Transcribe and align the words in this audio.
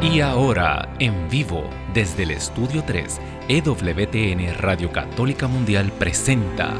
Y 0.00 0.20
ahora, 0.20 0.94
en 1.00 1.28
vivo, 1.28 1.68
desde 1.92 2.22
el 2.22 2.30
Estudio 2.30 2.84
3, 2.86 3.20
EWTN 3.48 4.54
Radio 4.58 4.92
Católica 4.92 5.48
Mundial 5.48 5.90
presenta 5.98 6.72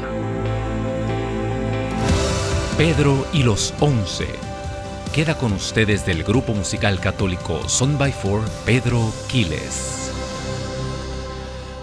Pedro 2.77 3.27
y 3.33 3.43
los 3.43 3.73
Once. 3.81 4.25
Queda 5.13 5.37
con 5.37 5.51
ustedes 5.51 6.05
del 6.05 6.23
grupo 6.23 6.53
musical 6.53 7.01
católico 7.01 7.67
Son 7.67 7.97
by 7.97 8.13
Four, 8.13 8.41
Pedro 8.65 9.11
Quiles. 9.27 9.99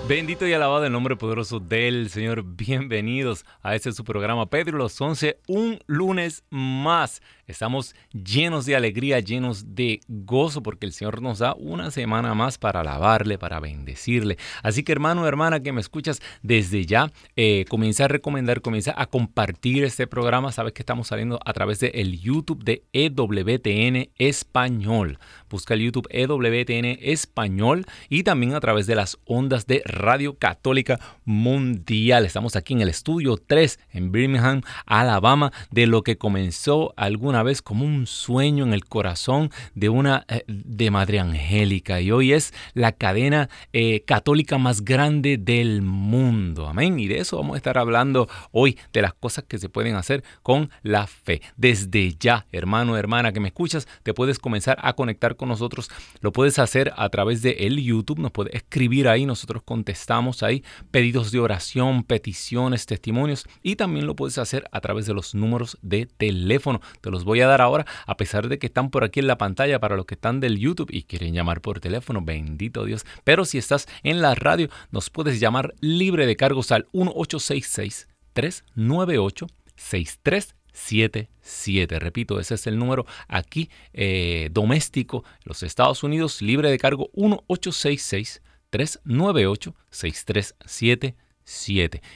Bendito 0.09 0.46
y 0.46 0.53
alabado 0.53 0.87
el 0.87 0.93
nombre 0.93 1.16
poderoso 1.16 1.59
del 1.59 2.11
Señor. 2.11 2.45
Bienvenidos 2.45 3.45
a 3.61 3.75
este 3.75 3.91
su 3.91 4.05
programa 4.05 4.48
Pedro 4.48 4.79
y 4.79 4.80
los 4.80 5.00
Once, 5.00 5.41
un 5.48 5.80
lunes 5.87 6.45
más. 6.48 7.21
Estamos 7.47 7.95
llenos 8.13 8.67
de 8.67 8.75
alegría, 8.75 9.21
llenos 9.21 9.77
de 9.77 10.01
gozo, 10.09 10.65
porque 10.65 10.85
el 10.85 10.93
Señor 10.93 11.23
nos 11.23 11.39
da 11.39 11.55
una 11.55 11.93
semana 11.93 12.35
más 12.35 12.59
para 12.59 12.81
alabarle, 12.81 13.39
para 13.39 13.61
bendecirle. 13.61 14.37
Así 14.64 14.82
que 14.82 14.91
hermano, 14.91 15.29
hermana, 15.29 15.61
que 15.61 15.73
me 15.73 15.81
escuchas 15.81 16.21
desde 16.43 16.87
ya, 16.87 17.13
eh, 17.37 17.64
comienza 17.68 18.07
a 18.07 18.09
recomendar, 18.09 18.63
comienza 18.63 18.95
a 18.96 19.07
compartir 19.07 19.85
este 19.85 20.09
programa. 20.09 20.51
Sabes 20.51 20.73
que 20.73 20.82
estamos 20.82 21.07
saliendo 21.07 21.39
a 21.45 21.53
través 21.53 21.79
del 21.79 21.93
el 21.95 22.21
YouTube 22.21 22.64
de 22.64 22.82
EWTN 22.93 24.11
Español. 24.18 25.21
Busca 25.49 25.75
el 25.75 25.82
YouTube 25.82 26.09
EWTN 26.11 26.99
Español 27.01 27.87
y 28.09 28.25
también 28.25 28.54
a 28.54 28.61
través 28.61 28.89
de 28.89 28.96
las 28.96 29.18
ondas 29.25 29.68
de 29.68 29.82
Radio 29.85 30.37
Católica 30.37 30.99
Mundial. 31.25 32.27
Estamos 32.27 32.56
aquí 32.56 32.75
en 32.75 32.81
el 32.81 32.89
estudio 32.89 33.37
3 33.37 33.78
en 33.92 34.11
Birmingham, 34.11 34.62
Alabama, 34.84 35.53
de 35.70 35.87
lo 35.87 36.03
que 36.03 36.19
comenzó 36.19 36.92
alguna 36.97 37.36
vez 37.42 37.62
como 37.62 37.84
un 37.84 38.06
sueño 38.06 38.64
en 38.64 38.72
el 38.72 38.84
corazón 38.84 39.50
de 39.75 39.89
una 39.89 40.25
eh, 40.28 40.45
de 40.47 40.91
Madre 40.91 41.20
Angélica 41.20 42.00
y 42.00 42.11
hoy 42.11 42.33
es 42.33 42.53
la 42.75 42.92
cadena 42.92 43.48
eh, 43.72 44.03
católica 44.06 44.59
más 44.59 44.84
grande 44.84 45.39
del 45.39 45.83
mundo. 45.83 46.69
Amén. 46.69 46.98
Y 46.98 47.07
de 47.07 47.19
eso 47.19 47.37
vamos 47.37 47.55
a 47.55 47.57
estar 47.59 47.79
hablando 47.79 48.29
hoy, 48.53 48.79
de 48.92 49.03
las 49.03 49.14
cosas 49.14 49.45
que 49.45 49.59
se 49.59 49.69
pueden 49.69 49.97
hacer 49.97 50.25
con 50.42 50.70
la 50.83 51.07
fe. 51.07 51.42
Desde 51.57 52.14
ya, 52.19 52.47
hermano, 52.53 52.97
hermana, 52.97 53.33
que 53.33 53.41
me 53.41 53.48
escuchas, 53.48 53.89
te 54.03 54.14
puedes 54.14 54.39
comenzar 54.39 54.79
a 54.83 54.95
conectar 54.95 55.37
con 55.37 55.48
nosotros. 55.48 55.91
Lo 56.20 56.33
puedes 56.33 56.59
hacer 56.59 56.92
a 56.97 57.09
través 57.09 57.42
de 57.42 57.53
el 57.61 57.83
YouTube, 57.83 58.19
nos 58.19 58.33
puedes 58.33 58.55
escribir 58.55 59.09
ahí, 59.09 59.27
nosotros 59.27 59.62
contestamos 59.64 60.42
ahí 60.42 60.62
pedidos 60.91 61.31
de 61.31 61.41
oración, 61.41 62.05
peticiones, 62.05 62.87
testimonios 62.87 63.47
y 63.62 63.77
también 63.77 64.07
lo 64.07 64.17
puedes 64.17 64.39
hacer 64.39 64.69
a 64.73 64.81
través 64.81 65.07
de 65.07 65.14
los 65.14 65.34
números 65.34 65.79
de 65.83 66.07
teléfono. 66.07 66.81
Te 67.01 67.11
los 67.11 67.25
voy 67.27 67.43
a 67.43 67.47
dar 67.47 67.61
ahora, 67.61 67.85
a 68.07 68.17
pesar 68.17 68.49
de 68.49 68.59
que 68.59 68.69
están 68.69 68.89
por 68.91 69.05
aquí 69.05 69.21
en 69.21 69.27
la 69.27 69.37
pantalla 69.37 69.79
para 69.81 69.97
los 69.97 70.07
que 70.07 70.15
están 70.15 70.41
del 70.41 70.59
YouTube 70.59 70.89
y 70.91 71.03
quieren 71.03 71.35
llamar 71.35 71.61
por 71.61 71.81
teléfono, 71.81 72.23
bendito 72.23 72.87
Dios. 72.87 73.05
Pero 73.25 73.45
si 73.45 73.59
estás 73.59 73.87
en 74.03 74.23
la 74.23 74.35
radio, 74.35 74.71
nos 74.91 75.11
puedes 75.11 75.39
llamar 75.41 75.75
libre 75.81 76.25
de 76.27 76.37
cargos 76.37 76.73
al 76.73 76.87
1866 76.93 78.09
398 78.33 79.49
6377. 79.77 81.99
Repito, 81.99 82.41
ese 82.41 82.55
es 82.55 82.67
el 82.67 82.79
número 82.79 83.05
aquí 83.29 83.69
eh, 83.93 84.49
doméstico, 84.53 85.23
los 85.45 85.63
Estados 85.63 86.03
Unidos, 86.03 86.41
libre 86.41 86.71
de 86.71 86.79
cargo 86.79 87.11
1866 87.15 88.41
398 88.71 89.75
6377 89.91 91.26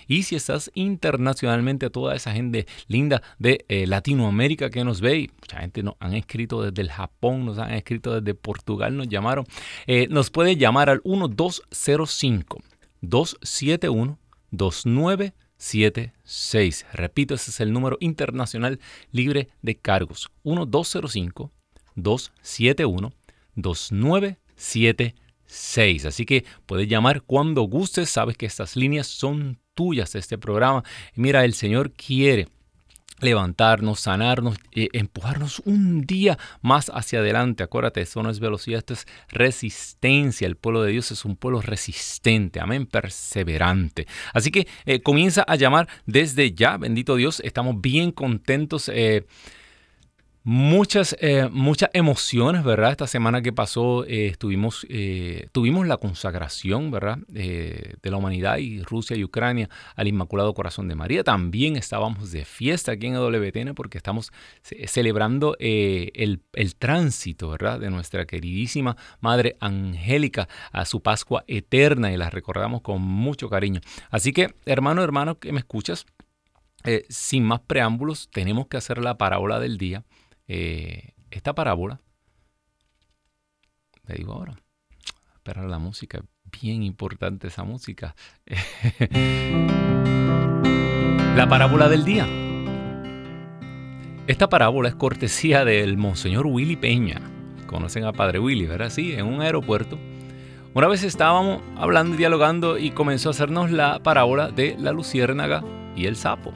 y 0.08 0.24
si 0.24 0.34
estás 0.34 0.72
internacionalmente 0.74 1.86
a 1.86 1.90
toda 1.90 2.16
esa 2.16 2.32
gente 2.32 2.66
linda 2.88 3.22
de 3.38 3.64
eh, 3.68 3.86
Latinoamérica 3.86 4.70
que 4.70 4.82
nos 4.84 5.00
ve, 5.00 5.20
y 5.20 5.30
mucha 5.40 5.60
gente 5.60 5.84
nos 5.84 5.94
han 6.00 6.14
escrito 6.14 6.62
desde 6.62 6.82
el 6.82 6.90
Japón, 6.90 7.46
nos 7.46 7.58
han 7.58 7.72
escrito 7.72 8.20
desde 8.20 8.34
Portugal, 8.34 8.96
nos 8.96 9.08
llamaron, 9.08 9.46
eh, 9.86 10.08
nos 10.10 10.30
puede 10.30 10.56
llamar 10.56 10.90
al 10.90 11.00
1205 11.04 12.60
271 13.02 14.18
2976. 14.50 16.86
Repito, 16.92 17.34
ese 17.34 17.52
es 17.52 17.60
el 17.60 17.72
número 17.72 17.98
internacional 18.00 18.80
libre 19.12 19.48
de 19.62 19.76
cargos. 19.76 20.28
1205 20.42 21.52
271 21.94 23.12
2976. 23.54 25.14
6. 25.50 26.06
Así 26.06 26.24
que 26.24 26.44
puedes 26.66 26.88
llamar 26.88 27.22
cuando 27.22 27.62
gustes, 27.62 28.10
sabes 28.10 28.36
que 28.36 28.46
estas 28.46 28.76
líneas 28.76 29.06
son 29.06 29.58
tuyas 29.74 30.12
de 30.12 30.18
este 30.18 30.38
programa. 30.38 30.84
mira, 31.14 31.44
el 31.44 31.54
Señor 31.54 31.92
quiere 31.92 32.48
levantarnos, 33.20 34.00
sanarnos, 34.00 34.56
eh, 34.72 34.88
empujarnos 34.92 35.60
un 35.64 36.02
día 36.02 36.38
más 36.62 36.90
hacia 36.94 37.20
adelante. 37.20 37.62
Acuérdate, 37.62 38.00
eso 38.00 38.22
no 38.22 38.30
es 38.30 38.40
velocidad, 38.40 38.78
esto 38.78 38.94
es 38.94 39.06
resistencia. 39.28 40.46
El 40.46 40.56
pueblo 40.56 40.82
de 40.82 40.92
Dios 40.92 41.10
es 41.12 41.24
un 41.24 41.36
pueblo 41.36 41.60
resistente, 41.60 42.60
amén, 42.60 42.86
perseverante. 42.86 44.06
Así 44.32 44.50
que 44.50 44.66
eh, 44.86 45.02
comienza 45.02 45.42
a 45.42 45.56
llamar 45.56 45.88
desde 46.06 46.52
ya, 46.52 46.76
bendito 46.76 47.16
Dios, 47.16 47.40
estamos 47.44 47.80
bien 47.80 48.12
contentos. 48.12 48.90
Eh, 48.92 49.26
Muchas, 50.52 51.16
eh, 51.20 51.48
muchas 51.48 51.90
emociones, 51.92 52.64
¿verdad? 52.64 52.90
Esta 52.90 53.06
semana 53.06 53.40
que 53.40 53.52
pasó 53.52 54.04
eh, 54.04 54.26
estuvimos, 54.26 54.84
eh, 54.90 55.46
tuvimos 55.52 55.86
la 55.86 55.96
consagración, 55.98 56.90
¿verdad? 56.90 57.18
de 57.28 57.96
la 58.02 58.16
humanidad 58.16 58.58
y 58.58 58.82
Rusia 58.82 59.16
y 59.16 59.22
Ucrania 59.22 59.70
al 59.94 60.08
Inmaculado 60.08 60.52
Corazón 60.52 60.88
de 60.88 60.96
María. 60.96 61.22
También 61.22 61.76
estábamos 61.76 62.32
de 62.32 62.44
fiesta 62.44 62.90
aquí 62.90 63.06
en 63.06 63.14
WTN 63.14 63.76
porque 63.76 63.96
estamos 63.96 64.32
celebrando 64.88 65.54
el, 65.60 66.42
el, 66.52 66.74
tránsito, 66.74 67.50
¿verdad? 67.50 67.78
De 67.78 67.88
nuestra 67.88 68.26
queridísima 68.26 68.96
Madre 69.20 69.56
Angélica 69.60 70.48
a 70.72 70.84
su 70.84 71.00
Pascua 71.00 71.44
eterna 71.46 72.12
y 72.12 72.16
la 72.16 72.28
recordamos 72.28 72.80
con 72.80 73.00
mucho 73.02 73.48
cariño. 73.48 73.82
Así 74.10 74.32
que, 74.32 74.52
hermano, 74.66 75.04
hermano, 75.04 75.38
que 75.38 75.52
me 75.52 75.60
escuchas, 75.60 76.06
sin 77.08 77.44
más 77.44 77.60
preámbulos, 77.60 78.28
tenemos 78.32 78.66
que 78.66 78.78
hacer 78.78 78.98
la 78.98 79.16
parábola 79.16 79.60
del 79.60 79.78
día. 79.78 80.02
Eh, 80.52 81.14
esta 81.30 81.54
parábola, 81.54 82.00
le 84.08 84.16
digo 84.16 84.32
ahora, 84.32 84.56
esperar 85.36 85.66
la 85.66 85.78
música, 85.78 86.22
bien 86.60 86.82
importante 86.82 87.46
esa 87.46 87.62
música. 87.62 88.16
la 91.36 91.46
parábola 91.48 91.88
del 91.88 92.04
día. 92.04 92.26
Esta 94.26 94.48
parábola 94.48 94.88
es 94.88 94.96
cortesía 94.96 95.64
del 95.64 95.96
Monseñor 95.96 96.48
Willy 96.48 96.74
Peña. 96.74 97.20
Conocen 97.68 98.02
a 98.02 98.12
Padre 98.12 98.40
Willy, 98.40 98.66
¿verdad? 98.66 98.90
Sí, 98.90 99.12
en 99.12 99.26
un 99.26 99.42
aeropuerto. 99.42 100.00
Una 100.74 100.88
vez 100.88 101.04
estábamos 101.04 101.62
hablando 101.76 102.16
y 102.16 102.18
dialogando 102.18 102.76
y 102.76 102.90
comenzó 102.90 103.28
a 103.28 103.30
hacernos 103.30 103.70
la 103.70 104.02
parábola 104.02 104.50
de 104.50 104.74
la 104.80 104.90
luciérnaga 104.90 105.62
y 105.94 106.06
el 106.06 106.16
sapo. 106.16 106.52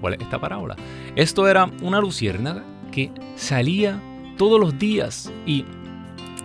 ¿Cuál 0.00 0.14
es 0.14 0.20
esta 0.20 0.40
parábola? 0.40 0.74
Esto 1.16 1.48
era 1.48 1.70
una 1.80 1.98
luciérnaga 1.98 2.62
que 2.92 3.10
salía 3.36 4.02
todos 4.36 4.60
los 4.60 4.78
días 4.78 5.32
y 5.46 5.64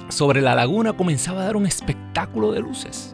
sobre 0.07 0.39
la 0.41 0.55
laguna 0.55 0.93
comenzaba 0.93 1.41
a 1.41 1.45
dar 1.45 1.57
un 1.57 1.65
espectáculo 1.65 2.53
de 2.53 2.61
luces. 2.61 3.13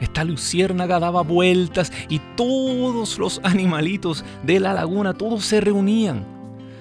Esta 0.00 0.24
luciérnaga 0.24 0.98
daba 0.98 1.22
vueltas 1.22 1.92
y 2.08 2.20
todos 2.36 3.18
los 3.18 3.38
animalitos 3.44 4.24
de 4.44 4.60
la 4.60 4.72
laguna, 4.72 5.12
todos 5.12 5.44
se 5.44 5.60
reunían 5.60 6.24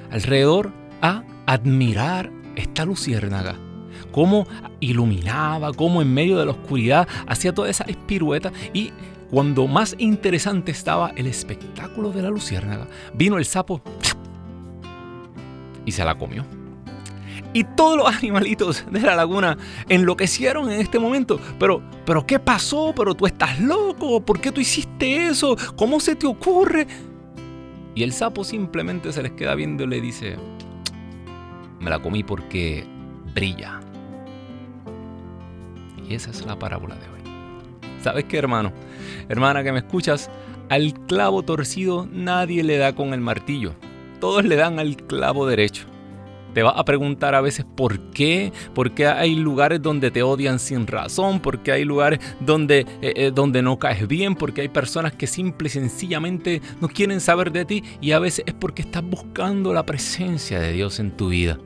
alrededor 0.10 0.72
a 1.02 1.24
admirar 1.46 2.32
esta 2.56 2.86
luciérnaga. 2.86 3.58
Cómo 4.14 4.48
iluminaba, 4.80 5.74
cómo 5.74 6.02
en 6.02 6.14
medio 6.14 6.38
de 6.38 6.46
la 6.46 6.52
oscuridad 6.52 7.10
hacía 7.28 7.54
toda 7.54 7.70
esa 7.70 7.84
espirueta 7.84 8.54
y 8.74 8.92
cuando 9.34 9.66
más 9.66 9.96
interesante 9.98 10.72
estaba 10.72 11.10
el 11.16 11.26
espectáculo 11.26 12.12
de 12.12 12.22
la 12.22 12.30
luciérnaga, 12.30 12.88
vino 13.16 13.40
el 13.40 13.46
sapo 13.46 13.82
y 15.88 15.92
se 15.92 16.06
la 16.06 16.16
comió. 16.16 16.46
Y 17.52 17.64
todos 17.64 17.98
los 17.98 18.16
animalitos 18.16 18.86
de 18.92 19.00
la 19.00 19.16
laguna 19.16 19.58
enloquecieron 19.90 20.72
en 20.72 20.80
este 20.80 21.00
momento. 21.00 21.40
Pero, 21.58 21.82
pero 22.06 22.28
¿qué 22.28 22.38
pasó? 22.38 22.94
Pero 22.96 23.16
tú 23.16 23.26
estás 23.26 23.60
loco. 23.60 24.24
¿Por 24.24 24.40
qué 24.40 24.52
tú 24.52 24.62
hiciste 24.62 25.26
eso? 25.26 25.58
¿Cómo 25.76 26.00
se 26.00 26.16
te 26.16 26.28
ocurre? 26.28 26.86
Y 27.96 28.04
el 28.04 28.14
sapo 28.14 28.44
simplemente 28.44 29.12
se 29.12 29.24
les 29.24 29.32
queda 29.32 29.56
viendo 29.56 29.84
y 29.84 29.88
le 29.88 30.00
dice, 30.00 30.38
me 31.80 31.90
la 31.90 31.98
comí 31.98 32.24
porque 32.24 32.86
brilla. 33.34 33.80
Y 36.08 36.14
esa 36.14 36.30
es 36.30 36.46
la 36.46 36.60
parábola 36.60 36.94
de 36.98 37.08
hoy. 37.08 37.13
¿Sabes 38.04 38.26
qué, 38.26 38.38
hermano? 38.38 38.74
Hermana 39.30 39.64
que 39.64 39.72
me 39.72 39.80
escuchas, 39.80 40.30
al 40.68 40.94
clavo 41.08 41.42
torcido 41.44 42.06
nadie 42.12 42.62
le 42.62 42.78
da 42.78 42.94
con 42.94 43.14
el 43.14 43.22
martillo. 43.22 43.76
Todos 44.20 44.44
le 44.44 44.58
dan 44.58 44.78
al 44.78 44.98
clavo 44.98 45.48
derecho. 45.48 45.86
Te 46.54 46.64
vas 46.64 46.74
a 46.76 46.84
preguntar 46.84 47.34
a 47.34 47.40
veces 47.40 47.66
por 47.78 48.12
qué, 48.12 48.52
por 48.76 48.92
qué 48.92 49.08
hay 49.08 49.36
lugares 49.36 49.82
donde 49.82 50.12
te 50.12 50.22
odian 50.22 50.60
sin 50.60 50.86
razón, 50.86 51.40
por 51.40 51.64
qué 51.64 51.72
hay 51.72 51.86
lugares 51.86 52.20
donde, 52.42 52.80
eh, 53.02 53.14
eh, 53.16 53.32
donde 53.34 53.62
no 53.62 53.80
caes 53.80 54.06
bien, 54.06 54.36
porque 54.36 54.62
hay 54.62 54.68
personas 54.68 55.14
que 55.14 55.26
simple 55.26 55.68
y 55.68 55.72
sencillamente 55.72 56.62
no 56.82 56.90
quieren 56.90 57.22
saber 57.22 57.54
de 57.54 57.64
ti 57.64 57.84
y 58.02 58.12
a 58.12 58.20
veces 58.20 58.44
es 58.46 58.54
porque 58.54 58.82
estás 58.82 59.04
buscando 59.04 59.74
la 59.74 59.86
presencia 59.86 60.60
de 60.60 60.74
Dios 60.74 61.00
en 61.00 61.12
tu 61.12 61.30
vida. 61.30 61.58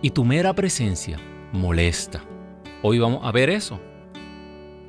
Y 0.00 0.10
tu 0.10 0.24
mera 0.24 0.54
presencia 0.54 1.18
molesta. 1.52 2.24
Hoy 2.82 2.98
vamos 2.98 3.20
a 3.22 3.32
ver 3.32 3.50
eso 3.50 3.78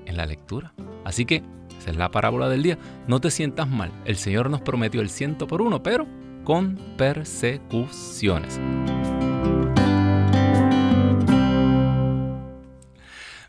en 0.06 0.18
la 0.18 0.26
lectura. 0.26 0.74
Así 1.04 1.26
que 1.26 1.44
esa 1.80 1.92
es 1.92 1.98
la 1.98 2.12
parábola 2.12 2.50
del 2.50 2.64
día. 2.64 2.78
No 3.08 3.22
te 3.22 3.32
sientas 3.32 3.70
mal. 3.70 3.92
El 4.06 4.18
Señor 4.18 4.50
nos 4.50 4.62
prometió 4.62 5.02
el 5.02 5.10
ciento 5.10 5.48
por 5.48 5.62
uno, 5.62 5.84
pero 5.84 6.08
con 6.44 6.78
persecuciones. 6.98 8.60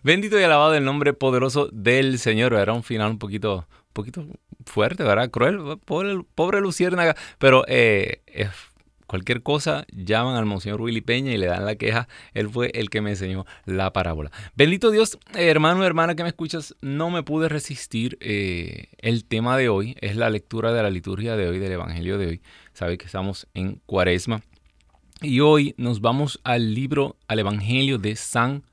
Bendito 0.03 0.39
y 0.39 0.45
alabado 0.45 0.75
el 0.75 0.85
nombre 0.85 1.13
poderoso 1.15 1.69
del 1.73 2.19
Señor. 2.19 2.55
Era 2.55 2.73
un 2.73 2.85
final 2.85 3.11
un 3.11 3.19
poquito, 3.19 3.67
poquito 3.93 4.25
fuerte, 4.65 5.03
¿verdad? 5.03 5.31
Cruel, 5.31 5.79
pobre, 5.85 6.21
pobre. 6.35 6.61
Pero 7.39 7.65
eh, 7.67 8.23
cualquier 9.07 9.43
cosa, 9.43 9.87
llaman 9.93 10.37
al 10.37 10.47
Monseñor 10.47 10.81
Willy 10.81 11.01
Peña 11.01 11.33
y 11.33 11.39
le 11.39 11.47
dan 11.47 11.65
la 11.65 11.77
queja. 11.77 12.09
Él 12.35 12.49
fue 12.49 12.71
el 12.75 12.91
que 12.91 13.01
me 13.01 13.11
enseñó 13.11 13.45
la 13.65 13.93
parábola. 13.93 14.31
Bendito 14.55 14.91
Dios, 14.91 15.19
hermano, 15.35 15.85
hermana 15.85 16.15
que 16.15 16.23
me 16.23 16.29
escuchas, 16.29 16.75
no 16.81 17.11
me 17.11 17.23
pude 17.23 17.49
resistir. 17.49 18.19
Eh, 18.21 18.89
el 18.99 19.25
tema 19.25 19.57
de 19.57 19.69
hoy 19.69 19.97
es 20.01 20.17
la 20.17 20.31
lectura 20.31 20.73
de 20.73 20.83
la 20.83 20.91
liturgia 20.91 21.37
de 21.37 21.49
hoy, 21.49 21.59
del 21.59 21.73
Evangelio 21.73 22.19
de 22.19 22.27
hoy. 22.27 22.43
Sabe 22.73 22.99
que 22.99 23.07
estamos 23.07 23.47
en 23.55 23.81
Cuaresma. 23.87 24.43
Y 25.23 25.41
hoy 25.41 25.75
nos 25.79 26.01
vamos 26.01 26.41
al 26.45 26.75
libro, 26.75 27.17
al 27.27 27.39
Evangelio 27.39 27.99
de 27.99 28.17
San 28.17 28.65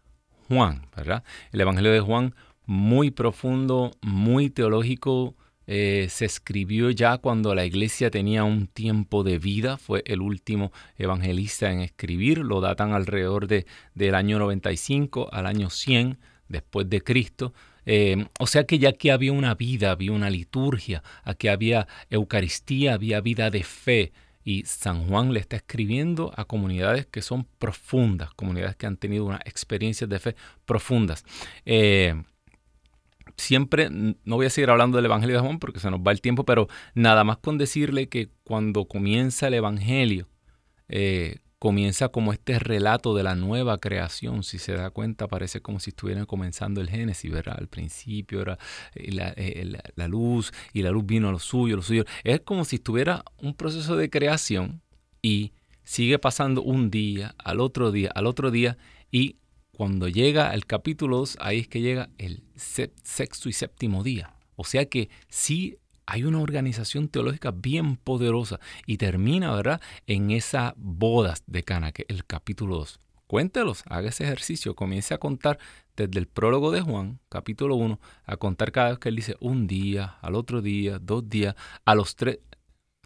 Juan, 0.50 0.88
¿verdad? 0.95 1.24
El 1.51 1.62
Evangelio 1.62 1.91
de 1.91 2.01
Juan, 2.01 2.36
muy 2.65 3.12
profundo, 3.12 3.91
muy 4.01 4.50
teológico, 4.50 5.36
eh, 5.68 6.07
se 6.10 6.25
escribió 6.25 6.89
ya 6.89 7.18
cuando 7.18 7.56
la 7.56 7.65
iglesia 7.65 8.12
tenía 8.12 8.44
un 8.44 8.68
tiempo 8.68 9.24
de 9.24 9.39
vida, 9.39 9.77
fue 9.77 10.04
el 10.06 10.21
último 10.21 10.71
evangelista 10.98 11.71
en 11.71 11.81
escribir, 11.81 12.39
lo 12.39 12.62
datan 12.62 12.94
alrededor 12.94 13.48
de, 13.48 13.65
del 13.95 14.15
año 14.15 14.39
95 14.39 15.30
al 15.31 15.45
año 15.45 15.69
100 15.69 16.18
después 16.50 16.89
de 16.89 17.01
Cristo. 17.01 17.54
Eh, 17.86 18.27
o 18.39 18.48
sea 18.48 18.63
que 18.65 18.80
ya 18.80 18.89
aquí 18.89 19.10
había 19.10 19.33
una 19.33 19.56
vida, 19.56 19.92
había 19.92 20.12
una 20.12 20.30
liturgia, 20.30 21.04
aquí 21.24 21.48
había 21.48 21.88
Eucaristía, 22.10 22.94
había 22.94 23.19
vida 23.21 23.50
de 23.50 23.63
fe, 23.63 24.13
y 24.45 24.63
San 24.65 25.07
Juan 25.07 25.33
le 25.33 25.39
está 25.39 25.56
escribiendo 25.56 26.33
a 26.36 26.45
comunidades 26.45 27.06
que 27.06 27.21
son 27.21 27.45
profundas, 27.60 28.33
comunidades 28.33 28.75
que 28.75 28.86
han 28.86 28.98
tenido 28.98 29.25
unas 29.25 29.42
experiencias 29.45 30.10
de 30.10 30.19
fe 30.19 30.36
profundas. 30.65 31.24
Eh, 31.65 32.21
siempre, 33.38 33.89
no 33.89 34.35
voy 34.35 34.45
a 34.45 34.50
seguir 34.50 34.69
hablando 34.69 34.97
del 34.97 35.06
Evangelio 35.06 35.35
de 35.35 35.41
Juan 35.41 35.59
porque 35.59 35.80
se 35.80 35.89
nos 35.91 36.00
va 36.00 36.12
el 36.12 36.21
tiempo, 36.21 36.45
pero 36.45 36.68
nada 36.94 37.24
más 37.24 37.38
con 37.38 37.57
decirle 37.57 38.09
que 38.09 38.30
cuando 38.44 38.85
comienza 38.85 39.47
el 39.47 39.56
Evangelio, 39.56 40.27
eh, 40.89 41.39
comienza 41.63 42.09
como 42.09 42.33
este 42.33 42.59
relato 42.59 43.15
de 43.15 43.24
la 43.24 43.35
nueva 43.35 43.77
creación. 43.77 44.44
Si 44.44 44.59
se 44.59 44.74
da 44.74 44.89
cuenta, 44.89 45.30
parece 45.30 45.62
como 45.62 45.80
si 45.80 45.91
estuvieran 45.91 46.25
comenzando 46.25 46.81
el 46.81 46.89
Génesis, 46.89 47.31
¿verdad? 47.31 47.56
Al 47.57 47.69
principio 47.69 48.41
era 48.41 48.59
eh, 48.95 49.33
eh, 49.38 49.77
la, 49.95 50.07
luz 50.09 50.51
y 50.74 50.81
la 50.81 50.91
luz 50.91 51.06
vino 51.06 51.29
a 51.29 51.31
lo 51.31 51.39
suyo, 51.39 51.77
lo 51.77 51.81
suyo. 51.81 52.03
Es 52.25 52.41
como 52.41 52.65
si 52.65 52.75
estuviera 52.75 53.24
un 53.38 53.53
proceso 53.53 53.95
de 53.95 54.09
creación 54.09 54.81
y 55.21 55.53
sigue 55.86 56.19
pasando 56.19 56.62
un 56.62 56.91
día, 56.91 57.33
al 57.38 57.62
otro 57.62 57.94
día, 57.94 58.12
al 58.13 58.27
otro 58.27 58.51
día 58.51 58.77
y 59.09 59.38
cuando 59.75 60.08
llega 60.08 60.54
el 60.54 60.66
capítulo 60.66 61.18
2, 61.18 61.38
ahí 61.42 61.60
es 61.60 61.68
que 61.68 61.81
llega 61.81 62.10
el 62.18 62.44
sexto 62.56 63.50
y 63.50 63.54
séptimo 63.54 64.04
día. 64.04 64.36
O 64.56 64.64
sea 64.66 64.86
que 64.86 65.10
sí 65.30 65.80
hay 66.06 66.25
una 66.25 66.42
organización 66.42 67.08
teológica 67.08 67.52
bien 67.52 67.96
poderosa 67.96 68.60
y 68.86 68.98
termina, 68.98 69.54
¿verdad?, 69.56 69.81
en 70.06 70.31
esa 70.31 70.74
bodas 70.78 71.44
de 71.48 71.64
Cana, 71.64 71.92
que 71.92 72.06
el 72.08 72.25
capítulo 72.25 72.78
2. 72.78 73.00
Cuéntelos, 73.25 73.84
haga 73.88 74.10
ese 74.10 74.25
ejercicio, 74.25 74.75
comience 74.75 75.14
a 75.14 75.18
contar 75.18 75.58
desde 75.96 76.20
el 76.20 76.28
prólogo 76.28 76.70
de 76.70 76.81
Juan, 76.81 77.20
capítulo 77.30 77.75
1, 77.75 78.00
a 78.25 78.38
contar 78.38 78.72
cada 78.72 78.90
vez 78.90 79.00
que 79.00 79.10
él 79.10 79.16
dice 79.16 79.38
un 79.40 79.66
día, 79.66 80.18
al 80.22 80.36
otro 80.36 80.62
día, 80.62 81.00
dos 81.00 81.28
días, 81.28 81.56
a 81.84 81.96
los 81.96 82.16
tres. 82.16 82.40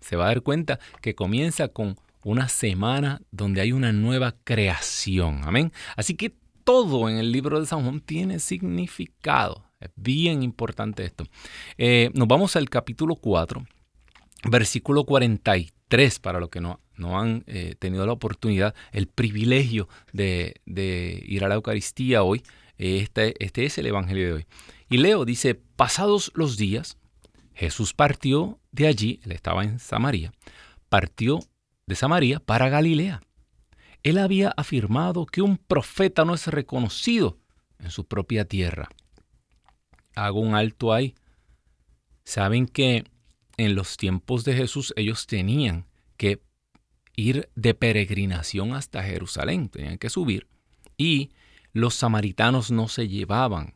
Se 0.01 0.17
va 0.17 0.25
a 0.25 0.27
dar 0.27 0.41
cuenta 0.41 0.79
que 1.01 1.15
comienza 1.15 1.69
con 1.69 1.95
una 2.23 2.49
semana 2.49 3.21
donde 3.31 3.61
hay 3.61 3.71
una 3.71 3.93
nueva 3.93 4.35
creación. 4.43 5.41
Amén. 5.45 5.71
Así 5.95 6.15
que 6.15 6.35
todo 6.67 7.07
en 7.07 7.17
el 7.17 7.31
libro 7.31 7.61
de 7.61 7.65
San 7.65 7.83
Juan 7.83 8.01
tiene 8.01 8.39
significado. 8.39 9.63
Es 9.79 9.89
bien 9.95 10.43
importante 10.43 11.05
esto. 11.05 11.23
Eh, 11.77 12.11
nos 12.13 12.27
vamos 12.27 12.57
al 12.57 12.69
capítulo 12.69 13.15
4, 13.15 13.65
versículo 14.51 15.05
43, 15.05 16.19
para 16.19 16.41
los 16.41 16.49
que 16.49 16.59
no, 16.59 16.81
no 16.97 17.21
han 17.21 17.45
eh, 17.47 17.75
tenido 17.79 18.05
la 18.05 18.11
oportunidad, 18.11 18.75
el 18.91 19.07
privilegio 19.07 19.87
de, 20.11 20.59
ir 20.65 21.45
a 21.45 21.47
la 21.47 21.55
Eucaristía 21.55 22.23
hoy. 22.23 22.43
Este, 22.77 23.41
este 23.41 23.63
es 23.63 23.77
el 23.77 23.85
Evangelio 23.85 24.27
de 24.27 24.33
hoy. 24.33 24.45
Y 24.89 24.97
Leo 24.97 25.23
dice, 25.23 25.55
pasados 25.55 26.33
los 26.35 26.57
días, 26.57 26.97
Jesús 27.53 27.93
partió 27.93 28.59
de 28.73 28.87
allí, 28.87 29.21
él 29.23 29.31
estaba 29.31 29.63
en 29.63 29.79
Samaria, 29.79 30.33
partió 30.89 31.39
de 31.85 31.95
Samaria 31.95 32.41
para 32.41 32.67
Galilea. 32.67 33.21
Él 34.07 34.17
había 34.17 34.53
afirmado 34.55 35.25
que 35.25 35.41
un 35.41 35.57
profeta 35.57 36.25
no 36.25 36.33
es 36.33 36.47
reconocido 36.47 37.37
en 37.79 37.91
su 37.91 38.05
propia 38.07 38.45
tierra 38.45 38.89
hago 40.17 40.39
un 40.39 40.55
alto 40.55 40.93
ahí. 40.93 41.15
Saben 42.25 42.67
que 42.67 43.05
en 43.57 43.75
los 43.75 43.97
tiempos 43.97 44.43
de 44.43 44.55
Jesús 44.55 44.93
ellos 44.97 45.27
tenían 45.27 45.85
que 46.17 46.41
ir 47.15 47.49
de 47.55 47.73
peregrinación 47.73 48.73
hasta 48.73 49.03
Jerusalén, 49.03 49.69
tenían 49.69 49.97
que 49.97 50.09
subir. 50.09 50.47
Y 50.97 51.31
los 51.71 51.93
samaritanos 51.93 52.71
no 52.71 52.87
se 52.87 53.07
llevaban 53.07 53.75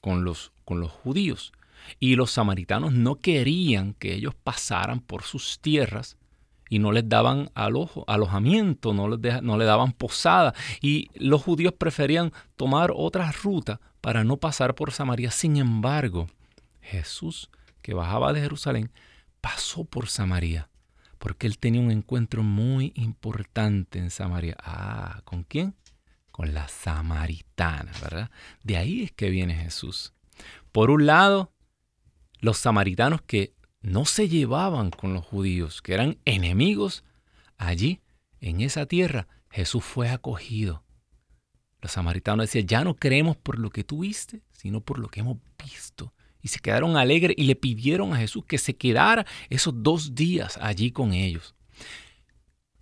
con 0.00 0.24
los, 0.24 0.52
con 0.64 0.80
los 0.80 0.92
judíos. 0.92 1.52
Y 1.98 2.16
los 2.16 2.30
samaritanos 2.32 2.92
no 2.92 3.16
querían 3.16 3.94
que 3.94 4.14
ellos 4.14 4.34
pasaran 4.34 5.00
por 5.00 5.22
sus 5.22 5.58
tierras 5.60 6.17
y 6.68 6.78
no 6.78 6.92
les 6.92 7.08
daban 7.08 7.50
alojamiento, 7.54 8.94
no 8.94 9.08
les, 9.08 9.42
no 9.42 9.56
les 9.56 9.66
daban 9.66 9.92
posada. 9.92 10.54
Y 10.80 11.10
los 11.14 11.42
judíos 11.42 11.74
preferían 11.76 12.32
tomar 12.56 12.92
otra 12.94 13.30
ruta 13.32 13.80
para 14.00 14.24
no 14.24 14.36
pasar 14.36 14.74
por 14.74 14.92
Samaria. 14.92 15.30
Sin 15.30 15.56
embargo, 15.56 16.28
Jesús, 16.80 17.50
que 17.82 17.94
bajaba 17.94 18.32
de 18.32 18.40
Jerusalén, 18.40 18.90
pasó 19.40 19.84
por 19.84 20.08
Samaria, 20.08 20.68
porque 21.18 21.46
él 21.46 21.58
tenía 21.58 21.80
un 21.80 21.90
encuentro 21.90 22.42
muy 22.42 22.92
importante 22.94 23.98
en 23.98 24.10
Samaria. 24.10 24.56
Ah, 24.62 25.22
¿con 25.24 25.44
quién? 25.44 25.74
Con 26.30 26.54
la 26.54 26.68
samaritana, 26.68 27.92
¿verdad? 28.00 28.30
De 28.62 28.76
ahí 28.76 29.02
es 29.02 29.12
que 29.12 29.30
viene 29.30 29.54
Jesús. 29.54 30.12
Por 30.70 30.90
un 30.90 31.06
lado, 31.06 31.52
los 32.40 32.58
samaritanos 32.58 33.22
que 33.22 33.54
no 33.80 34.04
se 34.04 34.28
llevaban 34.28 34.90
con 34.90 35.14
los 35.14 35.24
judíos, 35.24 35.82
que 35.82 35.94
eran 35.94 36.18
enemigos, 36.24 37.04
allí, 37.56 38.00
en 38.40 38.60
esa 38.60 38.86
tierra, 38.86 39.28
Jesús 39.50 39.84
fue 39.84 40.08
acogido. 40.08 40.84
Los 41.80 41.92
samaritanos 41.92 42.46
decían, 42.46 42.66
ya 42.66 42.84
no 42.84 42.96
creemos 42.96 43.36
por 43.36 43.58
lo 43.58 43.70
que 43.70 43.84
tú 43.84 44.00
viste, 44.00 44.42
sino 44.52 44.80
por 44.80 44.98
lo 44.98 45.08
que 45.08 45.20
hemos 45.20 45.38
visto. 45.64 46.12
Y 46.40 46.48
se 46.48 46.60
quedaron 46.60 46.96
alegres 46.96 47.36
y 47.38 47.44
le 47.44 47.56
pidieron 47.56 48.12
a 48.12 48.18
Jesús 48.18 48.44
que 48.44 48.58
se 48.58 48.76
quedara 48.76 49.26
esos 49.48 49.74
dos 49.82 50.14
días 50.14 50.58
allí 50.60 50.90
con 50.90 51.12
ellos. 51.12 51.54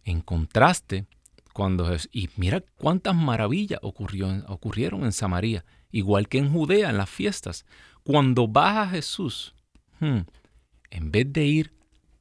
En 0.05 0.21
contraste, 0.21 1.07
cuando 1.53 1.91
y 2.13 2.29
mira 2.37 2.63
cuántas 2.77 3.15
maravillas 3.15 3.81
ocurrieron 3.83 5.05
en 5.05 5.13
Samaria, 5.13 5.65
igual 5.91 6.29
que 6.29 6.39
en 6.39 6.53
Judea 6.53 6.91
en 6.91 6.99
las 6.99 7.09
fiestas. 7.09 7.65
Cuando 8.03 8.47
baja 8.47 8.89
Jesús, 8.89 9.55
hmm, 10.01 10.21
en 10.91 11.11
vez 11.11 11.33
de 11.33 11.45
ir 11.45 11.75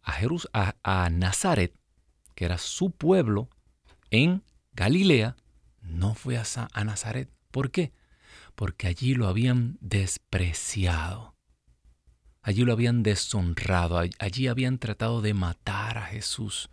a, 0.03 0.75
a 0.83 1.09
Nazaret, 1.09 1.73
que 2.35 2.45
era 2.45 2.57
su 2.57 2.91
pueblo 2.91 3.49
en 4.11 4.43
Galilea, 4.73 5.35
no 5.81 6.13
fue 6.15 6.37
a, 6.37 6.83
Nazaret. 6.83 7.29
¿Por 7.51 7.71
qué? 7.71 7.93
Porque 8.55 8.87
allí 8.87 9.13
lo 9.13 9.27
habían 9.27 9.77
despreciado. 9.81 11.35
Allí 12.41 12.63
lo 12.63 12.73
habían 12.73 13.03
deshonrado. 13.03 13.97
Allí 14.19 14.47
habían 14.47 14.77
tratado 14.77 15.21
de 15.21 15.33
matar 15.33 15.97
a 15.97 16.05
Jesús. 16.05 16.69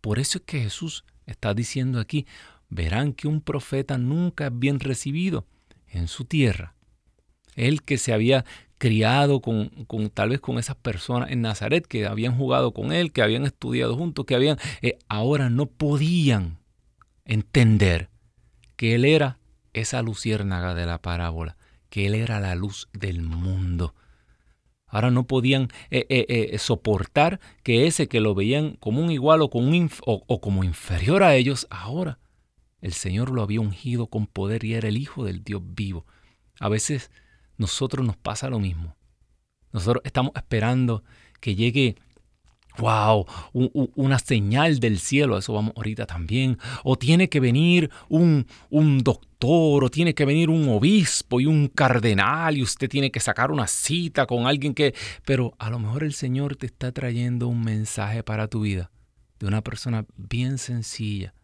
Por 0.00 0.18
eso 0.18 0.38
es 0.38 0.44
que 0.44 0.62
Jesús 0.62 1.04
está 1.26 1.54
diciendo 1.54 2.00
aquí, 2.00 2.26
verán 2.68 3.12
que 3.12 3.28
un 3.28 3.40
profeta 3.40 3.98
nunca 3.98 4.46
es 4.46 4.58
bien 4.58 4.80
recibido 4.80 5.46
en 5.88 6.08
su 6.08 6.24
tierra. 6.24 6.74
Él 7.66 7.82
que 7.82 7.98
se 7.98 8.12
había 8.12 8.44
criado 8.80 9.42
con, 9.42 9.68
con, 9.86 10.08
tal 10.08 10.30
vez 10.30 10.40
con 10.40 10.58
esas 10.58 10.74
personas 10.74 11.30
en 11.30 11.42
Nazaret 11.42 11.86
que 11.86 12.06
habían 12.06 12.34
jugado 12.34 12.72
con 12.72 12.92
él, 12.92 13.12
que 13.12 13.20
habían 13.20 13.44
estudiado 13.44 13.94
juntos, 13.94 14.24
que 14.24 14.34
habían, 14.34 14.56
eh, 14.80 14.96
ahora 15.06 15.50
no 15.50 15.66
podían 15.66 16.56
entender 17.26 18.08
que 18.76 18.94
Él 18.94 19.04
era 19.04 19.38
esa 19.74 20.00
luciérnaga 20.00 20.74
de 20.74 20.86
la 20.86 21.02
parábola, 21.02 21.58
que 21.90 22.06
Él 22.06 22.14
era 22.14 22.40
la 22.40 22.54
luz 22.54 22.88
del 22.94 23.20
mundo. 23.20 23.94
Ahora 24.86 25.10
no 25.10 25.26
podían 25.26 25.68
eh, 25.90 26.06
eh, 26.08 26.58
soportar 26.58 27.38
que 27.62 27.86
ese 27.86 28.08
que 28.08 28.20
lo 28.20 28.34
veían 28.34 28.76
como 28.80 29.02
un 29.02 29.10
igual 29.10 29.42
o, 29.42 29.50
como 30.40 30.64
inferior 30.64 31.22
a 31.22 31.36
ellos, 31.36 31.66
ahora 31.68 32.18
El 32.80 32.94
Señor 32.94 33.30
lo 33.30 33.42
había 33.42 33.60
ungido 33.60 34.06
con 34.06 34.26
poder 34.26 34.64
y 34.64 34.72
era 34.72 34.88
el 34.88 34.96
Hijo 34.96 35.26
del 35.26 35.44
Dios 35.44 35.60
vivo. 35.62 36.06
A 36.58 36.70
veces 36.70 37.10
nosotros 37.60 38.06
nos 38.06 38.16
pasa 38.16 38.48
lo 38.48 38.58
mismo. 38.58 38.96
Nosotros 39.70 40.00
estamos 40.06 40.32
esperando 40.34 41.04
que 41.40 41.54
llegue 41.54 41.96
wow, 42.78 43.26
una 43.52 44.18
señal 44.18 44.80
del 44.80 44.98
cielo, 44.98 45.36
eso 45.36 45.52
vamos 45.52 45.74
ahorita 45.76 46.06
también, 46.06 46.56
o 46.84 46.96
tiene 46.96 47.28
que 47.28 47.38
venir 47.38 47.90
un, 48.08 48.46
un, 48.70 49.00
doctor, 49.00 49.84
o 49.84 49.90
tiene 49.90 50.14
que 50.14 50.24
venir 50.24 50.48
un 50.48 50.70
obispo 50.70 51.38
y 51.40 51.46
un 51.46 51.68
cardenal, 51.68 52.56
y 52.56 52.62
usted 52.62 52.88
tiene 52.88 53.10
que 53.10 53.20
sacar 53.20 53.50
una 53.50 53.66
cita 53.66 54.24
con 54.26 54.46
alguien 54.46 54.72
que, 54.72 54.94
pero 55.26 55.52
a 55.58 55.68
lo 55.68 55.78
mejor 55.78 56.04
el 56.04 56.14
Señor 56.14 56.56
te 56.56 56.64
está 56.64 56.92
trayendo 56.92 57.48
un 57.48 57.62
mensaje 57.62 58.22
para 58.22 58.48
tu 58.48 58.62
vida, 58.62 58.90
de 59.38 59.48
una 59.48 59.60
persona 59.60 60.06
bien 60.16 60.56
sencilla, 60.56 61.34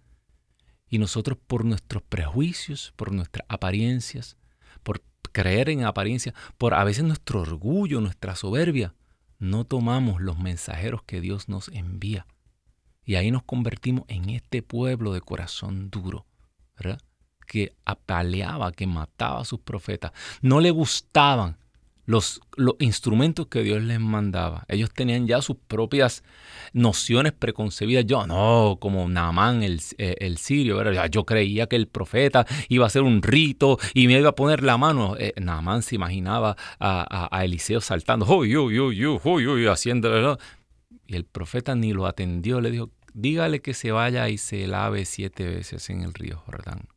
y 0.88 0.98
nosotros 0.98 1.36
por 1.46 1.66
nuestros 1.66 2.02
prejuicios, 2.04 2.94
por 2.96 3.12
nuestras 3.12 3.44
apariencias, 3.50 4.38
por 4.82 5.02
creer 5.36 5.68
en 5.68 5.84
apariencia, 5.84 6.32
por 6.56 6.72
a 6.72 6.82
veces 6.82 7.04
nuestro 7.04 7.42
orgullo, 7.42 8.00
nuestra 8.00 8.34
soberbia, 8.36 8.94
no 9.38 9.66
tomamos 9.66 10.22
los 10.22 10.38
mensajeros 10.38 11.02
que 11.02 11.20
Dios 11.20 11.50
nos 11.50 11.68
envía. 11.68 12.26
Y 13.04 13.16
ahí 13.16 13.30
nos 13.30 13.42
convertimos 13.42 14.06
en 14.08 14.30
este 14.30 14.62
pueblo 14.62 15.12
de 15.12 15.20
corazón 15.20 15.90
duro, 15.90 16.24
¿verdad? 16.78 17.02
Que 17.46 17.76
apaleaba, 17.84 18.72
que 18.72 18.86
mataba 18.86 19.42
a 19.42 19.44
sus 19.44 19.60
profetas. 19.60 20.12
No 20.40 20.60
le 20.60 20.70
gustaban 20.70 21.58
los, 22.06 22.40
instrumentos 22.78 23.48
que 23.48 23.62
Dios 23.62 23.82
les 23.82 24.00
mandaba. 24.00 24.64
Ellos 24.68 24.90
tenían 24.92 25.26
ya 25.26 25.42
sus 25.42 25.56
propias 25.56 26.24
nociones 26.72 27.32
preconcebidas. 27.32 28.06
Yo 28.06 28.26
no, 28.26 28.78
como 28.80 29.08
Naamán 29.08 29.62
el, 29.62 29.80
eh, 29.98 30.16
el 30.20 30.38
sirio, 30.38 30.82
yo 31.06 31.24
creía 31.24 31.66
que 31.66 31.76
el 31.76 31.88
profeta 31.88 32.46
iba 32.68 32.84
a 32.84 32.86
hacer 32.86 33.02
un 33.02 33.22
rito 33.22 33.78
y 33.92 34.06
me 34.06 34.18
iba 34.18 34.30
a 34.30 34.34
poner 34.34 34.62
la 34.62 34.78
mano. 34.78 35.16
Eh, 35.18 35.34
se 35.82 35.94
imaginaba 35.94 36.56
a, 36.78 37.28
a, 37.36 37.44
Eliseo 37.44 37.80
saltando, 37.80 38.26
haciendo, 39.72 40.38
y 41.06 41.16
el 41.16 41.24
profeta 41.24 41.74
ni 41.74 41.92
lo 41.92 42.06
atendió, 42.06 42.60
le 42.60 42.70
dijo, 42.70 42.90
dígale 43.14 43.60
que 43.60 43.74
se 43.74 43.92
vaya 43.92 44.28
y 44.28 44.38
se 44.38 44.66
lave 44.66 45.04
siete 45.04 45.46
veces 45.46 45.88
en 45.90 46.02
el 46.02 46.14
río 46.14 46.38
Jordán. 46.38 46.88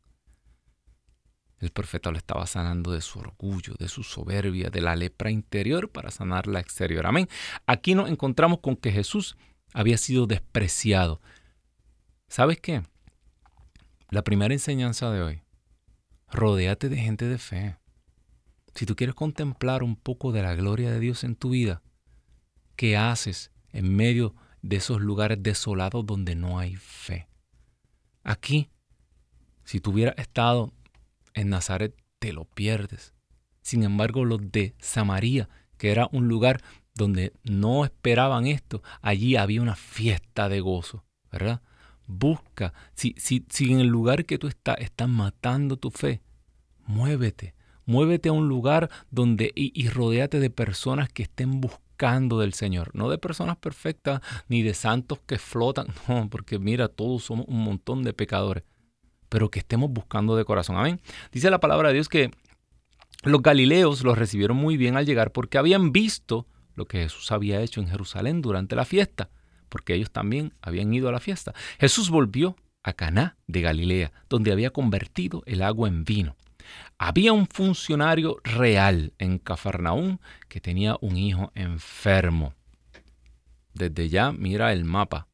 El 1.60 1.70
profeta 1.70 2.10
lo 2.10 2.16
estaba 2.16 2.46
sanando 2.46 2.92
de 2.92 3.02
su 3.02 3.18
orgullo, 3.18 3.74
de 3.78 3.88
su 3.88 4.02
soberbia, 4.02 4.70
de 4.70 4.80
la 4.80 4.96
lepra 4.96 5.30
interior 5.30 5.90
para 5.90 6.10
sanar 6.10 6.46
la 6.46 6.58
exterior. 6.58 7.06
Amén. 7.06 7.28
Aquí 7.66 7.94
nos 7.94 8.08
encontramos 8.08 8.60
con 8.60 8.76
que 8.76 8.90
Jesús 8.90 9.36
había 9.74 9.98
sido 9.98 10.26
despreciado. 10.26 11.20
¿Sabes 12.28 12.60
qué? 12.60 12.82
La 14.08 14.24
primera 14.24 14.54
enseñanza 14.54 15.10
de 15.10 15.22
hoy. 15.22 15.42
Rodéate 16.32 16.88
de 16.88 16.96
gente 16.96 17.26
de 17.26 17.36
fe. 17.36 17.76
Si 18.74 18.86
tú 18.86 18.96
quieres 18.96 19.14
contemplar 19.14 19.82
un 19.82 19.96
poco 19.96 20.32
de 20.32 20.42
la 20.42 20.54
gloria 20.54 20.90
de 20.90 21.00
Dios 21.00 21.24
en 21.24 21.36
tu 21.36 21.50
vida, 21.50 21.82
¿qué 22.76 22.96
haces 22.96 23.50
en 23.72 23.94
medio 23.94 24.34
de 24.62 24.76
esos 24.76 25.00
lugares 25.00 25.42
desolados 25.42 26.06
donde 26.06 26.36
no 26.36 26.58
hay 26.58 26.76
fe? 26.76 27.28
Aquí, 28.22 28.70
si 29.64 29.80
tú 29.80 29.90
hubieras 29.90 30.16
estado 30.18 30.72
en 31.34 31.50
Nazaret 31.50 31.94
te 32.18 32.32
lo 32.32 32.44
pierdes. 32.44 33.14
Sin 33.62 33.82
embargo, 33.82 34.24
los 34.24 34.52
de 34.52 34.74
Samaria, 34.78 35.48
que 35.76 35.90
era 35.90 36.08
un 36.12 36.28
lugar 36.28 36.62
donde 36.94 37.32
no 37.42 37.84
esperaban 37.84 38.46
esto, 38.46 38.82
allí 39.00 39.36
había 39.36 39.62
una 39.62 39.76
fiesta 39.76 40.48
de 40.48 40.60
gozo, 40.60 41.04
¿verdad? 41.30 41.62
Busca, 42.06 42.74
si, 42.94 43.14
si, 43.16 43.46
si 43.48 43.72
en 43.72 43.80
el 43.80 43.86
lugar 43.86 44.24
que 44.26 44.38
tú 44.38 44.48
estás 44.48 44.76
están 44.80 45.10
matando 45.10 45.76
tu 45.76 45.90
fe, 45.90 46.20
muévete, 46.86 47.54
muévete 47.86 48.28
a 48.28 48.32
un 48.32 48.48
lugar 48.48 48.90
donde 49.10 49.52
y, 49.54 49.72
y 49.80 49.88
de 49.88 50.50
personas 50.50 51.08
que 51.08 51.22
estén 51.22 51.60
buscando 51.60 52.40
del 52.40 52.54
Señor, 52.54 52.90
no 52.94 53.08
de 53.08 53.18
personas 53.18 53.56
perfectas 53.56 54.20
ni 54.48 54.62
de 54.62 54.74
santos 54.74 55.20
que 55.26 55.38
flotan, 55.38 55.86
no, 56.08 56.28
porque 56.28 56.58
mira, 56.58 56.88
todos 56.88 57.24
somos 57.24 57.46
un 57.48 57.62
montón 57.62 58.02
de 58.02 58.12
pecadores 58.12 58.64
pero 59.30 59.50
que 59.50 59.60
estemos 59.60 59.90
buscando 59.90 60.36
de 60.36 60.44
corazón. 60.44 60.76
Amén. 60.76 61.00
Dice 61.32 61.48
la 61.50 61.60
palabra 61.60 61.88
de 61.88 61.94
Dios 61.94 62.10
que 62.10 62.30
los 63.22 63.42
galileos 63.42 64.02
los 64.02 64.18
recibieron 64.18 64.58
muy 64.58 64.76
bien 64.76 64.96
al 64.98 65.06
llegar 65.06 65.32
porque 65.32 65.56
habían 65.56 65.92
visto 65.92 66.46
lo 66.74 66.84
que 66.86 66.98
Jesús 66.98 67.32
había 67.32 67.62
hecho 67.62 67.80
en 67.80 67.88
Jerusalén 67.88 68.42
durante 68.42 68.76
la 68.76 68.84
fiesta, 68.84 69.30
porque 69.68 69.94
ellos 69.94 70.10
también 70.10 70.52
habían 70.60 70.92
ido 70.92 71.08
a 71.08 71.12
la 71.12 71.20
fiesta. 71.20 71.54
Jesús 71.78 72.10
volvió 72.10 72.56
a 72.82 72.92
Caná 72.92 73.36
de 73.46 73.60
Galilea, 73.60 74.12
donde 74.28 74.52
había 74.52 74.70
convertido 74.70 75.42
el 75.46 75.62
agua 75.62 75.88
en 75.88 76.04
vino. 76.04 76.36
Había 76.98 77.32
un 77.32 77.46
funcionario 77.46 78.38
real 78.42 79.12
en 79.18 79.38
Cafarnaún 79.38 80.20
que 80.48 80.60
tenía 80.60 80.96
un 81.00 81.16
hijo 81.16 81.52
enfermo. 81.54 82.54
Desde 83.74 84.08
ya 84.08 84.32
mira 84.32 84.72
el 84.72 84.84
mapa. 84.84 85.28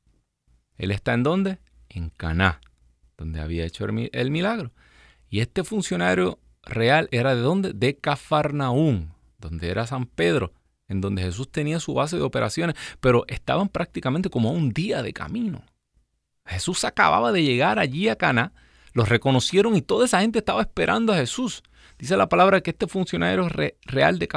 ¿Él 0.76 0.90
está 0.90 1.14
en 1.14 1.22
dónde? 1.22 1.58
En 1.88 2.10
Caná 2.10 2.60
donde 3.16 3.40
había 3.40 3.64
hecho 3.64 3.84
el 3.84 4.30
milagro. 4.30 4.72
Y 5.28 5.40
este 5.40 5.64
funcionario 5.64 6.38
real 6.62 7.08
era 7.10 7.34
de 7.34 7.40
dónde? 7.40 7.72
De 7.72 7.96
Cafarnaún, 7.96 9.12
donde 9.38 9.70
era 9.70 9.86
San 9.86 10.06
Pedro, 10.06 10.52
en 10.88 11.00
donde 11.00 11.22
Jesús 11.22 11.50
tenía 11.50 11.80
su 11.80 11.94
base 11.94 12.16
de 12.16 12.22
operaciones, 12.22 12.76
pero 13.00 13.24
estaban 13.28 13.68
prácticamente 13.68 14.30
como 14.30 14.50
a 14.50 14.52
un 14.52 14.70
día 14.70 15.02
de 15.02 15.12
camino. 15.12 15.64
Jesús 16.44 16.84
acababa 16.84 17.32
de 17.32 17.42
llegar 17.42 17.78
allí 17.78 18.08
a 18.08 18.16
Cana, 18.16 18.52
los 18.92 19.08
reconocieron 19.08 19.76
y 19.76 19.82
toda 19.82 20.06
esa 20.06 20.20
gente 20.20 20.38
estaba 20.38 20.62
esperando 20.62 21.12
a 21.12 21.16
Jesús. 21.16 21.62
Dice 21.98 22.16
la 22.16 22.28
palabra 22.28 22.60
que 22.60 22.70
este 22.70 22.86
funcionario 22.86 23.48
real 23.48 24.18
de, 24.18 24.28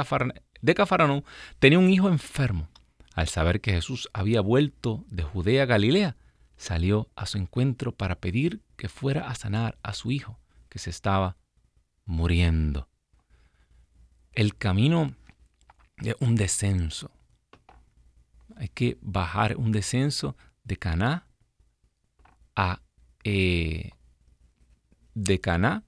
Cafarnaún 0.74 1.24
tenía 1.58 1.78
un 1.78 1.90
hijo 1.90 2.08
enfermo. 2.08 2.68
Al 3.14 3.28
saber 3.28 3.60
que 3.60 3.72
Jesús 3.72 4.08
había 4.12 4.40
vuelto 4.40 5.04
de 5.08 5.22
Judea 5.22 5.64
a 5.64 5.66
Galilea, 5.66 6.16
salió 6.56 7.08
a 7.16 7.26
su 7.26 7.38
encuentro 7.38 7.92
para 7.92 8.16
pedir 8.16 8.60
que 8.80 8.88
fuera 8.88 9.28
a 9.28 9.34
sanar 9.34 9.78
a 9.82 9.92
su 9.92 10.10
hijo, 10.10 10.40
que 10.70 10.78
se 10.78 10.88
estaba 10.88 11.36
muriendo. 12.06 12.88
El 14.32 14.56
camino 14.56 15.14
es 15.98 16.16
un 16.18 16.34
descenso. 16.34 17.10
Hay 18.56 18.70
que 18.70 18.96
bajar 19.02 19.58
un 19.58 19.70
descenso 19.70 20.34
de 20.64 20.78
Caná 20.78 21.26
a 22.56 22.80
eh, 23.24 23.90
de 25.12 25.40
Caná 25.42 25.84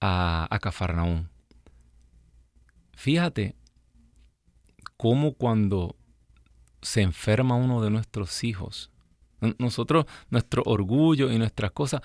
a, 0.00 0.46
a. 0.48 1.24
Fíjate 2.92 3.56
cómo 4.96 5.34
cuando 5.34 5.96
se 6.80 7.02
enferma 7.02 7.56
uno 7.56 7.82
de 7.82 7.90
nuestros 7.90 8.44
hijos, 8.44 8.89
nosotros, 9.58 10.06
nuestro 10.30 10.62
orgullo 10.66 11.32
y 11.32 11.38
nuestras 11.38 11.72
cosas, 11.72 12.02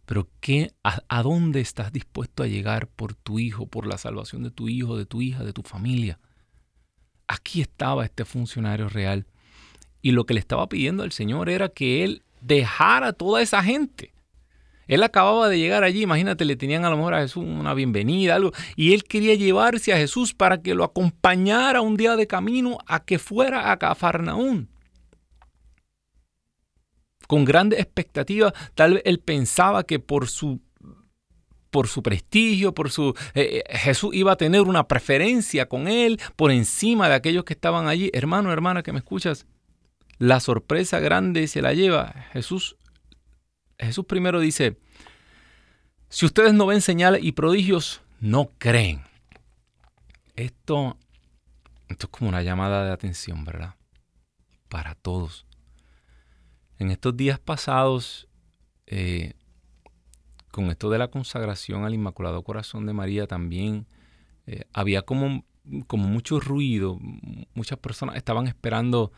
Pero 0.05 0.27
¿qué, 0.41 0.73
a, 0.83 0.99
¿a 1.07 1.23
dónde 1.23 1.61
estás 1.61 1.93
dispuesto 1.93 2.43
a 2.43 2.47
llegar 2.47 2.87
por 2.87 3.15
tu 3.15 3.39
hijo, 3.39 3.65
por 3.65 3.87
la 3.87 3.97
salvación 3.97 4.43
de 4.43 4.51
tu 4.51 4.67
hijo, 4.67 4.97
de 4.97 5.05
tu 5.05 5.21
hija, 5.21 5.45
de 5.45 5.53
tu 5.53 5.61
familia? 5.61 6.19
Aquí 7.25 7.61
estaba 7.61 8.03
este 8.03 8.25
funcionario 8.25 8.89
real. 8.89 9.27
Y 10.01 10.11
lo 10.11 10.25
que 10.25 10.33
le 10.33 10.41
estaba 10.41 10.67
pidiendo 10.67 11.03
al 11.03 11.13
Señor 11.13 11.47
era 11.47 11.69
que 11.69 12.03
él 12.03 12.23
dejara 12.41 13.13
toda 13.13 13.41
esa 13.41 13.63
gente 13.63 14.11
él 14.91 15.03
acababa 15.03 15.47
de 15.47 15.57
llegar 15.57 15.85
allí, 15.85 16.01
imagínate, 16.01 16.43
le 16.43 16.57
tenían 16.57 16.83
a 16.83 16.89
lo 16.89 16.97
mejor 16.97 17.13
a 17.13 17.21
Jesús 17.21 17.45
una 17.45 17.73
bienvenida, 17.73 18.35
algo, 18.35 18.51
y 18.75 18.93
él 18.93 19.05
quería 19.05 19.35
llevarse 19.35 19.93
a 19.93 19.97
Jesús 19.97 20.33
para 20.33 20.61
que 20.61 20.75
lo 20.75 20.83
acompañara 20.83 21.79
un 21.79 21.95
día 21.95 22.17
de 22.17 22.27
camino 22.27 22.77
a 22.87 23.05
que 23.05 23.17
fuera 23.17 23.71
a 23.71 23.79
Cafarnaún. 23.79 24.67
Con 27.25 27.45
grandes 27.45 27.79
expectativas, 27.79 28.51
tal 28.75 28.95
vez 28.95 29.03
él 29.05 29.19
pensaba 29.19 29.85
que 29.85 29.99
por 29.99 30.27
su 30.27 30.59
por 31.69 31.87
su 31.87 32.03
prestigio, 32.03 32.75
por 32.75 32.91
su... 32.91 33.15
Eh, 33.33 33.63
eh, 33.65 33.77
Jesús 33.77 34.13
iba 34.13 34.33
a 34.33 34.35
tener 34.35 34.63
una 34.63 34.89
preferencia 34.89 35.69
con 35.69 35.87
él 35.87 36.19
por 36.35 36.51
encima 36.51 37.07
de 37.07 37.15
aquellos 37.15 37.45
que 37.45 37.53
estaban 37.53 37.87
allí. 37.87 38.09
Hermano, 38.11 38.51
hermana, 38.51 38.83
que 38.83 38.91
me 38.91 38.99
escuchas, 38.99 39.45
la 40.17 40.41
sorpresa 40.41 40.99
grande 40.99 41.47
se 41.47 41.61
la 41.61 41.73
lleva 41.73 42.13
Jesús. 42.33 42.75
Jesús 43.85 44.05
primero 44.05 44.39
dice, 44.39 44.77
si 46.09 46.25
ustedes 46.25 46.53
no 46.53 46.65
ven 46.65 46.81
señales 46.81 47.23
y 47.23 47.31
prodigios, 47.31 48.01
no 48.19 48.51
creen. 48.57 49.01
Esto, 50.35 50.97
es 51.87 51.97
como 52.07 52.29
una 52.29 52.43
llamada 52.43 52.85
de 52.85 52.91
atención, 52.91 53.43
¿verdad? 53.43 53.75
Para 54.69 54.95
todos. 54.95 55.45
En 56.79 56.91
estos 56.91 57.15
días 57.15 57.39
pasados, 57.39 58.27
eh, 58.87 59.33
con 60.51 60.65
esto 60.69 60.89
de 60.89 60.97
la 60.97 61.09
consagración 61.09 61.85
al 61.85 61.93
Inmaculado 61.93 62.43
Corazón 62.43 62.85
de 62.85 62.93
María 62.93 63.25
también 63.25 63.87
eh, 64.47 64.65
había 64.73 65.03
como, 65.03 65.45
como 65.87 66.07
mucho 66.07 66.39
ruido, 66.39 66.99
muchas 67.53 67.79
personas 67.79 68.15
estaban 68.17 68.47
esperando 68.47 69.11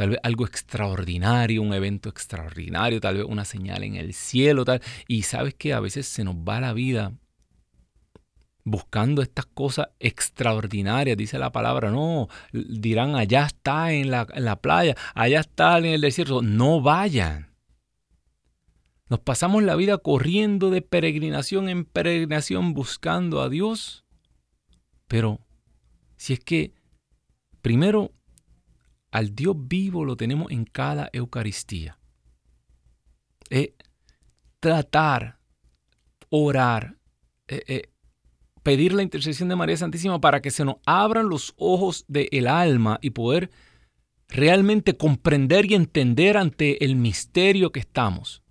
tal 0.00 0.08
vez 0.08 0.20
algo 0.22 0.46
extraordinario, 0.46 1.60
un 1.60 1.74
evento 1.74 2.08
extraordinario, 2.08 3.02
tal 3.02 3.18
vez 3.18 3.26
una 3.26 3.44
señal 3.44 3.84
en 3.84 3.96
el 3.96 4.14
cielo, 4.14 4.64
tal. 4.64 4.80
Y 5.06 5.24
sabes 5.24 5.52
que 5.52 5.74
a 5.74 5.80
veces 5.80 6.06
se 6.06 6.24
nos 6.24 6.36
va 6.36 6.58
la 6.58 6.72
vida 6.72 7.12
buscando 8.64 9.20
estas 9.20 9.44
cosas 9.44 9.88
extraordinarias, 9.98 11.18
dice 11.18 11.38
la 11.38 11.52
palabra, 11.52 11.90
no, 11.90 12.28
dirán, 12.50 13.14
allá 13.14 13.44
está 13.44 13.92
en 13.92 14.10
la, 14.10 14.26
en 14.32 14.46
la 14.46 14.56
playa, 14.56 14.96
allá 15.14 15.40
está 15.40 15.76
en 15.76 15.84
el 15.84 16.00
desierto, 16.00 16.40
no 16.40 16.80
vayan. 16.80 17.54
Nos 19.10 19.20
pasamos 19.20 19.62
la 19.62 19.76
vida 19.76 19.98
corriendo 19.98 20.70
de 20.70 20.80
peregrinación 20.80 21.68
en 21.68 21.84
peregrinación 21.84 22.72
buscando 22.72 23.42
a 23.42 23.50
Dios. 23.50 24.06
Pero 25.08 25.40
si 26.16 26.32
es 26.32 26.40
que 26.40 26.72
primero 27.60 28.14
al 29.10 29.34
Dios 29.34 29.56
vivo 29.58 30.04
lo 30.04 30.16
tenemos 30.16 30.50
en 30.50 30.64
cada 30.64 31.10
Eucaristía. 31.12 31.98
Eh, 33.50 33.74
tratar, 34.60 35.38
orar, 36.28 36.96
eh, 37.48 37.62
eh, 37.66 37.82
pedir 38.62 38.92
la 38.92 39.02
intercesión 39.02 39.48
de 39.48 39.56
María 39.56 39.76
Santísima 39.76 40.20
para 40.20 40.40
que 40.40 40.50
se 40.50 40.64
nos 40.64 40.76
abran 40.86 41.28
los 41.28 41.54
ojos 41.56 42.04
del 42.06 42.46
alma 42.46 42.98
y 43.02 43.10
poder 43.10 43.50
realmente 44.28 44.96
comprender 44.96 45.70
y 45.70 45.74
entender 45.74 46.36
ante 46.36 46.84
el 46.84 46.94
misterio 46.94 47.72
que 47.72 47.80
estamos 47.80 48.42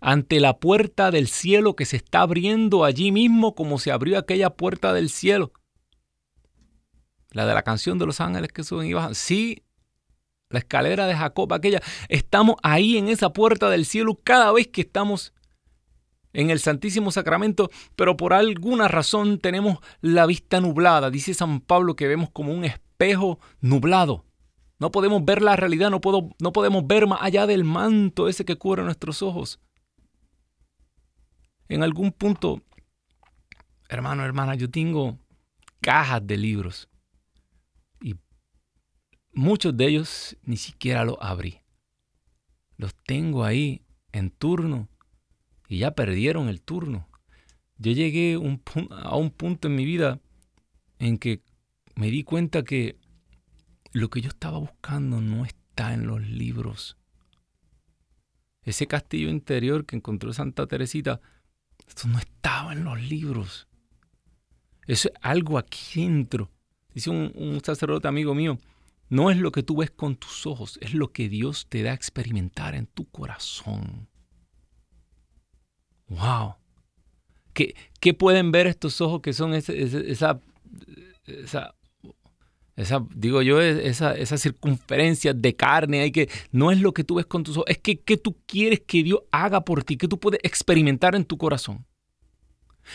ante 0.00 0.40
la 0.40 0.58
puerta 0.58 1.10
del 1.10 1.26
cielo 1.26 1.74
que 1.74 1.84
se 1.84 1.96
está 1.96 2.20
abriendo 2.20 2.84
allí 2.84 3.12
mismo 3.12 3.54
como 3.54 3.78
se 3.78 3.90
abrió 3.90 4.18
aquella 4.18 4.50
puerta 4.50 4.92
del 4.92 5.08
cielo. 5.10 5.52
La 7.36 7.44
de 7.44 7.52
la 7.52 7.62
canción 7.62 7.98
de 7.98 8.06
los 8.06 8.22
ángeles 8.22 8.50
que 8.50 8.64
suben 8.64 8.88
y 8.88 8.94
bajan. 8.94 9.14
Sí, 9.14 9.62
la 10.48 10.60
escalera 10.60 11.06
de 11.06 11.14
Jacob, 11.14 11.52
aquella. 11.52 11.82
Estamos 12.08 12.56
ahí 12.62 12.96
en 12.96 13.08
esa 13.08 13.34
puerta 13.34 13.68
del 13.68 13.84
cielo 13.84 14.18
cada 14.24 14.50
vez 14.52 14.68
que 14.68 14.80
estamos 14.80 15.34
en 16.32 16.48
el 16.48 16.60
Santísimo 16.60 17.12
Sacramento, 17.12 17.68
pero 17.94 18.16
por 18.16 18.32
alguna 18.32 18.88
razón 18.88 19.38
tenemos 19.38 19.80
la 20.00 20.24
vista 20.24 20.62
nublada. 20.62 21.10
Dice 21.10 21.34
San 21.34 21.60
Pablo 21.60 21.94
que 21.94 22.08
vemos 22.08 22.30
como 22.30 22.54
un 22.54 22.64
espejo 22.64 23.38
nublado. 23.60 24.24
No 24.78 24.90
podemos 24.90 25.22
ver 25.22 25.42
la 25.42 25.56
realidad, 25.56 25.90
no, 25.90 26.00
puedo, 26.00 26.30
no 26.40 26.52
podemos 26.52 26.86
ver 26.86 27.06
más 27.06 27.18
allá 27.20 27.46
del 27.46 27.64
manto 27.64 28.28
ese 28.28 28.46
que 28.46 28.56
cubre 28.56 28.82
nuestros 28.82 29.20
ojos 29.20 29.60
en 31.68 31.82
algún 31.82 32.12
punto, 32.12 32.62
hermano, 33.90 34.24
hermana, 34.24 34.54
yo 34.54 34.70
tengo 34.70 35.18
cajas 35.82 36.26
de 36.26 36.38
libros 36.38 36.88
muchos 39.36 39.76
de 39.76 39.86
ellos 39.86 40.36
ni 40.42 40.56
siquiera 40.56 41.04
los 41.04 41.16
abrí. 41.20 41.60
Los 42.76 42.94
tengo 42.94 43.44
ahí 43.44 43.82
en 44.12 44.30
turno 44.30 44.88
y 45.68 45.78
ya 45.78 45.92
perdieron 45.92 46.48
el 46.48 46.60
turno. 46.60 47.08
Yo 47.78 47.92
llegué 47.92 48.34
a 48.34 49.16
un 49.16 49.30
punto 49.30 49.68
en 49.68 49.76
mi 49.76 49.84
vida 49.84 50.20
en 50.98 51.18
que 51.18 51.42
me 51.94 52.10
di 52.10 52.24
cuenta 52.24 52.64
que 52.64 52.98
lo 53.92 54.08
que 54.10 54.20
yo 54.20 54.28
estaba 54.28 54.58
buscando 54.58 55.20
no 55.20 55.44
está 55.44 55.94
en 55.94 56.06
los 56.06 56.20
libros. 56.20 56.96
Ese 58.62 58.86
castillo 58.86 59.28
interior 59.28 59.86
que 59.86 59.96
encontró 59.96 60.32
Santa 60.32 60.66
Teresita 60.66 61.20
no 62.06 62.18
estaba 62.18 62.72
en 62.72 62.84
los 62.84 63.00
libros. 63.00 63.68
Eso 64.86 65.08
es 65.08 65.14
algo 65.20 65.58
aquí 65.58 66.02
dentro. 66.02 66.50
Dice 66.92 67.10
un, 67.10 67.60
sacerdote 67.62 68.08
amigo 68.08 68.34
mío, 68.34 68.58
no 69.08 69.30
es 69.30 69.38
lo 69.38 69.52
que 69.52 69.62
tú 69.62 69.78
ves 69.78 69.90
con 69.90 70.16
tus 70.16 70.46
ojos, 70.46 70.78
es 70.80 70.94
lo 70.94 71.12
que 71.12 71.28
Dios 71.28 71.66
te 71.68 71.82
da 71.82 71.92
a 71.92 71.94
experimentar 71.94 72.74
en 72.74 72.86
tu 72.86 73.08
corazón. 73.08 74.08
¡Wow! 76.08 76.56
¿Qué, 77.52 77.74
qué 78.00 78.14
pueden 78.14 78.52
ver 78.52 78.66
estos 78.66 79.00
ojos 79.00 79.20
que 79.22 79.32
son 79.32 79.54
esa, 79.54 79.72
esa, 79.72 80.40
esa 81.24 81.74
esa, 82.76 83.02
digo 83.14 83.40
yo, 83.40 83.60
esa, 83.60 84.14
esa 84.14 84.36
circunferencia 84.36 85.32
de 85.32 85.56
carne, 85.56 86.02
hay 86.02 86.12
que, 86.12 86.28
no 86.52 86.70
es 86.70 86.80
lo 86.80 86.92
que 86.92 87.04
tú 87.04 87.14
ves 87.14 87.24
con 87.24 87.42
tus 87.42 87.56
ojos, 87.56 87.70
es 87.70 87.78
que, 87.78 87.98
que 87.98 88.18
tú 88.18 88.36
quieres 88.46 88.80
que 88.86 89.02
Dios 89.02 89.20
haga 89.32 89.62
por 89.62 89.82
ti, 89.82 89.96
que 89.96 90.08
tú 90.08 90.20
puedes 90.20 90.40
experimentar 90.42 91.14
en 91.14 91.24
tu 91.24 91.38
corazón. 91.38 91.86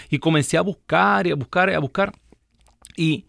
Y 0.10 0.20
comencé 0.20 0.58
a 0.58 0.62
buscar 0.62 1.26
y 1.26 1.32
a 1.32 1.36
buscar 1.36 1.70
y 1.70 1.74
a 1.74 1.80
buscar. 1.80 2.14
Y, 2.96 3.26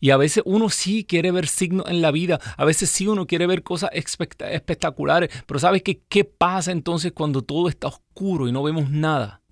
y 0.00 0.10
a 0.10 0.16
veces 0.16 0.42
uno 0.46 0.68
sí 0.68 1.04
quiere 1.04 1.30
ver 1.30 1.46
signos 1.46 1.86
en 1.88 2.02
la 2.02 2.10
vida, 2.10 2.40
a 2.56 2.64
veces 2.64 2.90
sí 2.90 3.06
uno 3.06 3.26
quiere 3.26 3.46
ver 3.46 3.62
cosas 3.62 3.90
espectaculares, 3.92 5.30
pero 5.46 5.60
¿sabes 5.60 5.82
qué, 5.82 6.02
qué 6.08 6.24
pasa 6.24 6.72
entonces 6.72 7.12
cuando 7.12 7.42
todo 7.42 7.68
está 7.68 7.88
oscuro 7.88 8.48
y 8.48 8.52
no 8.52 8.62
vemos 8.62 8.90
nada? 8.90 9.42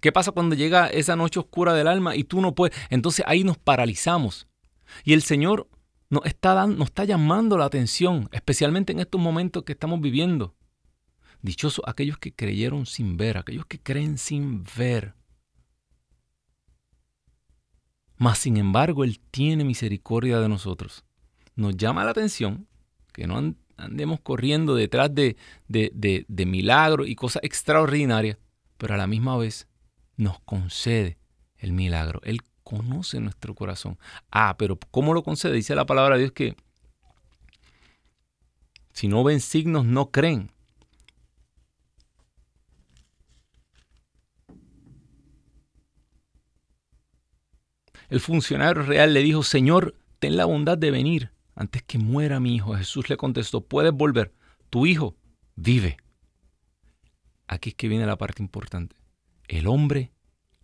¿Qué 0.00 0.12
pasa 0.12 0.30
cuando 0.30 0.54
llega 0.54 0.86
esa 0.86 1.16
noche 1.16 1.40
oscura 1.40 1.74
del 1.74 1.88
alma 1.88 2.14
y 2.14 2.24
tú 2.24 2.40
no 2.40 2.54
puedes? 2.54 2.76
Entonces 2.88 3.24
ahí 3.26 3.42
nos 3.42 3.58
paralizamos. 3.58 4.46
Y 5.04 5.12
el 5.12 5.22
Señor 5.22 5.68
nos 6.08 6.24
está, 6.24 6.54
dando, 6.54 6.76
nos 6.76 6.88
está 6.88 7.04
llamando 7.04 7.58
la 7.58 7.64
atención, 7.64 8.28
especialmente 8.32 8.92
en 8.92 9.00
estos 9.00 9.20
momentos 9.20 9.64
que 9.64 9.72
estamos 9.72 10.00
viviendo. 10.00 10.54
Dichosos 11.42 11.84
aquellos 11.86 12.18
que 12.18 12.32
creyeron 12.32 12.86
sin 12.86 13.16
ver, 13.16 13.38
aquellos 13.38 13.66
que 13.66 13.80
creen 13.80 14.18
sin 14.18 14.64
ver. 14.76 15.14
Mas 18.18 18.38
sin 18.38 18.56
embargo, 18.56 19.04
Él 19.04 19.20
tiene 19.30 19.64
misericordia 19.64 20.40
de 20.40 20.48
nosotros. 20.48 21.04
Nos 21.54 21.76
llama 21.76 22.04
la 22.04 22.10
atención 22.10 22.66
que 23.12 23.26
no 23.26 23.54
andemos 23.76 24.20
corriendo 24.20 24.74
detrás 24.74 25.14
de, 25.14 25.36
de, 25.68 26.26
de 26.28 26.46
milagros 26.46 27.08
y 27.08 27.14
cosas 27.14 27.42
extraordinarias, 27.44 28.36
pero 28.76 28.94
a 28.94 28.96
la 28.96 29.06
misma 29.06 29.36
vez 29.36 29.68
nos 30.16 30.40
concede 30.40 31.18
el 31.56 31.72
milagro. 31.72 32.20
Él 32.24 32.40
conoce 32.64 33.20
nuestro 33.20 33.54
corazón. 33.54 33.98
Ah, 34.30 34.56
pero 34.58 34.78
¿cómo 34.90 35.14
lo 35.14 35.22
concede? 35.22 35.54
Dice 35.54 35.74
la 35.74 35.86
palabra 35.86 36.16
de 36.16 36.22
Dios 36.22 36.32
que 36.32 36.56
si 38.92 39.06
no 39.06 39.22
ven 39.22 39.40
signos, 39.40 39.84
no 39.84 40.10
creen. 40.10 40.50
El 48.08 48.20
funcionario 48.20 48.82
real 48.82 49.12
le 49.12 49.22
dijo, 49.22 49.42
Señor, 49.42 49.94
ten 50.18 50.36
la 50.36 50.46
bondad 50.46 50.78
de 50.78 50.90
venir 50.90 51.30
antes 51.54 51.82
que 51.82 51.98
muera 51.98 52.40
mi 52.40 52.54
hijo. 52.54 52.74
Jesús 52.74 53.08
le 53.10 53.16
contestó, 53.16 53.60
puedes 53.60 53.92
volver, 53.92 54.32
tu 54.70 54.86
hijo 54.86 55.16
vive. 55.56 55.98
Aquí 57.46 57.70
es 57.70 57.74
que 57.74 57.88
viene 57.88 58.06
la 58.06 58.16
parte 58.16 58.42
importante. 58.42 58.96
El 59.46 59.66
hombre 59.66 60.12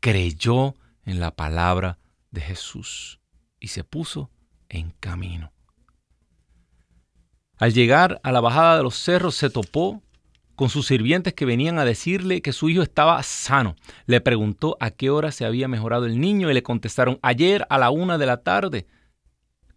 creyó 0.01 0.75
en 1.05 1.21
la 1.21 1.35
palabra 1.35 1.99
de 2.31 2.41
Jesús 2.41 3.21
y 3.61 3.69
se 3.69 3.85
puso 3.85 4.31
en 4.69 4.91
camino. 5.01 5.53
Al 7.57 7.73
llegar 7.73 8.21
a 8.23 8.33
la 8.33 8.41
bajada 8.41 8.77
de 8.77 8.83
los 8.83 8.97
cerros 8.97 9.37
se 9.37 9.49
topó 9.49 10.03
con 10.57 10.69
sus 10.69 10.87
sirvientes 10.87 11.35
que 11.35 11.45
venían 11.45 11.79
a 11.79 11.85
decirle 11.85 12.43
que 12.43 12.53
su 12.53 12.69
hijo 12.69 12.83
estaba 12.83 13.23
sano. 13.23 13.77
Le 14.07 14.21
preguntó 14.21 14.77
a 14.81 14.91
qué 14.91 15.11
hora 15.11 15.33
se 15.33 15.45
había 15.45 15.69
mejorado 15.69 16.07
el 16.07 16.21
niño 16.21 16.51
y 16.51 16.55
le 16.55 16.63
contestaron 16.63 17.19
ayer 17.23 17.67
a 17.71 17.79
la 17.79 17.91
una 17.91 18.19
de 18.19 18.27
la 18.27 18.43
tarde. 18.43 18.87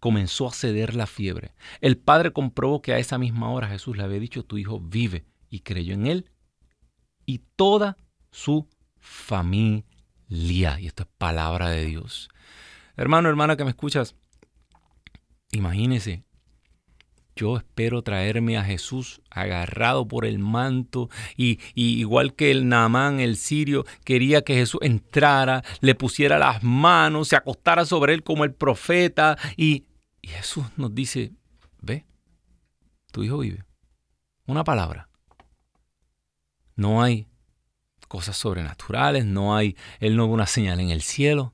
Comenzó 0.00 0.46
a 0.46 0.52
ceder 0.52 0.94
la 0.94 1.06
fiebre. 1.06 1.54
El 1.80 1.96
padre 1.98 2.32
comprobó 2.32 2.82
que 2.82 2.92
a 2.92 2.98
esa 2.98 3.18
misma 3.18 3.50
hora 3.50 3.68
Jesús 3.68 3.96
le 3.96 4.04
había 4.04 4.20
dicho 4.20 4.44
tu 4.44 4.58
hijo 4.58 4.80
vive 4.80 5.24
y 5.50 5.60
creyó 5.60 5.94
en 5.94 6.06
él 6.06 6.30
y 7.26 7.42
toda 7.56 7.96
su 8.30 8.68
familia 8.96 9.84
y 10.80 10.86
esto 10.86 11.02
es 11.02 11.08
palabra 11.18 11.70
de 11.70 11.84
Dios. 11.84 12.28
Hermano, 12.96 13.28
hermana 13.28 13.56
que 13.56 13.64
me 13.64 13.70
escuchas, 13.70 14.14
imagínese 15.50 16.24
yo 17.38 17.56
espero 17.56 18.02
traerme 18.02 18.58
a 18.58 18.64
Jesús 18.64 19.20
agarrado 19.30 20.08
por 20.08 20.26
el 20.26 20.40
manto 20.40 21.08
y, 21.36 21.60
igual 21.76 22.34
que 22.34 22.50
el 22.50 22.68
Naamán, 22.68 23.20
el 23.20 23.36
sirio, 23.36 23.84
quería 24.04 24.42
que 24.42 24.54
Jesús 24.54 24.80
entrara, 24.82 25.62
le 25.80 25.94
pusiera 25.94 26.38
las 26.38 26.64
manos, 26.64 27.28
se 27.28 27.36
acostara 27.36 27.84
sobre 27.84 28.14
él 28.14 28.24
como 28.24 28.42
el 28.42 28.52
profeta 28.52 29.38
y, 29.56 29.84
y 30.20 30.28
Jesús 30.28 30.66
nos 30.76 30.92
dice, 30.92 31.32
ve, 31.80 32.04
tu 33.12 33.22
hijo 33.22 33.38
vive. 33.38 33.64
Una 34.46 34.64
palabra. 34.64 35.08
No 36.74 37.02
hay 37.02 37.28
cosas 38.08 38.36
sobrenaturales, 38.36 39.24
no 39.24 39.54
hay, 39.54 39.76
él 40.00 40.16
no 40.16 40.26
ve 40.26 40.34
una 40.34 40.46
señal 40.46 40.80
en 40.80 40.90
el 40.90 41.02
cielo. 41.02 41.52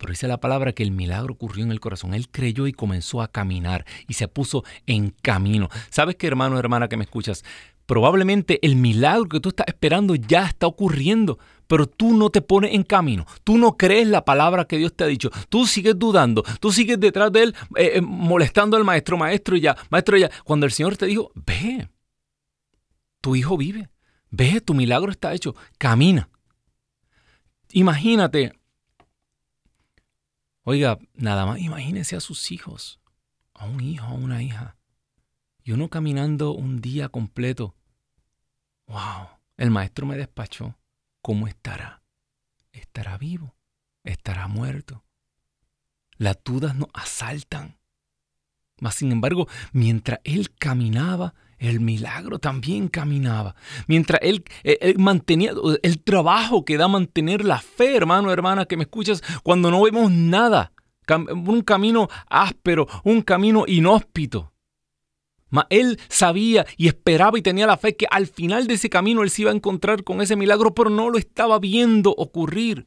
Pero 0.00 0.12
dice 0.12 0.28
la 0.28 0.40
palabra 0.40 0.72
que 0.72 0.82
el 0.82 0.92
milagro 0.92 1.34
ocurrió 1.34 1.62
en 1.62 1.70
el 1.70 1.78
corazón. 1.78 2.14
Él 2.14 2.30
creyó 2.30 2.66
y 2.66 2.72
comenzó 2.72 3.20
a 3.20 3.28
caminar 3.28 3.84
y 4.08 4.14
se 4.14 4.28
puso 4.28 4.64
en 4.86 5.10
camino. 5.10 5.68
¿Sabes 5.90 6.16
qué, 6.16 6.26
hermano, 6.26 6.58
hermana, 6.58 6.88
que 6.88 6.96
me 6.96 7.04
escuchas? 7.04 7.44
Probablemente 7.84 8.58
el 8.62 8.76
milagro 8.76 9.28
que 9.28 9.40
tú 9.40 9.50
estás 9.50 9.66
esperando 9.68 10.14
ya 10.14 10.46
está 10.46 10.66
ocurriendo, 10.66 11.38
pero 11.66 11.86
tú 11.86 12.16
no 12.16 12.30
te 12.30 12.40
pones 12.40 12.72
en 12.72 12.82
camino. 12.82 13.26
Tú 13.44 13.58
no 13.58 13.76
crees 13.76 14.08
la 14.08 14.24
palabra 14.24 14.64
que 14.64 14.78
Dios 14.78 14.96
te 14.96 15.04
ha 15.04 15.06
dicho. 15.06 15.30
Tú 15.50 15.66
sigues 15.66 15.98
dudando. 15.98 16.44
Tú 16.60 16.72
sigues 16.72 16.98
detrás 16.98 17.30
de 17.30 17.42
él 17.42 17.54
eh, 17.76 17.92
eh, 17.96 18.00
molestando 18.00 18.78
al 18.78 18.84
maestro, 18.84 19.18
maestro 19.18 19.54
ya, 19.58 19.76
maestro 19.90 20.16
ya. 20.16 20.30
Cuando 20.44 20.64
el 20.64 20.72
Señor 20.72 20.96
te 20.96 21.04
dijo, 21.04 21.30
ve, 21.34 21.90
tu 23.20 23.36
hijo 23.36 23.58
vive. 23.58 23.90
Ve, 24.30 24.62
tu 24.62 24.72
milagro 24.72 25.10
está 25.10 25.34
hecho. 25.34 25.54
Camina. 25.76 26.30
Imagínate 27.72 28.59
Oiga, 30.70 31.00
nada 31.14 31.46
más 31.46 31.58
imagínese 31.58 32.14
a 32.14 32.20
sus 32.20 32.52
hijos, 32.52 33.00
a 33.54 33.66
un 33.66 33.80
hijo, 33.80 34.06
a 34.06 34.12
una 34.12 34.40
hija, 34.40 34.76
y 35.64 35.72
uno 35.72 35.88
caminando 35.88 36.52
un 36.52 36.80
día 36.80 37.08
completo. 37.08 37.74
¡Wow! 38.86 39.30
El 39.56 39.72
maestro 39.72 40.06
me 40.06 40.16
despachó. 40.16 40.78
¿Cómo 41.22 41.48
estará? 41.48 42.04
¿Estará 42.70 43.18
vivo? 43.18 43.56
¿Estará 44.04 44.46
muerto? 44.46 45.04
Las 46.18 46.38
dudas 46.44 46.76
nos 46.76 46.90
asaltan. 46.94 47.76
Mas, 48.78 48.94
sin 48.94 49.10
embargo, 49.10 49.48
mientras 49.72 50.20
él 50.22 50.54
caminaba, 50.54 51.34
el 51.60 51.80
milagro 51.80 52.38
también 52.38 52.88
caminaba. 52.88 53.54
Mientras 53.86 54.20
él, 54.22 54.44
eh, 54.64 54.94
mantenía 54.96 55.52
el 55.82 56.02
trabajo 56.02 56.64
que 56.64 56.78
da 56.78 56.88
mantener 56.88 57.44
la 57.44 57.58
fe, 57.58 57.96
hermano, 57.96 58.32
hermana, 58.32 58.64
que 58.64 58.76
me 58.76 58.84
escuchas, 58.84 59.22
cuando 59.42 59.70
no 59.70 59.82
vemos 59.82 60.10
nada. 60.10 60.72
Un 61.08 61.62
camino 61.62 62.08
áspero, 62.28 62.86
un 63.04 63.22
camino 63.22 63.64
inhóspito. 63.66 64.52
Mas 65.50 65.66
él 65.68 65.98
sabía 66.08 66.64
y 66.76 66.86
esperaba 66.86 67.38
y 67.38 67.42
tenía 67.42 67.66
la 67.66 67.76
fe 67.76 67.96
que 67.96 68.06
al 68.10 68.28
final 68.28 68.68
de 68.68 68.74
ese 68.74 68.88
camino 68.88 69.22
él 69.22 69.30
se 69.30 69.42
iba 69.42 69.50
a 69.50 69.54
encontrar 69.54 70.04
con 70.04 70.20
ese 70.20 70.36
milagro, 70.36 70.72
pero 70.72 70.88
no 70.88 71.10
lo 71.10 71.18
estaba 71.18 71.58
viendo 71.58 72.10
ocurrir. 72.12 72.86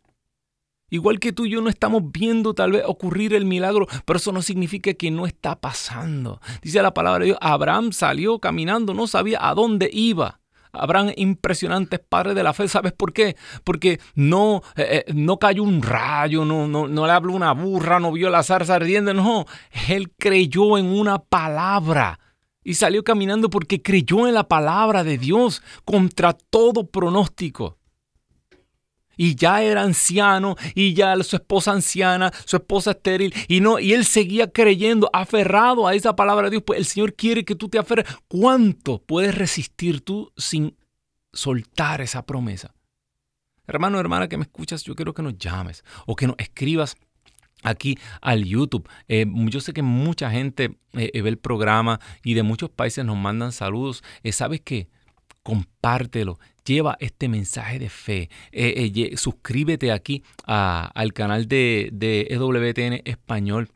Igual 0.93 1.19
que 1.19 1.33
tú 1.33 1.47
y 1.47 1.49
yo 1.49 1.59
no 1.59 1.69
estamos 1.69 2.03
viendo 2.11 2.53
tal 2.53 2.73
vez 2.73 2.83
ocurrir 2.85 3.33
el 3.33 3.45
milagro, 3.45 3.87
pero 4.05 4.17
eso 4.17 4.31
no 4.31 4.43
significa 4.43 4.93
que 4.93 5.09
no 5.09 5.25
está 5.25 5.59
pasando. 5.59 6.39
Dice 6.61 6.83
la 6.83 6.93
palabra 6.93 7.21
de 7.21 7.25
Dios, 7.25 7.39
Abraham 7.41 7.91
salió 7.93 8.37
caminando, 8.37 8.93
no 8.93 9.07
sabía 9.07 9.39
a 9.41 9.55
dónde 9.55 9.89
iba. 9.91 10.39
Abraham 10.71 11.11
impresionante, 11.15 11.97
padre 11.97 12.35
de 12.35 12.43
la 12.43 12.53
fe. 12.53 12.67
¿Sabes 12.67 12.93
por 12.93 13.11
qué? 13.11 13.35
Porque 13.63 13.99
no, 14.13 14.61
eh, 14.75 15.03
eh, 15.07 15.13
no 15.15 15.39
cayó 15.39 15.63
un 15.63 15.81
rayo, 15.81 16.45
no, 16.45 16.67
no, 16.67 16.87
no 16.87 17.07
le 17.07 17.11
habló 17.11 17.33
una 17.33 17.53
burra, 17.53 17.99
no 17.99 18.11
vio 18.11 18.29
la 18.29 18.43
zarza 18.43 18.75
ardiendo. 18.75 19.15
No, 19.15 19.47
él 19.89 20.11
creyó 20.19 20.77
en 20.77 20.85
una 20.85 21.17
palabra. 21.17 22.19
Y 22.63 22.75
salió 22.75 23.03
caminando 23.03 23.49
porque 23.49 23.81
creyó 23.81 24.27
en 24.27 24.35
la 24.35 24.47
palabra 24.47 25.03
de 25.03 25.17
Dios 25.17 25.63
contra 25.85 26.33
todo 26.33 26.85
pronóstico 26.85 27.79
y 29.17 29.35
ya 29.35 29.61
era 29.61 29.83
anciano 29.83 30.55
y 30.75 30.93
ya 30.93 31.21
su 31.23 31.35
esposa 31.35 31.71
anciana, 31.71 32.31
su 32.45 32.57
esposa 32.57 32.91
estéril 32.91 33.33
y 33.47 33.61
no 33.61 33.79
y 33.79 33.93
él 33.93 34.05
seguía 34.05 34.51
creyendo, 34.51 35.09
aferrado 35.13 35.87
a 35.87 35.95
esa 35.95 36.15
palabra 36.15 36.45
de 36.45 36.51
Dios, 36.51 36.63
pues 36.65 36.79
el 36.79 36.85
Señor 36.85 37.13
quiere 37.13 37.45
que 37.45 37.55
tú 37.55 37.69
te 37.69 37.77
aferres. 37.77 38.05
¿Cuánto 38.27 38.99
puedes 38.99 39.35
resistir 39.35 40.01
tú 40.01 40.31
sin 40.37 40.75
soltar 41.31 42.01
esa 42.01 42.25
promesa? 42.25 42.73
Hermano, 43.65 43.99
hermana 43.99 44.27
que 44.27 44.37
me 44.37 44.43
escuchas, 44.43 44.83
yo 44.83 44.95
quiero 44.95 45.13
que 45.13 45.21
nos 45.21 45.37
llames 45.37 45.83
o 46.05 46.15
que 46.15 46.27
nos 46.27 46.35
escribas 46.37 46.97
aquí 47.63 47.97
al 48.21 48.43
YouTube. 48.43 48.87
Eh, 49.07 49.25
yo 49.27 49.59
sé 49.61 49.73
que 49.73 49.81
mucha 49.81 50.29
gente 50.29 50.77
eh, 50.93 51.21
ve 51.21 51.29
el 51.29 51.37
programa 51.37 51.99
y 52.23 52.33
de 52.33 52.43
muchos 52.43 52.69
países 52.69 53.05
nos 53.05 53.17
mandan 53.17 53.51
saludos. 53.51 54.03
Eh, 54.21 54.31
¿Sabes 54.31 54.61
qué? 54.61 54.89
Compártelo, 55.43 56.39
lleva 56.65 56.97
este 56.99 57.27
mensaje 57.27 57.79
de 57.79 57.89
fe. 57.89 58.29
Eh, 58.51 58.91
eh, 58.95 59.17
suscríbete 59.17 59.91
aquí 59.91 60.23
al 60.45 61.13
canal 61.13 61.47
de, 61.47 61.89
de 61.91 62.27
EWTN 62.29 63.01
Español 63.05 63.69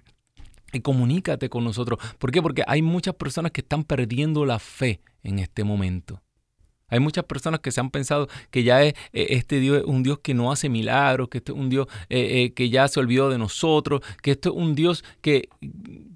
y 0.74 0.82
comunícate 0.82 1.50
con 1.50 1.64
nosotros. 1.64 2.00
¿Por 2.18 2.32
qué? 2.32 2.42
Porque 2.42 2.64
hay 2.68 2.82
muchas 2.82 3.16
personas 3.16 3.52
que 3.52 3.62
están 3.62 3.84
perdiendo 3.84 4.46
la 4.46 4.60
fe 4.60 5.02
en 5.24 5.40
este 5.40 5.64
momento. 5.64 6.22
Hay 6.90 7.02
muchas 7.02 7.26
personas 7.26 7.60
que 7.60 7.72
se 7.72 7.82
han 7.82 7.90
pensado 7.90 8.30
que 8.50 8.64
ya 8.64 8.82
es, 8.82 8.94
eh, 9.12 9.28
este 9.32 9.60
Dios 9.60 9.80
es 9.80 9.84
un 9.84 10.04
Dios 10.04 10.20
que 10.20 10.34
no 10.34 10.52
hace 10.52 10.70
milagros, 10.70 11.28
que 11.28 11.40
este 11.40 11.52
es 11.52 11.58
un 11.58 11.70
Dios 11.70 11.88
eh, 12.10 12.44
eh, 12.44 12.54
que 12.54 12.70
ya 12.70 12.88
se 12.88 13.00
olvidó 13.00 13.30
de 13.30 13.38
nosotros, 13.38 14.02
que 14.22 14.32
este 14.32 14.48
es 14.50 14.56
un 14.56 14.74
Dios 14.74 15.04
que, 15.22 15.50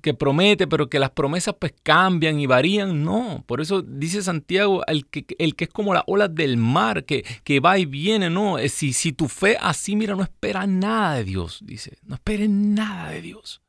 que, 0.01 0.13
promete, 0.13 0.67
pero 0.67 0.89
que 0.89 0.99
las 0.99 1.09
promesas 1.09 1.55
pues 1.59 1.73
cambian 1.83 2.39
y 2.39 2.45
varían. 2.45 3.03
No, 3.03 3.43
por 3.47 3.59
eso 3.59 3.81
dice 3.81 4.21
Santiago, 4.21 4.85
el 4.87 5.07
que, 5.07 5.25
el 5.39 5.55
que 5.55 5.65
es 5.65 5.69
como 5.69 5.93
la 5.93 6.03
ola 6.07 6.29
del 6.29 6.55
mar, 6.55 7.03
que, 7.03 7.25
que 7.43 7.59
va 7.59 7.77
y 7.77 7.85
viene, 7.85 8.29
no. 8.29 8.57
Si, 8.69 8.93
si 8.93 9.11
tu 9.11 9.27
fe 9.27 9.57
así, 9.59 9.97
mira, 9.97 10.15
no 10.15 10.23
espera 10.23 10.65
nada 10.67 11.15
de 11.15 11.25
Dios, 11.25 11.59
dice, 11.63 11.97
no 12.03 12.15
esperes 12.15 12.49
nada 12.49 13.09
de 13.11 13.21
Dios. 13.21 13.61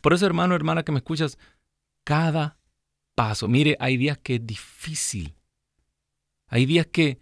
Por 0.00 0.14
eso, 0.14 0.24
hermano, 0.26 0.54
hermana, 0.54 0.82
que 0.82 0.92
me 0.92 0.98
escuchas, 0.98 1.38
cada 2.04 2.57
paso. 3.18 3.48
Mire, 3.48 3.76
hay 3.80 3.96
días 3.96 4.16
que 4.18 4.36
es 4.36 4.46
difícil. 4.46 5.34
Hay 6.46 6.66
días 6.66 6.86
que, 6.86 7.20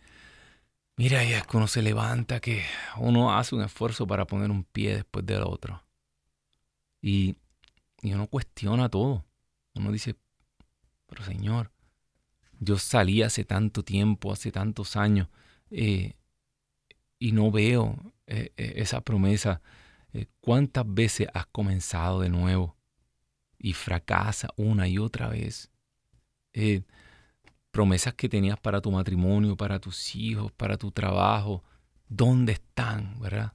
mira, 0.95 1.21
hay 1.21 1.29
días 1.29 1.47
que 1.47 1.57
uno 1.57 1.69
se 1.69 1.81
levanta, 1.81 2.39
que 2.39 2.63
uno 2.99 3.35
hace 3.35 3.55
un 3.55 3.63
esfuerzo 3.63 4.07
para 4.07 4.27
poner 4.27 4.51
un 4.51 4.63
pie 4.65 4.97
después 4.97 5.25
del 5.25 5.43
otro. 5.45 5.83
Y, 7.01 7.37
y 8.03 8.13
uno 8.13 8.27
cuestiona 8.27 8.91
todo. 8.91 9.25
Uno 9.75 9.91
dice, 9.91 10.17
pero 11.07 11.25
Señor, 11.25 11.73
yo 12.61 12.77
salí 12.77 13.23
hace 13.23 13.47
tanto 13.47 13.83
tiempo, 13.83 14.31
hace 14.31 14.53
tantos 14.53 14.97
años, 14.97 15.29
eh, 15.71 16.13
y 17.19 17.33
no 17.33 17.51
veo 17.51 18.13
eh, 18.27 18.53
eh, 18.59 18.75
esa 18.77 19.01
promesa. 19.01 19.63
¿Cuántas 20.41 20.85
veces 20.87 21.29
has 21.33 21.47
comenzado 21.47 22.21
de 22.21 22.29
nuevo 22.29 22.77
y 23.59 23.73
fracasa 23.73 24.49
una 24.57 24.89
y 24.89 24.99
otra 24.99 25.29
vez? 25.29 25.71
Eh, 26.59 26.85
promesas 27.71 28.15
que 28.15 28.31
tenías 28.31 28.59
para 28.59 28.81
tu 28.81 28.91
matrimonio, 28.91 29.59
para 29.59 29.79
tus 29.79 30.17
hijos, 30.17 30.51
para 30.53 30.79
tu 30.79 30.91
trabajo, 30.91 31.63
¿dónde 32.09 32.55
están? 32.55 33.21
¿Verdad? 33.21 33.53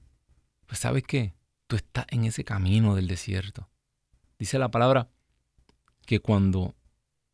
Pues 0.66 0.78
sabes 0.78 1.02
qué, 1.02 1.34
tú 1.66 1.74
estás 1.74 2.06
en 2.10 2.26
ese 2.26 2.44
camino 2.44 2.94
del 2.94 3.08
desierto. 3.08 3.68
Dice 4.38 4.56
la 4.60 4.70
palabra 4.70 5.10
que 6.06 6.20
cuando 6.20 6.76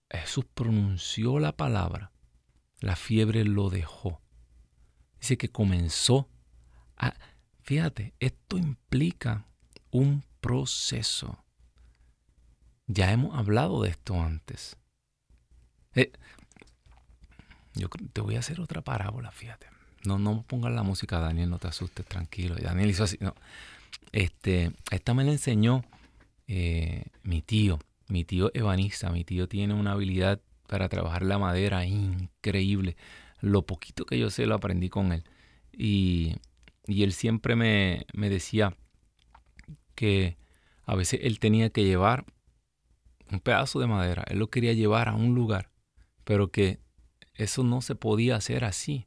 Jesús 0.09 0.47
pronunció 0.55 1.39
la 1.39 1.55
palabra, 1.55 2.13
la 2.81 2.97
fiebre 2.97 3.45
lo 3.45 3.69
dejó. 3.69 4.23
Dice 5.21 5.37
que 5.37 5.51
comenzó 5.51 6.31
a... 6.97 7.13
Fíjate, 7.61 8.15
esto 8.21 8.57
implica 8.57 9.47
un 9.91 10.25
proceso. 10.41 11.45
Ya 12.87 13.13
hemos 13.13 13.37
hablado 13.39 13.83
de 13.83 13.91
esto 13.91 14.19
antes. 14.19 14.79
Eh, 15.99 16.13
yo 17.75 17.89
te 18.13 18.21
voy 18.21 18.37
a 18.37 18.39
hacer 18.39 18.61
otra 18.61 18.83
parábola, 18.83 19.33
fíjate. 19.33 19.67
No, 20.05 20.19
no 20.19 20.43
pongas 20.47 20.73
la 20.73 20.85
música, 20.85 21.19
Daniel, 21.19 21.51
no 21.51 21.59
te 21.59 21.67
asustes, 21.67 22.07
tranquilo. 22.07 22.55
Daniel 22.55 22.91
hizo 22.91 23.03
así. 23.03 23.17
No. 23.21 23.35
Este, 24.13 24.71
esta 24.93 25.13
me 25.13 25.25
la 25.25 25.33
enseñó 25.33 25.85
eh, 26.47 27.07
mi 27.25 27.43
tío, 27.43 27.81
mi 28.07 28.25
tío 28.25 28.53
ebanista. 28.55 29.11
Mi 29.11 29.25
tío 29.25 29.49
tiene 29.49 29.75
una 29.75 29.93
habilidad 29.93 30.41
para 30.69 30.89
trabajar 30.89 31.23
la 31.23 31.39
madera 31.39 31.85
increíble. 31.85 32.97
Lo 33.41 33.63
poquito 33.63 34.07
que 34.07 34.19
yo 34.19 34.31
sé 34.31 34.47
lo 34.47 34.55
aprendí 34.55 34.89
con 34.89 35.13
él. 35.13 35.25
Y, 35.73 36.37
y 36.87 37.03
él 37.03 37.13
siempre 37.13 37.57
me, 37.57 38.07
me 38.13 38.31
decía 38.31 38.77
que 39.97 40.37
a 40.87 40.95
veces 40.95 41.21
él 41.25 41.41
tenía 41.41 41.71
que 41.71 41.85
llevar 41.85 42.25
un 43.31 43.41
pedazo 43.41 43.81
de 43.81 43.87
madera, 43.87 44.25
él 44.29 44.39
lo 44.39 44.49
quería 44.49 44.73
llevar 44.73 45.09
a 45.09 45.15
un 45.15 45.35
lugar 45.35 45.68
pero 46.29 46.51
que 46.51 46.79
eso 47.33 47.65
no 47.65 47.81
se 47.81 47.95
podía 47.95 48.37
hacer 48.37 48.67
así, 48.67 49.07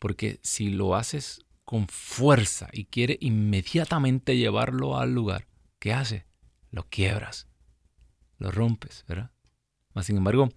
porque 0.00 0.40
si 0.42 0.68
lo 0.68 0.96
haces 0.96 1.44
con 1.64 1.86
fuerza 1.86 2.68
y 2.72 2.86
quiere 2.86 3.18
inmediatamente 3.20 4.36
llevarlo 4.36 4.98
al 4.98 5.14
lugar, 5.14 5.46
¿qué 5.78 5.92
hace? 5.92 6.26
Lo 6.72 6.88
quiebras. 6.88 7.46
lo 8.38 8.50
rompes, 8.50 9.04
¿verdad? 9.06 9.30
sin 10.02 10.16
embargo, 10.16 10.48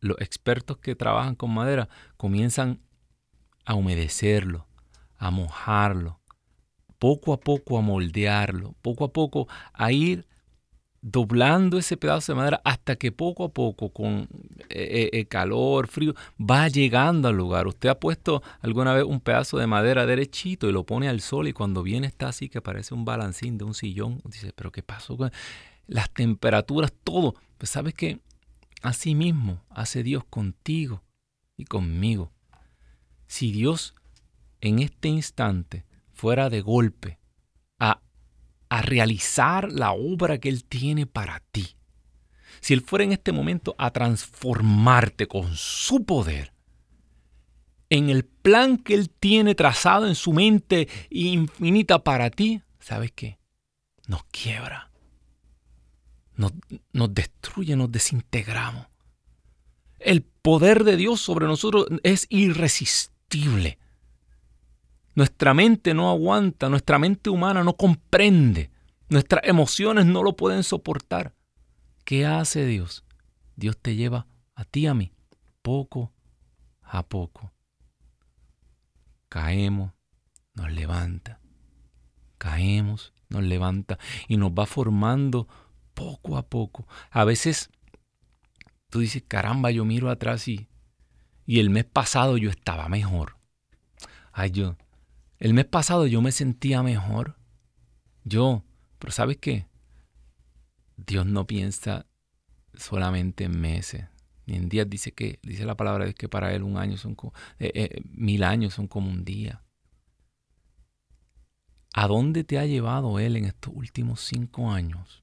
los 0.00 0.20
expertos 0.20 0.76
que 0.76 0.94
trabajan 0.94 1.36
con 1.36 1.54
madera 1.54 1.88
comienzan 2.18 2.82
a 3.64 3.76
humedecerlo, 3.76 4.66
a 5.16 5.30
mojarlo, 5.30 6.20
poco 6.98 7.32
a 7.32 7.40
poco 7.40 7.78
a 7.78 7.80
moldearlo, 7.80 8.74
poco 8.82 9.04
a 9.04 9.12
poco 9.14 9.48
a 9.72 9.90
ir 9.90 10.26
doblando 11.06 11.76
ese 11.76 11.98
pedazo 11.98 12.32
de 12.32 12.36
madera 12.36 12.62
hasta 12.64 12.96
que 12.96 13.12
poco 13.12 13.44
a 13.44 13.48
poco, 13.50 13.90
con 13.90 14.26
eh, 14.70 15.10
eh, 15.12 15.26
calor, 15.26 15.86
frío, 15.86 16.14
va 16.40 16.66
llegando 16.68 17.28
al 17.28 17.36
lugar. 17.36 17.66
Usted 17.66 17.90
ha 17.90 18.00
puesto 18.00 18.42
alguna 18.62 18.94
vez 18.94 19.04
un 19.04 19.20
pedazo 19.20 19.58
de 19.58 19.66
madera 19.66 20.06
derechito 20.06 20.66
y 20.66 20.72
lo 20.72 20.84
pone 20.84 21.10
al 21.10 21.20
sol 21.20 21.46
y 21.46 21.52
cuando 21.52 21.82
viene 21.82 22.06
está 22.06 22.28
así 22.28 22.48
que 22.48 22.62
parece 22.62 22.94
un 22.94 23.04
balancín 23.04 23.58
de 23.58 23.64
un 23.64 23.74
sillón. 23.74 24.22
Dice, 24.24 24.54
pero 24.56 24.72
¿qué 24.72 24.82
pasó 24.82 25.18
las 25.86 26.10
temperaturas? 26.10 26.90
Todo. 27.04 27.34
Pues 27.58 27.68
sabes 27.68 27.92
que 27.92 28.20
así 28.80 29.14
mismo 29.14 29.62
hace 29.68 30.02
Dios 30.02 30.24
contigo 30.24 31.02
y 31.58 31.66
conmigo. 31.66 32.32
Si 33.26 33.52
Dios 33.52 33.94
en 34.62 34.78
este 34.78 35.08
instante 35.08 35.84
fuera 36.14 36.48
de 36.48 36.62
golpe 36.62 37.18
a 37.78 38.00
a 38.74 38.82
realizar 38.82 39.70
la 39.70 39.92
obra 39.92 40.38
que 40.38 40.48
Él 40.48 40.64
tiene 40.64 41.06
para 41.06 41.40
ti. 41.52 41.76
Si 42.60 42.74
Él 42.74 42.80
fuera 42.80 43.04
en 43.04 43.12
este 43.12 43.30
momento 43.30 43.76
a 43.78 43.92
transformarte 43.92 45.28
con 45.28 45.54
su 45.54 46.04
poder 46.04 46.52
en 47.88 48.10
el 48.10 48.24
plan 48.24 48.78
que 48.78 48.94
Él 48.94 49.10
tiene 49.10 49.54
trazado 49.54 50.08
en 50.08 50.16
su 50.16 50.32
mente 50.32 50.88
infinita 51.08 52.02
para 52.02 52.30
ti, 52.30 52.62
¿sabes 52.80 53.12
qué? 53.12 53.38
Nos 54.08 54.24
quiebra, 54.24 54.90
nos, 56.34 56.52
nos 56.92 57.14
destruye, 57.14 57.76
nos 57.76 57.92
desintegramos. 57.92 58.88
El 60.00 60.22
poder 60.22 60.82
de 60.82 60.96
Dios 60.96 61.20
sobre 61.20 61.46
nosotros 61.46 61.86
es 62.02 62.26
irresistible. 62.28 63.78
Nuestra 65.14 65.54
mente 65.54 65.94
no 65.94 66.10
aguanta, 66.10 66.68
nuestra 66.68 66.98
mente 66.98 67.30
humana 67.30 67.62
no 67.62 67.76
comprende, 67.76 68.70
nuestras 69.08 69.44
emociones 69.44 70.06
no 70.06 70.22
lo 70.22 70.34
pueden 70.36 70.62
soportar. 70.62 71.34
¿Qué 72.04 72.26
hace 72.26 72.66
Dios? 72.66 73.04
Dios 73.56 73.78
te 73.78 73.94
lleva 73.94 74.26
a 74.54 74.64
ti, 74.64 74.86
a 74.86 74.94
mí, 74.94 75.12
poco 75.62 76.12
a 76.82 77.02
poco. 77.04 77.52
Caemos, 79.28 79.92
nos 80.54 80.70
levanta. 80.72 81.40
Caemos, 82.38 83.12
nos 83.28 83.42
levanta 83.42 83.98
y 84.28 84.36
nos 84.36 84.50
va 84.52 84.66
formando 84.66 85.48
poco 85.94 86.36
a 86.36 86.46
poco. 86.46 86.86
A 87.10 87.24
veces 87.24 87.70
tú 88.90 89.00
dices, 89.00 89.24
caramba, 89.26 89.70
yo 89.70 89.84
miro 89.84 90.10
atrás 90.10 90.46
y, 90.48 90.68
y 91.46 91.60
el 91.60 91.70
mes 91.70 91.84
pasado 91.84 92.36
yo 92.36 92.50
estaba 92.50 92.88
mejor. 92.88 93.38
Ay, 94.32 94.50
yo, 94.50 94.76
el 95.38 95.54
mes 95.54 95.64
pasado 95.66 96.06
yo 96.06 96.22
me 96.22 96.32
sentía 96.32 96.82
mejor. 96.82 97.36
Yo, 98.24 98.64
pero 98.98 99.12
¿sabes 99.12 99.36
qué? 99.38 99.66
Dios 100.96 101.26
no 101.26 101.46
piensa 101.46 102.06
solamente 102.74 103.44
en 103.44 103.60
meses, 103.60 104.06
ni 104.46 104.56
en 104.56 104.68
días. 104.68 104.88
Dice 104.88 105.12
que, 105.12 105.40
dice 105.42 105.66
la 105.66 105.76
palabra 105.76 106.06
de 106.06 106.14
que 106.14 106.28
para 106.28 106.54
Él 106.54 106.62
un 106.62 106.78
año 106.78 106.96
son 106.96 107.14
como, 107.14 107.34
eh, 107.58 107.72
eh, 107.74 108.02
mil 108.10 108.44
años 108.44 108.74
son 108.74 108.86
como 108.86 109.10
un 109.10 109.24
día. 109.24 109.62
¿A 111.92 112.08
dónde 112.08 112.42
te 112.44 112.58
ha 112.58 112.66
llevado 112.66 113.18
Él 113.18 113.36
en 113.36 113.44
estos 113.44 113.72
últimos 113.74 114.20
cinco 114.20 114.70
años? 114.70 115.22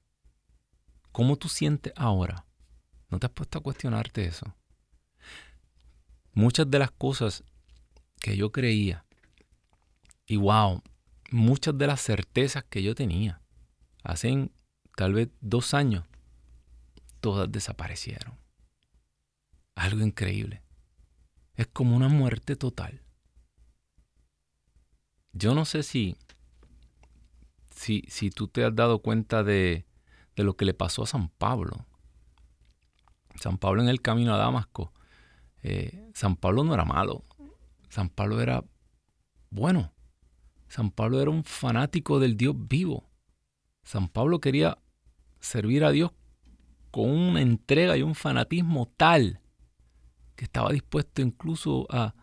¿Cómo 1.10 1.36
tú 1.36 1.48
sientes 1.48 1.92
ahora? 1.96 2.46
¿No 3.10 3.18
te 3.18 3.26
has 3.26 3.32
puesto 3.32 3.58
a 3.58 3.62
cuestionarte 3.62 4.24
eso? 4.24 4.54
Muchas 6.32 6.70
de 6.70 6.78
las 6.78 6.90
cosas 6.90 7.44
que 8.18 8.36
yo 8.36 8.52
creía 8.52 9.04
y 10.32 10.36
wow, 10.36 10.80
muchas 11.30 11.76
de 11.76 11.86
las 11.86 12.00
certezas 12.00 12.64
que 12.64 12.82
yo 12.82 12.94
tenía 12.94 13.42
hace 14.02 14.50
tal 14.96 15.12
vez 15.12 15.28
dos 15.42 15.74
años, 15.74 16.06
todas 17.20 17.52
desaparecieron. 17.52 18.38
Algo 19.74 20.00
increíble. 20.00 20.62
Es 21.54 21.66
como 21.66 21.94
una 21.94 22.08
muerte 22.08 22.56
total. 22.56 23.02
Yo 25.34 25.54
no 25.54 25.66
sé 25.66 25.82
si, 25.82 26.16
si, 27.70 28.02
si 28.08 28.30
tú 28.30 28.48
te 28.48 28.64
has 28.64 28.74
dado 28.74 29.02
cuenta 29.02 29.44
de, 29.44 29.84
de 30.34 30.44
lo 30.44 30.56
que 30.56 30.64
le 30.64 30.72
pasó 30.72 31.02
a 31.02 31.06
San 31.06 31.28
Pablo. 31.28 31.84
San 33.38 33.58
Pablo 33.58 33.82
en 33.82 33.90
el 33.90 34.00
camino 34.00 34.32
a 34.32 34.38
Damasco. 34.38 34.94
Eh, 35.62 36.10
San 36.14 36.36
Pablo 36.36 36.64
no 36.64 36.72
era 36.72 36.86
malo. 36.86 37.22
San 37.90 38.08
Pablo 38.08 38.40
era 38.40 38.64
bueno. 39.50 39.91
San 40.72 40.90
Pablo 40.90 41.20
era 41.20 41.30
un 41.30 41.44
fanático 41.44 42.18
del 42.18 42.38
Dios 42.38 42.54
vivo. 42.56 43.06
San 43.82 44.08
Pablo 44.08 44.40
quería 44.40 44.78
servir 45.38 45.84
a 45.84 45.90
Dios 45.90 46.12
con 46.90 47.10
una 47.10 47.42
entrega 47.42 47.94
y 47.98 48.02
un 48.02 48.14
fanatismo 48.14 48.90
tal 48.96 49.42
que 50.34 50.46
estaba 50.46 50.72
dispuesto 50.72 51.20
incluso 51.20 51.86
a, 51.90 52.14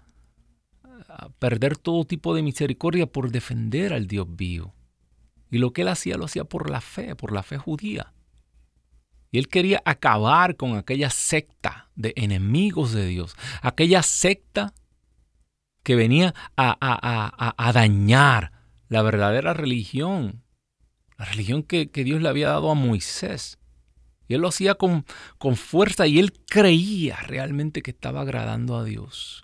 perder 1.38 1.78
todo 1.78 2.06
tipo 2.06 2.34
de 2.34 2.42
misericordia 2.42 3.06
por 3.06 3.30
defender 3.30 3.94
al 3.94 4.08
Dios 4.08 4.26
vivo. 4.28 4.74
Y 5.52 5.60
lo 5.60 5.72
que 5.72 5.84
él 5.84 5.90
hacía 5.90 6.18
lo 6.18 6.26
hacía 6.26 6.44
por 6.44 6.72
la 6.72 6.82
fe, 6.82 7.16
por 7.16 7.32
la 7.32 7.44
fe 7.44 7.60
judía. 7.60 8.16
Y 9.30 9.38
él 9.38 9.48
quería 9.48 9.80
acabar 9.86 10.56
con 10.56 10.76
aquella 10.76 11.12
secta 11.12 11.92
de 11.96 12.14
enemigos 12.16 12.94
de 12.94 13.06
Dios, 13.06 13.36
aquella 13.62 14.02
secta 14.02 14.74
que 15.84 15.96
venía 15.96 16.34
a, 16.56 17.72
dañar 17.74 18.52
la 18.88 19.02
verdadera 19.02 19.54
religión, 19.54 20.44
la 21.18 21.26
religión 21.26 21.64
que, 21.64 21.86
Dios 21.86 22.22
le 22.22 22.30
había 22.30 22.50
dado 22.50 22.72
a 22.72 22.76
Moisés. 22.76 23.58
Y 24.28 24.36
él 24.36 24.42
lo 24.42 24.50
hacía 24.50 24.76
con, 24.76 25.06
con 25.40 25.56
fuerza 25.56 26.06
y 26.06 26.20
él 26.20 26.34
creía 26.46 27.18
realmente 27.18 27.82
que 27.82 27.92
estaba 27.92 28.22
agradando 28.22 28.78
a 28.78 28.84
Dios. 28.84 29.44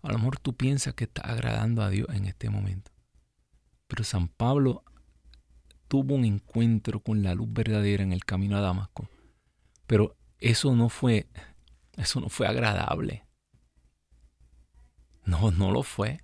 A 0.00 0.10
lo 0.10 0.18
mejor 0.18 0.38
tú 0.38 0.56
piensas 0.56 0.94
que 0.94 1.04
está 1.04 1.22
agradando 1.22 1.82
a 1.82 1.90
Dios 1.90 2.08
en 2.10 2.24
este 2.24 2.48
momento. 2.48 2.90
Pero 3.86 4.04
San 4.04 4.28
Pablo 4.28 4.82
tuvo 5.88 6.14
un 6.14 6.24
encuentro 6.24 7.00
con 7.00 7.22
la 7.22 7.34
luz 7.34 7.48
verdadera 7.52 8.02
en 8.02 8.12
el 8.12 8.24
camino 8.24 8.56
a 8.56 8.62
Damasco. 8.62 9.10
Pero 9.86 10.16
eso 10.38 10.74
no 10.74 10.88
fue, 10.88 11.28
eso 11.98 12.18
no 12.20 12.30
fue 12.30 12.46
agradable. 12.46 13.26
No, 15.24 15.50
no 15.50 15.70
lo 15.70 15.82
fue. 15.82 16.20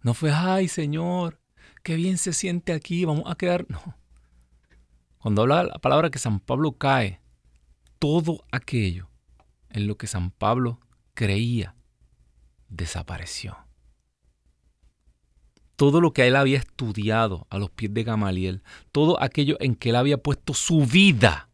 No 0.00 0.14
fue, 0.14 0.32
ay 0.32 0.68
Señor, 0.68 1.40
qué 1.82 1.96
bien 1.96 2.18
se 2.18 2.32
siente 2.32 2.72
aquí, 2.72 3.04
vamos 3.04 3.24
a 3.26 3.36
quedar. 3.36 3.66
No. 3.68 3.80
Cuando 5.18 5.42
habla 5.42 5.64
la 5.64 5.78
palabra 5.78 6.10
que 6.10 6.18
San 6.18 6.40
Pablo 6.40 6.72
cae, 6.72 7.20
todo 7.98 8.44
aquello 8.50 9.08
en 9.70 9.86
lo 9.86 9.96
que 9.96 10.08
San 10.08 10.32
Pablo 10.32 10.80
creía 11.14 11.76
desapareció. 12.68 13.56
Todo 15.76 16.00
lo 16.00 16.12
que 16.12 16.26
él 16.26 16.36
había 16.36 16.58
estudiado 16.58 17.46
a 17.50 17.58
los 17.58 17.70
pies 17.70 17.94
de 17.94 18.04
Gamaliel, 18.04 18.62
todo 18.90 19.22
aquello 19.22 19.56
en 19.60 19.74
que 19.74 19.90
él 19.90 19.96
había 19.96 20.18
puesto 20.18 20.54
su 20.54 20.84
vida, 20.84 21.48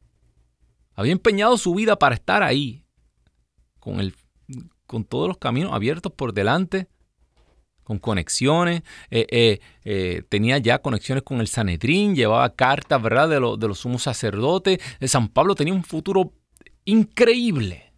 había 0.94 1.12
empeñado 1.12 1.56
su 1.58 1.74
vida 1.74 1.98
para 1.98 2.14
estar 2.14 2.42
ahí, 2.42 2.84
con 3.78 4.00
el 4.00 4.14
con 4.88 5.04
todos 5.04 5.28
los 5.28 5.36
caminos 5.36 5.72
abiertos 5.72 6.10
por 6.10 6.32
delante, 6.32 6.88
con 7.84 7.98
conexiones, 7.98 8.82
eh, 9.10 9.26
eh, 9.30 9.60
eh, 9.84 10.22
tenía 10.28 10.58
ya 10.58 10.80
conexiones 10.80 11.22
con 11.22 11.40
el 11.40 11.46
Sanedrín, 11.46 12.16
llevaba 12.16 12.54
cartas, 12.54 13.00
¿verdad?, 13.00 13.28
de, 13.28 13.36
de 13.36 13.68
los 13.68 13.78
sumos 13.78 14.02
sacerdotes. 14.02 14.80
San 15.06 15.28
Pablo 15.28 15.54
tenía 15.54 15.74
un 15.74 15.84
futuro 15.84 16.32
increíble. 16.84 17.92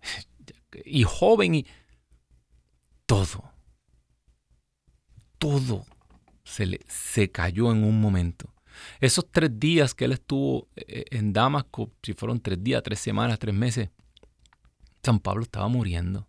Y 0.86 1.02
joven 1.02 1.54
y 1.54 1.66
todo, 3.04 3.44
todo 5.36 5.84
se, 6.44 6.64
le, 6.64 6.80
se 6.88 7.30
cayó 7.30 7.70
en 7.70 7.84
un 7.84 8.00
momento. 8.00 8.54
Esos 8.98 9.30
tres 9.30 9.50
días 9.60 9.94
que 9.94 10.06
él 10.06 10.12
estuvo 10.12 10.68
en 10.74 11.34
Damasco, 11.34 11.92
si 12.02 12.14
fueron 12.14 12.40
tres 12.40 12.64
días, 12.64 12.82
tres 12.82 13.00
semanas, 13.00 13.38
tres 13.38 13.54
meses, 13.54 13.90
San 15.04 15.18
Pablo 15.20 15.42
estaba 15.42 15.68
muriendo, 15.68 16.28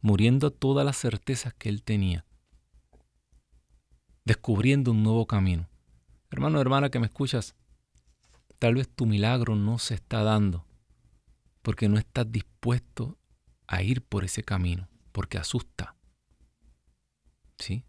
muriendo 0.00 0.50
todas 0.50 0.84
las 0.84 0.96
certezas 0.96 1.54
que 1.54 1.68
él 1.68 1.82
tenía, 1.82 2.24
descubriendo 4.24 4.92
un 4.92 5.02
nuevo 5.02 5.26
camino. 5.26 5.68
Hermano, 6.30 6.60
hermana 6.60 6.90
que 6.90 6.98
me 6.98 7.06
escuchas, 7.06 7.54
tal 8.58 8.76
vez 8.76 8.88
tu 8.88 9.06
milagro 9.06 9.54
no 9.54 9.78
se 9.78 9.94
está 9.94 10.22
dando 10.22 10.66
porque 11.62 11.88
no 11.88 11.98
estás 11.98 12.30
dispuesto 12.30 13.18
a 13.66 13.82
ir 13.82 14.02
por 14.02 14.24
ese 14.24 14.42
camino, 14.42 14.88
porque 15.12 15.38
asusta. 15.38 15.96
¿Sí? 17.58 17.84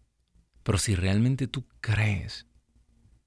Pero 0.62 0.78
si 0.78 0.94
realmente 0.94 1.46
tú 1.46 1.66
crees 1.80 2.46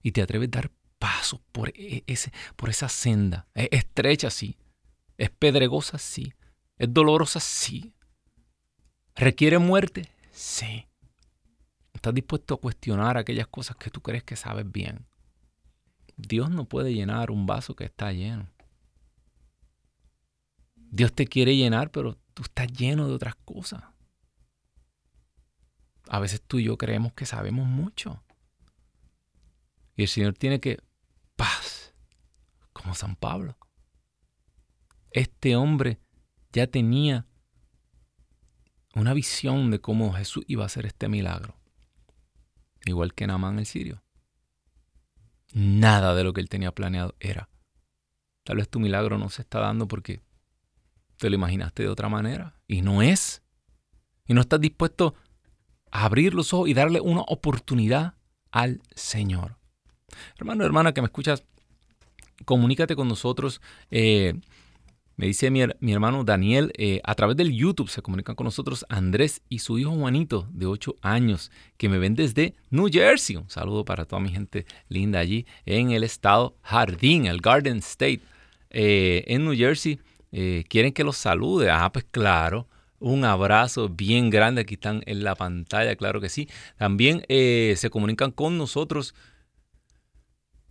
y 0.03 0.12
te 0.12 0.21
atreves 0.21 0.49
a 0.49 0.51
dar 0.51 0.69
paso 0.69 0.81
paso 1.01 1.41
por, 1.51 1.69
e, 1.75 2.03
ese, 2.05 2.31
por 2.55 2.69
esa 2.69 2.88
senda. 2.88 3.47
Es 3.55 3.69
estrecha, 3.71 4.29
sí. 4.29 4.55
Es 5.17 5.30
pedregosa, 5.30 5.97
sí. 5.97 6.34
Es 6.78 6.93
dolorosa, 6.93 7.39
sí. 7.39 7.93
¿Requiere 9.15 9.60
muerte? 9.60 10.10
Sí. 10.32 10.88
¿Estás 11.93 12.13
dispuesto 12.13 12.56
a 12.56 12.60
cuestionar 12.60 13.17
aquellas 13.17 13.47
cosas 13.47 13.76
que 13.78 13.91
tú 13.91 14.02
crees 14.02 14.24
que 14.24 14.36
sabes 14.36 14.69
bien? 14.71 15.06
Dios 16.17 16.50
no 16.50 16.65
puede 16.65 16.93
llenar 16.93 17.32
un 17.32 17.45
vaso 17.45 17.76
que 17.76 17.86
está 17.86 18.12
lleno. 18.12 18.50
Dios 20.76 21.13
te 21.13 21.26
quiere 21.26 21.56
llenar, 21.56 21.91
pero 21.91 22.17
tú 22.34 22.43
estás 22.43 22.67
lleno 22.71 23.08
de 23.08 23.13
otras 23.13 23.36
cosas. 23.36 23.84
A 26.08 26.19
veces 26.19 26.41
tú 26.41 26.60
y 26.60 26.65
yo 26.65 26.78
creemos 26.78 27.13
que 27.13 27.26
sabemos 27.26 27.65
mucho. 27.65 28.24
Y 29.95 30.04
el 30.04 30.08
Señor 30.08 30.34
tiene 30.34 30.60
que 30.60 30.80
paz, 31.36 31.93
como 32.74 32.93
San 32.95 33.15
Pablo. 33.15 33.58
Este 35.12 35.56
hombre 35.56 36.00
ya 36.52 36.67
tenía 36.67 37.26
una 38.95 39.13
visión 39.13 39.71
de 39.71 39.80
cómo 39.80 40.13
Jesús 40.13 40.43
iba 40.47 40.63
a 40.63 40.65
hacer 40.67 40.86
este 40.86 41.08
milagro. 41.08 41.56
Igual 42.86 43.13
que 43.13 43.28
Namán 43.28 43.60
el 43.60 43.65
sirio. 43.65 44.04
Nada 45.54 46.15
de 46.15 46.24
lo 46.24 46.34
que 46.34 46.41
él 46.41 46.50
tenía 46.50 46.74
planeado 46.74 47.15
era. 47.19 47.50
Tal 48.43 48.58
vez 48.58 48.69
tu 48.69 48.80
milagro 48.80 49.17
no 49.17 49.30
se 49.30 49.43
está 49.43 49.60
dando 49.60 49.88
porque 49.88 50.21
te 51.17 51.30
lo 51.30 51.36
imaginaste 51.36 51.84
de 51.84 51.89
otra 51.89 52.10
manera. 52.10 52.56
Y 52.67 52.82
no 52.82 53.02
es. 53.02 53.43
Y 54.28 54.34
no 54.34 54.41
estás 54.41 54.60
dispuesto 54.60 55.15
a 55.91 56.06
abrir 56.06 56.34
los 56.34 56.54
ojos 56.54 56.69
y 56.69 56.74
darle 56.74 57.02
una 57.02 57.21
oportunidad 57.21 58.15
al 58.50 58.82
Señor. 58.95 59.58
Hermano, 60.38 60.65
hermana 60.65 60.93
que 60.93 61.02
me 61.02 61.06
escuchas, 61.06 61.43
comunícate 62.45 62.95
con 62.95 63.08
nosotros. 63.08 63.62
Eh, 63.91 64.39
me 65.17 65.28
dice 65.28 65.52
mi, 65.52 65.91
hermano 65.91 66.24
Daniel, 66.24 66.71
eh, 66.78 67.00
a 67.04 67.13
través 67.15 67.38
del 67.38 67.52
YouTube 67.52 67.89
se 67.89 68.02
comunican 68.02 68.36
con 68.36 68.45
nosotros 68.45 68.86
Andrés 68.89 69.41
y 69.50 69.60
su 69.60 69.78
hijo 69.78 69.91
Juanito, 69.91 70.47
de 70.52 70.65
8 70.65 70.95
años, 71.02 71.52
que 71.78 71.89
me 71.89 72.00
ven 72.00 72.15
desde 72.15 72.56
New 72.69 72.89
Jersey. 72.91 73.36
Un 73.36 73.50
saludo 73.50 73.86
para 73.86 74.06
toda 74.06 74.21
mi 74.21 74.30
gente 74.30 74.65
linda 74.89 75.19
allí 75.19 75.45
en 75.65 75.91
el 75.91 76.04
estado 76.04 76.56
Jardín, 76.63 77.26
el 77.28 77.39
Garden 77.39 77.78
State, 77.78 78.21
eh, 78.71 79.24
en 79.28 79.45
New 79.45 79.56
Jersey. 79.56 80.00
quieren 80.69 80.93
que 80.93 81.04
los 81.04 81.17
salude. 81.17 81.69
Ah, 81.69 81.91
pues 81.91 82.06
claro. 82.10 82.67
Un 83.00 83.26
abrazo 83.26 83.89
bien 83.89 84.30
grande. 84.30 84.62
Aquí 84.62 84.76
están 84.76 85.04
en 85.06 85.24
la 85.24 85.36
pantalla, 85.36 85.95
claro 85.95 86.21
que 86.21 86.30
sí. 86.30 86.47
También 86.78 87.24
se 87.28 87.89
comunican 87.91 88.32
con 88.32 88.58
nosotros 88.58 89.13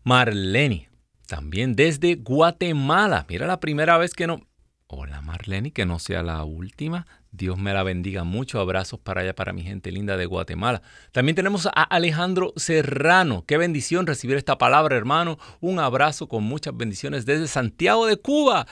Marlene, 0.02 0.89
también 1.30 1.76
desde 1.76 2.16
Guatemala. 2.16 3.24
Mira 3.28 3.46
la 3.46 3.60
primera 3.60 3.96
vez 3.98 4.14
que 4.14 4.26
no... 4.26 4.48
Hola 4.88 5.20
Marlene, 5.20 5.70
que 5.70 5.86
no 5.86 6.00
sea 6.00 6.24
la 6.24 6.42
última. 6.42 7.06
Dios 7.30 7.56
me 7.56 7.72
la 7.72 7.84
bendiga 7.84 8.24
mucho. 8.24 8.58
Abrazos 8.58 8.98
para 8.98 9.20
allá, 9.20 9.32
para 9.32 9.52
mi 9.52 9.62
gente 9.62 9.92
linda 9.92 10.16
de 10.16 10.26
Guatemala. 10.26 10.82
También 11.12 11.36
tenemos 11.36 11.66
a 11.66 11.84
Alejandro 11.84 12.52
Serrano. 12.56 13.44
Qué 13.46 13.58
bendición 13.58 14.08
recibir 14.08 14.36
esta 14.36 14.58
palabra, 14.58 14.96
hermano. 14.96 15.38
Un 15.60 15.78
abrazo 15.78 16.26
con 16.26 16.42
muchas 16.42 16.76
bendiciones 16.76 17.26
desde 17.26 17.46
Santiago 17.46 18.06
de 18.06 18.16
Cuba. 18.16 18.66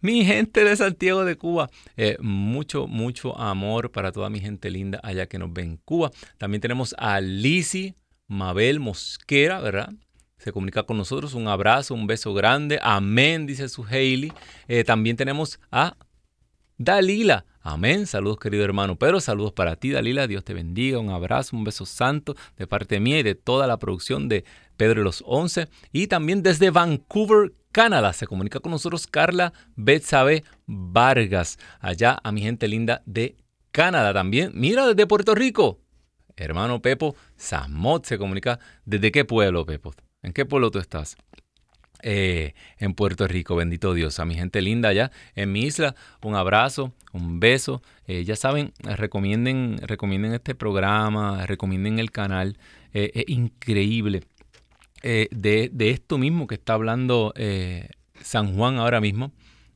Mi 0.00 0.24
gente 0.24 0.64
de 0.64 0.74
Santiago 0.74 1.24
de 1.24 1.36
Cuba. 1.36 1.70
Eh, 1.96 2.16
mucho, 2.18 2.88
mucho 2.88 3.38
amor 3.38 3.92
para 3.92 4.10
toda 4.10 4.30
mi 4.30 4.40
gente 4.40 4.68
linda 4.68 4.98
allá 5.04 5.26
que 5.26 5.38
nos 5.38 5.52
ven 5.52 5.64
en 5.66 5.76
Cuba. 5.76 6.10
También 6.38 6.60
tenemos 6.60 6.92
a 6.98 7.20
Lisi 7.20 7.94
Mabel 8.26 8.80
Mosquera, 8.80 9.60
¿verdad? 9.60 9.90
Se 10.44 10.52
comunica 10.52 10.82
con 10.82 10.98
nosotros. 10.98 11.32
Un 11.32 11.48
abrazo, 11.48 11.94
un 11.94 12.06
beso 12.06 12.34
grande. 12.34 12.78
Amén, 12.82 13.46
dice 13.46 13.66
su 13.70 13.82
Hailey. 13.82 14.30
Eh, 14.68 14.84
también 14.84 15.16
tenemos 15.16 15.58
a 15.72 15.96
Dalila. 16.76 17.46
Amén. 17.62 18.06
Saludos, 18.06 18.38
querido 18.38 18.62
hermano 18.62 18.96
Pero 18.96 19.20
Saludos 19.20 19.52
para 19.52 19.76
ti, 19.76 19.92
Dalila. 19.92 20.26
Dios 20.26 20.44
te 20.44 20.52
bendiga. 20.52 20.98
Un 20.98 21.08
abrazo, 21.08 21.56
un 21.56 21.64
beso 21.64 21.86
santo 21.86 22.36
de 22.58 22.66
parte 22.66 23.00
mía 23.00 23.20
y 23.20 23.22
de 23.22 23.34
toda 23.34 23.66
la 23.66 23.78
producción 23.78 24.28
de 24.28 24.44
Pedro 24.76 25.02
los 25.02 25.24
Once. 25.26 25.68
Y 25.92 26.08
también 26.08 26.42
desde 26.42 26.68
Vancouver, 26.68 27.54
Canadá, 27.72 28.12
se 28.12 28.26
comunica 28.26 28.60
con 28.60 28.72
nosotros 28.72 29.06
Carla 29.06 29.54
Betsabe 29.76 30.44
Vargas. 30.66 31.58
Allá 31.80 32.20
a 32.22 32.32
mi 32.32 32.42
gente 32.42 32.68
linda 32.68 33.00
de 33.06 33.34
Canadá 33.70 34.12
también. 34.12 34.50
Mira, 34.52 34.86
desde 34.86 35.06
Puerto 35.06 35.34
Rico. 35.34 35.80
Hermano 36.36 36.82
Pepo 36.82 37.16
Samot 37.36 38.04
se 38.04 38.18
comunica. 38.18 38.58
¿Desde 38.84 39.10
qué 39.10 39.24
pueblo, 39.24 39.64
Pepo? 39.64 39.94
¿En 40.24 40.32
qué 40.32 40.46
pueblo 40.46 40.70
tú 40.70 40.78
estás? 40.78 41.16
Eh, 42.02 42.54
en 42.78 42.94
Puerto 42.94 43.28
Rico, 43.28 43.56
bendito 43.56 43.94
Dios. 43.94 44.18
A 44.18 44.24
mi 44.24 44.34
gente 44.34 44.60
linda 44.62 44.88
allá 44.88 45.12
en 45.34 45.52
mi 45.52 45.60
isla, 45.60 45.94
un 46.22 46.34
abrazo, 46.34 46.92
un 47.12 47.40
beso. 47.40 47.82
Eh, 48.06 48.24
ya 48.24 48.34
saben, 48.34 48.72
recomienden, 48.78 49.78
recomienden 49.82 50.32
este 50.32 50.54
programa, 50.54 51.46
recomienden 51.46 51.98
el 51.98 52.10
canal. 52.10 52.58
Eh, 52.92 53.10
es 53.14 53.24
increíble. 53.28 54.24
De, 55.02 55.68
de, 55.70 55.90
esto 55.90 56.16
mismo 56.16 56.46
que 56.46 56.54
está 56.54 56.72
hablando 56.72 57.34
San 58.22 58.56
Juan 58.56 58.78
ahora 58.78 59.02
mismo. 59.02 59.32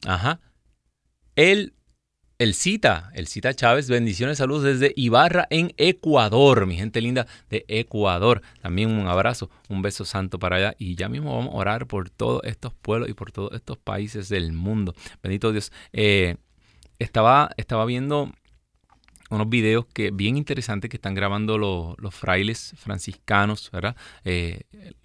Ajá. 0.06 0.40
Él 1.36 1.74
el 2.38 2.54
Cita, 2.54 3.10
el 3.14 3.26
Cita 3.26 3.52
Chávez, 3.52 3.90
bendiciones, 3.90 4.38
saludos 4.38 4.62
desde 4.62 4.92
Ibarra 4.94 5.48
en 5.50 5.74
Ecuador, 5.76 6.66
mi 6.66 6.76
gente 6.76 7.00
linda 7.00 7.26
de 7.50 7.64
Ecuador. 7.66 8.42
También 8.62 8.92
un 8.92 9.08
abrazo, 9.08 9.50
un 9.68 9.82
beso 9.82 10.04
santo 10.04 10.38
para 10.38 10.56
allá. 10.56 10.76
Y 10.78 10.94
ya 10.94 11.08
mismo 11.08 11.36
vamos 11.36 11.52
a 11.52 11.56
orar 11.56 11.86
por 11.88 12.10
todos 12.10 12.42
estos 12.44 12.72
pueblos 12.74 13.08
y 13.08 13.14
por 13.14 13.32
todos 13.32 13.52
estos 13.54 13.76
países 13.76 14.28
del 14.28 14.52
mundo. 14.52 14.94
Bendito 15.20 15.50
Dios. 15.50 15.72
Eh, 15.92 16.36
estaba, 17.00 17.50
estaba 17.56 17.84
viendo 17.86 18.32
unos 19.30 19.48
videos 19.48 19.86
que 19.86 20.10
bien 20.10 20.36
interesantes 20.36 20.90
que 20.90 20.96
están 20.96 21.14
grabando 21.14 21.58
los, 21.58 22.14
frailes 22.14 22.74
franciscanos, 22.76 23.70
¿verdad? 23.70 23.96
Eh, 24.24 24.62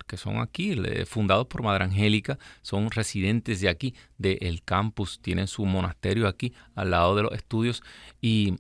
que 0.08 0.18
son 0.18 0.38
aquí, 0.38 0.76
fundados 1.06 1.48
por 1.48 1.64
Madre 1.64 1.84
Angélica, 1.86 2.38
son 2.62 2.92
residentes 2.92 3.62
de 3.62 3.70
aquí, 3.70 3.96
del 4.18 4.64
campus, 4.64 5.20
tienen 5.22 5.48
su 5.48 5.66
monasterio 5.66 6.28
aquí 6.28 6.54
al 6.76 6.92
lado 6.92 7.16
de 7.16 7.24
los 7.24 7.34
estudios 7.34 7.84
y, 8.22 8.56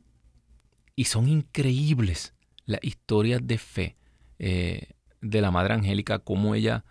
y 0.96 1.06
son 1.06 1.28
increíbles 1.28 2.34
las 2.66 2.80
historias 2.84 3.46
de 3.46 3.58
fe 3.58 3.98
eh, 4.40 4.94
de 5.22 5.42
la 5.42 5.52
Madre 5.52 5.74
Angélica, 5.74 6.20
como 6.20 6.56
ella, 6.56 6.84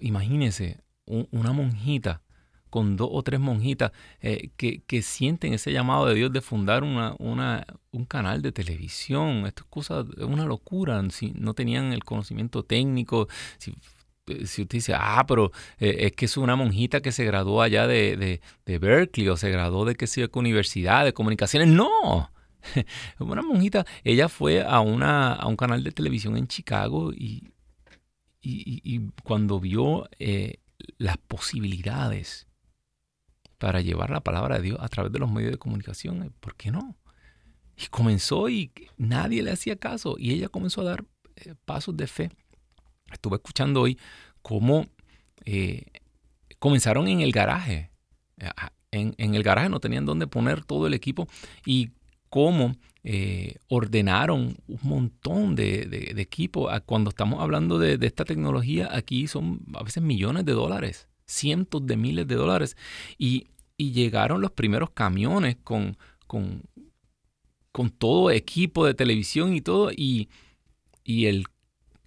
imagínense, 0.00 0.80
una 1.06 1.52
monjita 1.52 2.22
con 2.70 2.96
dos 2.96 3.08
o 3.10 3.22
tres 3.22 3.40
monjitas 3.40 3.92
eh, 4.20 4.50
que, 4.56 5.02
sienten 5.02 5.54
ese 5.54 5.72
llamado 5.72 6.06
de 6.06 6.14
Dios 6.14 6.32
de 6.32 6.40
fundar 6.40 6.82
una, 6.84 7.14
un 7.18 8.04
canal 8.04 8.42
de 8.42 8.52
televisión. 8.52 9.46
Esto 9.46 9.64
es 9.76 9.90
una 10.24 10.44
locura. 10.44 11.02
Si 11.10 11.32
no 11.32 11.54
tenían 11.54 11.92
el 11.92 12.04
conocimiento 12.04 12.64
técnico, 12.64 13.28
si, 13.58 13.70
eh, 14.26 14.42
usted 14.42 14.68
dice, 14.68 14.94
ah, 14.94 15.24
pero 15.26 15.52
eh, 15.78 15.96
es 16.00 16.12
que 16.12 16.26
es 16.26 16.36
una 16.36 16.56
monjita 16.56 17.00
que 17.00 17.12
se 17.12 17.24
graduó 17.24 17.62
allá 17.62 17.86
de, 17.86 18.40
Berkeley 18.66 19.28
o 19.28 19.36
se 19.36 19.50
graduó 19.50 19.84
de 19.84 19.94
qué 19.94 20.06
sé 20.06 20.28
universidad 20.34 21.04
de 21.04 21.12
comunicaciones. 21.12 21.68
No, 21.68 22.30
una 23.18 23.42
monjita. 23.42 23.86
Ella 24.04 24.28
fue 24.28 24.62
a, 24.62 24.80
una, 24.80 25.32
a 25.32 25.46
un 25.46 25.56
canal 25.56 25.84
de 25.84 25.92
televisión 25.92 26.36
en 26.36 26.48
Chicago 26.48 27.12
y, 27.12 27.52
y, 28.40 29.00
cuando 29.24 29.60
vio 29.60 30.08
las 30.98 31.18
posibilidades 31.18 32.47
para 33.58 33.80
llevar 33.80 34.10
la 34.10 34.20
palabra 34.20 34.56
de 34.56 34.62
Dios 34.62 34.78
a 34.80 34.88
través 34.88 35.12
de 35.12 35.18
los 35.18 35.30
medios 35.30 35.52
de 35.52 35.58
comunicación. 35.58 36.22
Eh, 36.22 36.30
¿Por 36.40 36.54
qué 36.54 36.70
no? 36.70 36.96
Y 37.76 37.86
comenzó 37.88 38.48
y 38.48 38.72
nadie 38.96 39.42
le 39.42 39.50
hacía 39.50 39.76
caso 39.76 40.16
y 40.18 40.32
ella 40.32 40.48
comenzó 40.48 40.80
a 40.80 40.84
dar 40.84 41.04
eh, 41.36 41.54
pasos 41.64 41.96
de 41.96 42.06
fe. 42.06 42.30
Estuve 43.12 43.36
escuchando 43.36 43.82
hoy 43.82 43.98
cómo 44.42 44.86
eh, 45.44 45.86
comenzaron 46.58 47.08
en 47.08 47.20
el 47.20 47.32
garaje. 47.32 47.90
En, 48.90 49.14
el 49.18 49.42
garaje 49.42 49.68
no 49.68 49.80
tenían 49.80 50.06
dónde 50.06 50.26
poner 50.26 50.64
todo 50.64 50.86
el 50.86 50.94
equipo 50.94 51.26
y 51.66 51.90
cómo 52.30 52.76
ordenaron 53.68 54.56
un 54.66 54.78
montón 54.82 55.56
de, 55.56 55.86
de, 55.86 56.20
equipo. 56.20 56.68
Cuando 56.84 57.10
estamos 57.10 57.40
hablando 57.40 57.78
de, 57.78 57.98
esta 58.06 58.24
tecnología, 58.24 58.88
aquí 58.92 59.26
son 59.26 59.60
a 59.74 59.82
veces 59.82 60.02
millones 60.02 60.44
de 60.44 60.52
dólares 60.52 61.08
cientos 61.28 61.86
de 61.86 61.96
miles 61.96 62.26
de 62.26 62.34
dólares. 62.34 62.76
Y, 63.18 63.46
llegaron 63.76 64.40
los 64.40 64.50
primeros 64.50 64.90
camiones 64.90 65.56
con, 65.62 65.96
con, 66.26 66.64
con, 67.70 67.90
todo 67.90 68.32
equipo 68.32 68.84
de 68.84 68.94
televisión 68.94 69.54
y 69.54 69.60
todo. 69.60 69.92
Y, 69.92 70.28
el, 71.04 71.46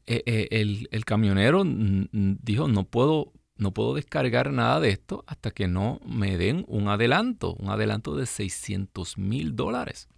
e, 0.05 0.22
e, 0.26 0.88
el, 0.91 1.05
camionero 1.05 1.63
dijo, 1.65 2.67
no 2.67 2.84
puedo, 2.84 3.32
no 3.55 3.74
puedo 3.74 3.93
descargar 3.93 4.51
nada 4.51 4.82
de 4.82 4.89
esto 4.89 5.24
hasta 5.28 5.51
que 5.51 5.69
no 5.69 6.01
me 6.05 6.38
den 6.38 6.65
un 6.67 6.89
adelanto, 6.89 7.53
un 7.53 7.69
adelanto 7.69 8.17
de 8.17 8.26
600 8.26 9.17
mil 9.17 9.55
dólares. 9.55 10.09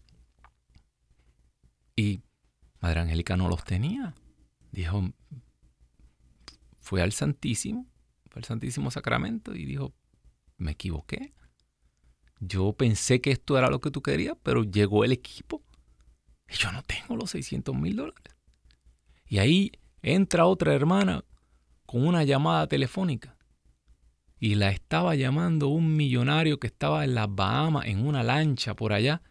Y 1.95 2.21
Madre 2.81 3.01
Angélica 3.01 3.37
no 3.37 3.47
los 3.47 3.63
tenía. 3.63 4.15
Dijo, 4.71 5.13
fue 6.79 7.03
al 7.03 7.11
Santísimo 7.11 7.92
fue 8.33 8.39
al 8.39 8.45
Santísimo 8.45 8.89
Sacramento 8.89 9.53
y 9.53 9.63
dijo, 9.65 9.93
me 10.57 10.71
equivoqué. 10.71 11.33
Yo 12.39 12.73
pensé 12.73 13.21
que 13.21 13.31
esto 13.31 13.59
era 13.59 13.69
lo 13.69 13.79
que 13.79 13.91
tú 13.91 14.01
querías, 14.01 14.35
pero 14.41 14.63
llegó 14.63 15.05
el 15.05 15.11
equipo 15.11 15.63
y 16.49 16.55
yo 16.55 16.71
no 16.71 16.81
tengo 16.81 17.15
los 17.15 17.29
600 17.29 17.75
mil 17.75 17.95
dólares. 17.95 18.35
Y 19.27 19.37
ahí 19.37 19.71
entra 20.01 20.47
otra 20.47 20.73
hermana 20.73 21.23
con 21.85 22.07
una 22.07 22.23
llamada 22.23 22.67
telefónica 22.67 23.37
y 24.39 24.55
la 24.55 24.71
estaba 24.71 25.15
llamando 25.15 25.67
un 25.67 25.95
millonario 25.95 26.59
que 26.59 26.67
estaba 26.67 27.03
en 27.03 27.13
las 27.13 27.33
Bahamas 27.33 27.85
en 27.85 28.05
una 28.05 28.23
lancha 28.23 28.75
por 28.75 28.93
allá, 28.93 29.21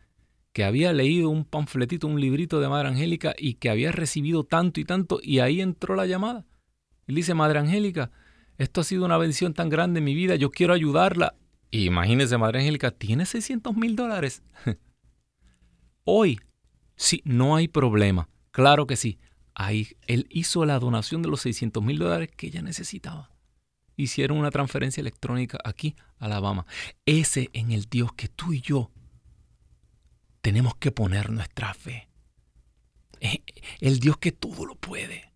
que 0.53 0.65
había 0.65 0.93
leído 0.93 1.29
un 1.29 1.45
panfletito, 1.45 2.07
un 2.07 2.21
librito 2.21 2.61
de 2.61 2.69
Madre 2.69 2.89
Angélica 2.89 3.35
y 3.37 3.55
que 3.55 3.69
había 3.69 3.91
recibido 3.91 4.45
tanto 4.45 4.81
y 4.81 4.85
tanto 4.85 5.19
y 5.21 5.41
ahí 5.41 5.61
entró 5.61 5.97
la 5.97 6.07
llamada. 6.07 6.47
Y 7.09 7.15
dice, 7.15 7.35
Madre 7.35 7.59
Angélica, 7.59 8.13
esto 8.63 8.81
ha 8.81 8.85
sido 8.85 9.05
una 9.05 9.19
bendición 9.19 9.55
tan 9.55 9.69
grande 9.69 9.99
en 9.99 10.05
mi 10.05 10.15
vida, 10.15 10.37
yo 10.37 10.51
quiero 10.51 10.75
ayudarla. 10.75 11.35
Imagínese, 11.71 12.39
Madre 12.39 12.61
Angélica, 12.61 12.91
tiene 12.91 13.27
600 13.27 13.77
mil 13.77 13.97
dólares. 13.97 14.43
Hoy, 16.05 16.41
sí, 16.97 17.23
no 17.25 17.57
hay 17.57 17.69
problema. 17.69 18.29
Claro 18.51 18.87
que 18.87 18.97
sí. 18.97 19.19
Ahí, 19.55 19.89
él 20.07 20.27
hizo 20.31 20.65
la 20.65 20.79
donación 20.79 21.23
de 21.23 21.29
los 21.29 21.41
600 21.43 21.83
mil 21.83 21.99
dólares 21.99 22.31
que 22.37 22.49
ella 22.49 22.63
necesitaba 22.63 23.33
hicieron 23.97 24.39
una 24.39 24.51
transferencia 24.51 25.01
electrónica 25.01 25.59
aquí 25.65 25.97
a 26.19 26.27
Alabama. 26.27 26.67
Ese 27.07 27.51
en 27.53 27.73
el 27.73 27.87
Dios 27.87 28.13
que 28.15 28.29
tú 28.29 28.53
y 28.53 28.61
yo 28.61 28.91
tenemos 30.41 30.75
que 30.77 30.91
poner 30.91 31.31
nuestra 31.31 31.73
fe. 31.75 32.09
El 33.81 34.01
Dios 34.01 34.17
que 34.19 34.33
todo 34.33 34.67
lo 34.67 34.75
puede. 34.75 35.32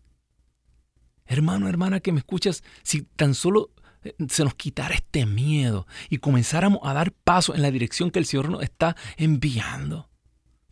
Hermano, 1.27 1.67
hermana, 1.67 1.99
que 1.99 2.11
me 2.11 2.19
escuchas, 2.19 2.63
si 2.83 3.03
tan 3.03 3.35
solo 3.35 3.71
eh, 4.03 4.15
se 4.29 4.43
nos 4.43 4.55
quitara 4.55 4.95
este 4.95 5.25
miedo 5.25 5.87
y 6.09 6.17
comenzáramos 6.17 6.79
a 6.83 6.93
dar 6.93 7.11
paso 7.11 7.53
en 7.53 7.61
la 7.61 7.71
dirección 7.71 8.11
que 8.11 8.19
el 8.19 8.25
Señor 8.25 8.49
nos 8.49 8.63
está 8.63 8.95
enviando. 9.17 10.09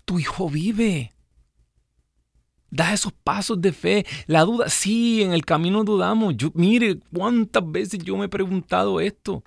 Tu 0.05 0.19
hijo 0.19 0.49
vive. 0.49 1.13
Da 2.69 2.93
esos 2.93 3.13
pasos 3.13 3.61
de 3.61 3.71
fe. 3.71 4.05
La 4.27 4.41
duda, 4.41 4.69
sí, 4.69 5.23
en 5.23 5.33
el 5.33 5.45
camino 5.45 5.83
dudamos. 5.83 6.35
Yo, 6.35 6.51
mire, 6.53 6.99
cuántas 7.13 7.63
veces 7.71 7.99
yo 8.03 8.17
me 8.17 8.25
he 8.25 8.29
preguntado 8.29 8.99
esto. 8.99 9.43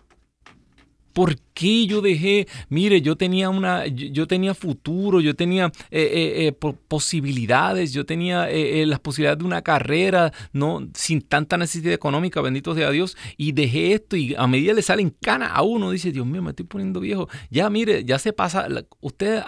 ¿Por 1.18 1.36
qué 1.52 1.84
yo 1.88 2.00
dejé? 2.00 2.46
Mire, 2.68 3.02
yo 3.02 3.16
tenía 3.16 3.50
una, 3.50 3.88
yo, 3.88 4.28
tenía 4.28 4.54
futuro, 4.54 5.20
yo 5.20 5.34
tenía 5.34 5.72
eh, 5.90 6.00
eh, 6.00 6.46
eh, 6.46 6.52
posibilidades, 6.86 7.92
yo 7.92 8.06
tenía 8.06 8.46
las 8.86 9.00
posibilidades 9.00 9.40
de 9.40 9.44
una 9.44 9.62
carrera, 9.62 10.32
no, 10.52 10.88
sin 10.94 11.20
tanta 11.22 11.56
necesidad 11.56 11.92
económica, 11.92 12.40
bendito 12.40 12.72
sea 12.72 12.92
Dios, 12.92 13.16
y 13.36 13.50
dejé 13.50 13.94
esto 13.94 14.14
y 14.14 14.36
a 14.36 14.46
medida 14.46 14.74
le 14.74 14.82
salen 14.82 15.12
canas 15.20 15.50
a 15.54 15.62
uno, 15.62 15.90
dice, 15.90 16.12
Dios 16.12 16.24
mío, 16.24 16.40
me 16.40 16.50
estoy 16.50 16.66
poniendo 16.66 17.00
viejo. 17.00 17.28
Ya, 17.50 17.68
mire, 17.68 18.04
ya 18.04 18.20
se 18.20 18.32
pasa, 18.32 18.68
usted 19.00 19.42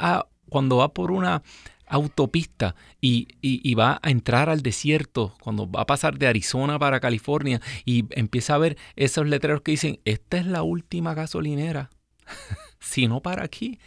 cuando 0.48 0.78
va 0.78 0.92
por 0.92 1.12
una 1.12 1.44
autopista 1.90 2.74
y, 3.00 3.74
va 3.74 4.00
a 4.02 4.10
entrar 4.10 4.48
al 4.48 4.62
desierto, 4.62 5.34
cuando 5.40 5.70
va 5.70 5.82
a 5.82 5.86
pasar 5.86 6.18
de 6.18 6.26
Arizona 6.26 6.78
para 6.78 7.00
California 7.00 7.60
y 7.84 8.04
empieza 8.10 8.54
a 8.54 8.58
ver 8.58 8.78
esos 8.96 9.26
letreros 9.26 9.62
que 9.62 9.72
dicen, 9.72 10.00
esta 10.04 10.38
es 10.38 10.46
la 10.46 10.62
última 10.62 11.14
gasolinera, 11.14 11.90
si 12.80 13.08
no 13.08 13.20
para 13.20 13.44
aquí, 13.44 13.78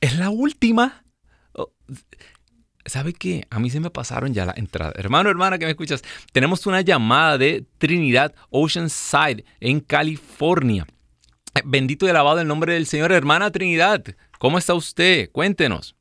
es 0.00 0.18
la 0.18 0.30
última. 0.30 1.04
Oh, 1.52 1.72
¿Sabe 2.84 3.12
qué? 3.12 3.46
A 3.50 3.58
mí 3.58 3.70
se 3.70 3.80
me 3.80 3.90
pasaron 3.90 4.32
ya 4.32 4.46
la 4.46 4.54
entrada. 4.56 4.92
Hermano, 4.96 5.30
hermana 5.30 5.58
que 5.58 5.66
me 5.66 5.72
escuchas, 5.72 6.02
tenemos 6.32 6.66
una 6.66 6.80
llamada 6.80 7.38
de 7.38 7.66
Trinidad 7.78 8.34
Oceanside 8.50 9.44
en 9.60 9.80
California. 9.80 10.86
Bendito 11.64 12.06
y 12.06 12.10
alabado 12.10 12.40
el 12.40 12.48
nombre 12.48 12.74
del 12.74 12.86
Señor, 12.86 13.12
hermana 13.12 13.50
Trinidad. 13.50 14.04
¿Cómo 14.38 14.58
está 14.58 14.74
usted? 14.74 15.30
Cuéntenos. 15.30 15.97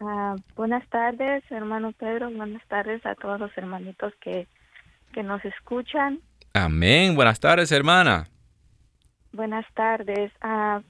Ah, 0.00 0.36
buenas 0.54 0.86
tardes, 0.88 1.42
hermano 1.50 1.92
Pedro. 1.92 2.30
Buenas 2.30 2.66
tardes 2.68 3.04
a 3.06 3.14
todos 3.14 3.40
los 3.40 3.56
hermanitos 3.56 4.12
que, 4.20 4.46
que 5.12 5.22
nos 5.22 5.44
escuchan. 5.44 6.20
Amén. 6.52 7.14
Buenas 7.14 7.40
tardes, 7.40 7.72
hermana. 7.72 8.28
Buenas 9.32 9.66
tardes. 9.74 10.32
ah, 10.40 10.80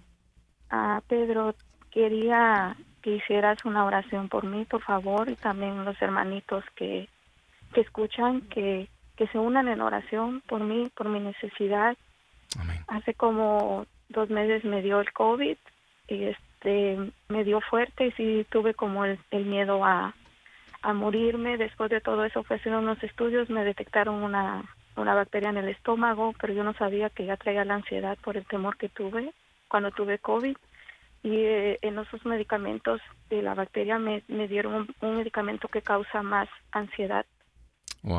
ah, 0.71 1.01
Pedro, 1.09 1.55
quería 1.91 2.77
que 3.03 3.17
hicieras 3.17 3.65
una 3.65 3.85
oración 3.85 4.29
por 4.29 4.45
mí, 4.45 4.65
por 4.65 4.83
favor, 4.83 5.29
y 5.31 5.37
también 5.37 5.85
los 5.85 6.01
hermanitos 6.03 6.65
que, 6.75 7.09
que 7.73 7.81
escuchan, 7.81 8.41
que, 8.43 8.89
que 9.17 9.29
se 9.29 9.39
unan 9.39 9.69
en 9.69 9.81
oración 9.81 10.43
por 10.49 10.61
mí, 10.61 10.91
por 10.97 11.09
mi 11.09 11.21
necesidad. 11.21 11.97
Amén. 12.59 12.79
Hace 12.89 13.15
como 13.15 13.87
dos 14.09 14.31
meses 14.31 14.65
me 14.65 14.83
dio 14.83 15.01
el 15.01 15.13
COVID 15.13 15.57
y 16.09 16.25
este 16.67 17.13
me 17.29 17.45
dio 17.45 17.61
fuerte 17.61 18.09
y 18.09 18.13
sí 18.13 18.47
tuve 18.51 18.75
como 18.75 19.05
el, 19.05 19.19
miedo 19.31 19.85
a, 19.85 20.15
a 20.83 20.93
morirme. 20.93 21.57
Después 21.57 21.91
de 21.91 22.01
todo 22.01 22.25
eso 22.25 22.43
fue 22.43 22.57
hacer 22.57 22.75
unos 22.75 23.03
estudios, 23.03 23.49
me 23.51 23.65
detectaron 23.65 24.23
una, 24.23 24.65
una 24.97 25.15
bacteria 25.15 25.51
en 25.51 25.59
el 25.59 25.69
estómago, 25.69 26.35
pero 26.41 26.53
yo 26.53 26.65
no 26.65 26.75
sabía 26.75 27.11
que 27.11 27.25
ya 27.25 27.37
traía 27.37 27.65
la 27.65 27.75
ansiedad 27.75 28.19
por 28.23 28.37
el 28.37 28.47
temor 28.47 28.77
que 28.77 28.89
tuve 28.89 29.33
cuando 29.69 29.91
tuve 29.91 30.19
COVID. 30.19 30.57
Y 31.23 31.35
eh, 31.35 31.79
en 31.83 31.99
esos 31.99 32.25
medicamentos 32.25 33.01
de 33.31 33.43
la 33.43 33.55
bacteria 33.55 33.99
me, 33.99 34.23
me 34.29 34.47
dieron 34.47 34.89
un, 35.01 35.17
medicamento 35.17 35.69
que 35.69 35.83
causa 35.83 36.23
más 36.23 36.49
ansiedad. 36.73 37.27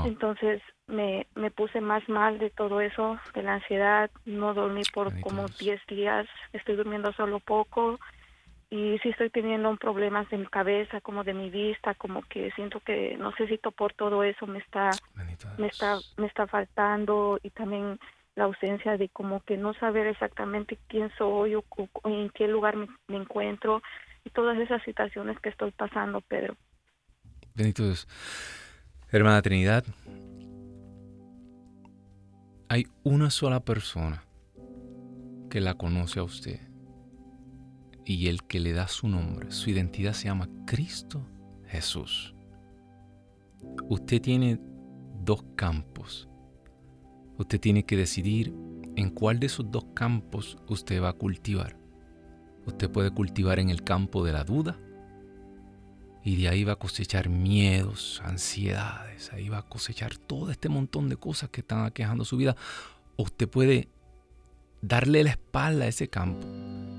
Entonces 0.03 0.61
me, 0.87 1.27
me 1.35 1.49
puse 1.49 1.79
más 1.79 2.09
mal 2.09 2.39
de 2.39 2.49
todo 2.49 2.81
eso, 2.81 3.17
de 3.33 3.41
la 3.41 3.53
ansiedad, 3.53 4.11
no 4.25 4.53
dormí 4.53 4.81
por 4.93 5.17
como 5.21 5.45
10 5.47 5.79
días, 5.87 6.27
estoy 6.51 6.75
durmiendo 6.75 7.13
solo 7.13 7.39
poco, 7.39 7.97
y 8.69 8.97
sí 8.99 9.09
estoy 9.09 9.29
teniendo 9.29 9.73
problemas 9.77 10.29
de 10.29 10.37
mi 10.37 10.47
cabeza, 10.47 10.99
como 11.01 11.23
de 11.23 11.33
mi 11.33 11.49
vista, 11.49 11.93
como 11.95 12.21
que 12.23 12.51
siento 12.51 12.81
que 12.81 13.15
no 13.17 13.31
sé 13.35 13.47
si 13.47 13.57
por 13.57 13.93
todo 13.93 14.23
eso 14.23 14.45
me 14.45 14.59
está 14.59 14.91
me 15.57 15.67
está 15.67 15.99
me 16.17 16.27
está 16.27 16.47
faltando 16.47 17.39
y 17.43 17.49
también 17.51 17.97
la 18.35 18.43
ausencia 18.43 18.97
de 18.97 19.09
como 19.09 19.39
que 19.41 19.57
no 19.57 19.73
saber 19.75 20.07
exactamente 20.07 20.77
quién 20.87 21.09
soy 21.17 21.55
o, 21.55 21.63
en 22.03 22.29
qué 22.31 22.47
lugar 22.47 22.75
me, 22.75 22.87
encuentro 23.17 23.81
y 24.23 24.29
todas 24.29 24.57
esas 24.59 24.83
situaciones 24.83 25.39
que 25.39 25.49
estoy 25.49 25.71
pasando, 25.71 26.21
Pedro. 26.21 26.55
Bendito 27.55 27.83
Dios. 27.83 28.07
Hermana 29.09 29.41
Trinidad, 29.41 29.85
hay 32.69 32.85
una 33.03 33.29
sola 33.29 33.61
persona 33.61 34.23
que 35.49 35.61
la 35.61 35.73
conoce 35.75 36.19
a 36.19 36.23
usted 36.23 36.66
y 38.07 38.29
el 38.29 38.43
que 38.43 38.61
le 38.61 38.71
da 38.71 38.87
su 38.87 39.09
nombre, 39.09 39.51
su 39.51 39.69
identidad 39.69 40.13
se 40.13 40.29
llama 40.29 40.47
Cristo 40.65 41.27
Jesús. 41.65 42.33
Usted 43.89 44.21
tiene 44.21 44.61
dos 45.25 45.43
campos. 45.57 46.29
Usted 47.37 47.59
tiene 47.59 47.83
que 47.83 47.97
decidir 47.97 48.55
en 48.95 49.09
cuál 49.09 49.41
de 49.41 49.47
esos 49.47 49.69
dos 49.69 49.87
campos 49.93 50.57
usted 50.69 51.03
va 51.03 51.09
a 51.09 51.13
cultivar. 51.13 51.77
Usted 52.65 52.89
puede 52.89 53.11
cultivar 53.11 53.59
en 53.59 53.69
el 53.69 53.83
campo 53.83 54.23
de 54.23 54.31
la 54.31 54.45
duda 54.45 54.79
y 56.23 56.37
de 56.37 56.47
ahí 56.47 56.63
va 56.63 56.73
a 56.73 56.79
cosechar 56.79 57.27
miedos, 57.27 58.21
ansiedades, 58.23 59.33
ahí 59.33 59.49
va 59.49 59.57
a 59.59 59.69
cosechar 59.69 60.15
todo 60.15 60.49
este 60.49 60.69
montón 60.69 61.09
de 61.09 61.17
cosas 61.17 61.49
que 61.49 61.59
están 61.59 61.83
aquejando 61.83 62.23
su 62.23 62.37
vida. 62.37 62.55
Usted 63.17 63.49
puede 63.49 63.89
darle 64.81 65.23
la 65.23 65.31
espalda 65.31 65.85
a 65.85 65.87
ese 65.87 66.07
campo 66.07 66.45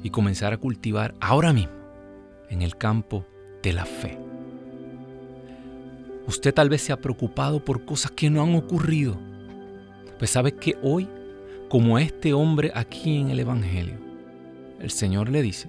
y 0.03 0.11
comenzar 0.11 0.53
a 0.53 0.59
cultivar 0.59 1.14
ahora 1.20 1.53
mismo 1.53 1.72
en 2.51 2.62
el 2.62 2.76
campo 2.76 3.26
de 3.62 3.72
la 3.72 3.85
fe. 3.85 4.18
Usted 6.26 6.53
tal 6.53 6.68
vez 6.68 6.83
se 6.83 6.93
ha 6.93 7.01
preocupado 7.01 7.64
por 7.64 7.85
cosas 7.85 8.11
que 8.11 8.29
no 8.29 8.43
han 8.43 8.55
ocurrido. 8.55 9.16
Pues 10.18 10.31
sabe 10.31 10.53
que 10.53 10.76
hoy, 10.83 11.09
como 11.68 11.99
este 11.99 12.35
hombre 12.35 12.70
aquí 12.74 13.16
en 13.16 13.31
el 13.31 13.41
Evangelio, 13.41 13.97
el 14.81 14.91
Señor 14.91 15.31
le 15.31 15.43
dice, 15.43 15.68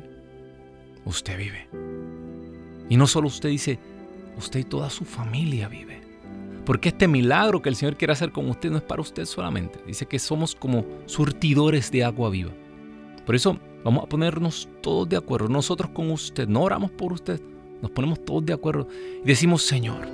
usted 1.06 1.38
vive. 1.38 1.68
Y 2.90 2.98
no 2.98 3.08
solo 3.08 3.28
usted 3.28 3.50
dice, 3.50 3.80
usted 4.38 4.60
y 4.60 4.64
toda 4.64 4.90
su 4.90 5.06
familia 5.06 5.70
vive. 5.70 5.99
Porque 6.70 6.90
este 6.90 7.08
milagro 7.08 7.64
que 7.64 7.70
el 7.70 7.76
Señor 7.76 7.98
quiere 7.98 8.14
hacer 8.14 8.32
con 8.32 8.48
usted 8.48 8.70
no 8.70 8.78
es 8.78 8.84
para 8.84 9.02
usted 9.02 9.26
solamente. 9.26 9.80
Dice 9.88 10.06
que 10.06 10.20
somos 10.20 10.54
como 10.54 10.86
surtidores 11.08 11.90
de 11.90 12.04
agua 12.04 12.30
viva. 12.30 12.52
Por 13.26 13.34
eso 13.34 13.58
vamos 13.84 14.04
a 14.04 14.08
ponernos 14.08 14.70
todos 14.80 15.10
de 15.10 15.18
acuerdo. 15.18 15.48
Nosotros 15.48 15.90
con 15.90 16.12
usted, 16.12 16.48
no 16.48 16.62
oramos 16.62 16.92
por 16.92 17.12
usted. 17.12 17.42
Nos 17.82 17.90
ponemos 17.90 18.24
todos 18.24 18.46
de 18.46 18.54
acuerdo 18.54 18.88
y 19.24 19.26
decimos, 19.26 19.64
Señor, 19.64 20.08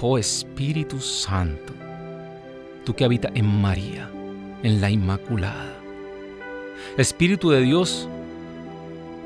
oh 0.00 0.18
Espíritu 0.18 1.00
Santo, 1.00 1.72
tú 2.84 2.94
que 2.94 3.04
habitas 3.04 3.32
en 3.34 3.46
María, 3.46 4.08
en 4.62 4.80
la 4.80 4.88
Inmaculada. 4.88 5.76
Espíritu 6.96 7.50
de 7.50 7.62
Dios, 7.62 8.08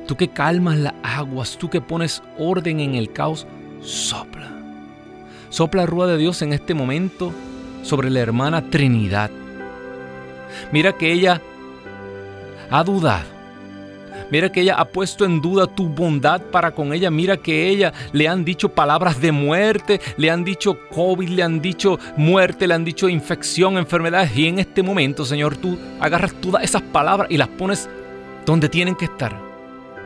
tú 0.06 0.16
que 0.16 0.28
calmas 0.28 0.78
las 0.78 0.94
aguas, 1.02 1.58
tú 1.58 1.68
que 1.68 1.82
pones 1.82 2.22
orden 2.38 2.80
en 2.80 2.94
el 2.94 3.12
caos, 3.12 3.46
sopla 3.82 4.57
Sopla 5.50 5.86
rúa 5.86 6.06
de 6.06 6.18
Dios 6.18 6.42
en 6.42 6.52
este 6.52 6.74
momento 6.74 7.32
sobre 7.82 8.10
la 8.10 8.20
hermana 8.20 8.70
Trinidad. 8.70 9.30
Mira 10.72 10.92
que 10.92 11.12
ella 11.12 11.40
ha 12.70 12.84
dudado. 12.84 13.38
Mira 14.30 14.52
que 14.52 14.60
ella 14.60 14.74
ha 14.74 14.84
puesto 14.84 15.24
en 15.24 15.40
duda 15.40 15.66
tu 15.66 15.88
bondad 15.88 16.42
para 16.42 16.72
con 16.72 16.92
ella. 16.92 17.10
Mira 17.10 17.38
que 17.38 17.68
ella 17.68 17.94
le 18.12 18.28
han 18.28 18.44
dicho 18.44 18.68
palabras 18.68 19.20
de 19.20 19.32
muerte, 19.32 20.00
le 20.18 20.30
han 20.30 20.44
dicho 20.44 20.78
COVID, 20.90 21.30
le 21.30 21.42
han 21.42 21.62
dicho 21.62 21.98
muerte, 22.16 22.66
le 22.66 22.74
han 22.74 22.84
dicho 22.84 23.08
infección, 23.08 23.78
enfermedades. 23.78 24.36
Y 24.36 24.48
en 24.48 24.58
este 24.58 24.82
momento, 24.82 25.24
Señor, 25.24 25.56
tú 25.56 25.78
agarras 25.98 26.34
todas 26.34 26.62
esas 26.62 26.82
palabras 26.82 27.30
y 27.30 27.38
las 27.38 27.48
pones 27.48 27.88
donde 28.44 28.68
tienen 28.68 28.94
que 28.94 29.06
estar. 29.06 29.47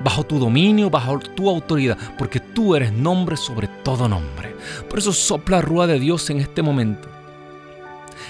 Bajo 0.03 0.24
tu 0.24 0.38
dominio, 0.38 0.90
bajo 0.90 1.18
tu 1.18 1.49
autoridad, 1.49 1.97
porque 2.18 2.40
tú 2.40 2.74
eres 2.74 2.93
nombre 2.93 3.36
sobre 3.36 3.68
todo 3.68 4.09
nombre. 4.09 4.57
Por 4.88 4.99
eso 4.99 5.12
sopla 5.12 5.61
rúa 5.61 5.86
de 5.86 5.99
Dios 5.99 6.28
en 6.30 6.40
este 6.40 6.62
momento. 6.62 7.09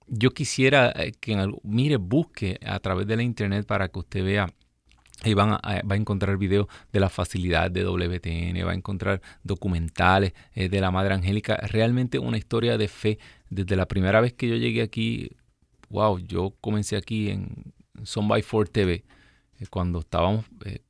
yo 0.07 0.31
quisiera 0.31 0.93
eh, 0.97 1.13
que 1.19 1.37
mire, 1.63 1.97
busque 1.97 2.59
a 2.65 2.79
través 2.81 3.07
de 3.07 3.17
la 3.17 3.23
internet 3.23 3.67
para 3.67 3.89
que 3.89 3.99
usted 3.99 4.25
vea 4.25 4.49
Ahí 5.23 5.33
van 5.35 5.53
a, 5.53 5.61
va 5.63 5.95
a 5.95 5.97
encontrar 5.97 6.37
videos 6.37 6.67
de 6.93 7.01
la 7.01 7.09
facilidad 7.09 7.71
de 7.71 7.85
WTN, 7.85 8.67
va 8.67 8.73
a 8.73 8.75
encontrar 8.75 9.23
documentales 9.43 10.35
eh, 10.55 10.69
de 10.69 10.81
la 10.81 10.91
Madre 10.91 11.15
Angélica. 11.15 11.57
Realmente 11.57 12.19
una 12.19 12.37
historia 12.37 12.77
de 12.77 12.89
fe. 12.89 13.19
Desde 13.49 13.77
la 13.77 13.87
primera 13.87 14.21
vez 14.21 14.35
que 14.35 14.49
yo 14.49 14.57
llegué 14.57 14.83
aquí, 14.83 15.31
wow, 15.89 16.19
yo 16.19 16.55
comencé 16.61 16.97
aquí 16.97 17.31
en 17.31 17.73
Son 18.03 18.29
by 18.29 18.43
Four 18.43 18.69
TV, 18.69 19.05
eh, 19.59 19.67
cuando 19.71 20.01
estábamos 20.01 20.45
eh, 20.65 20.81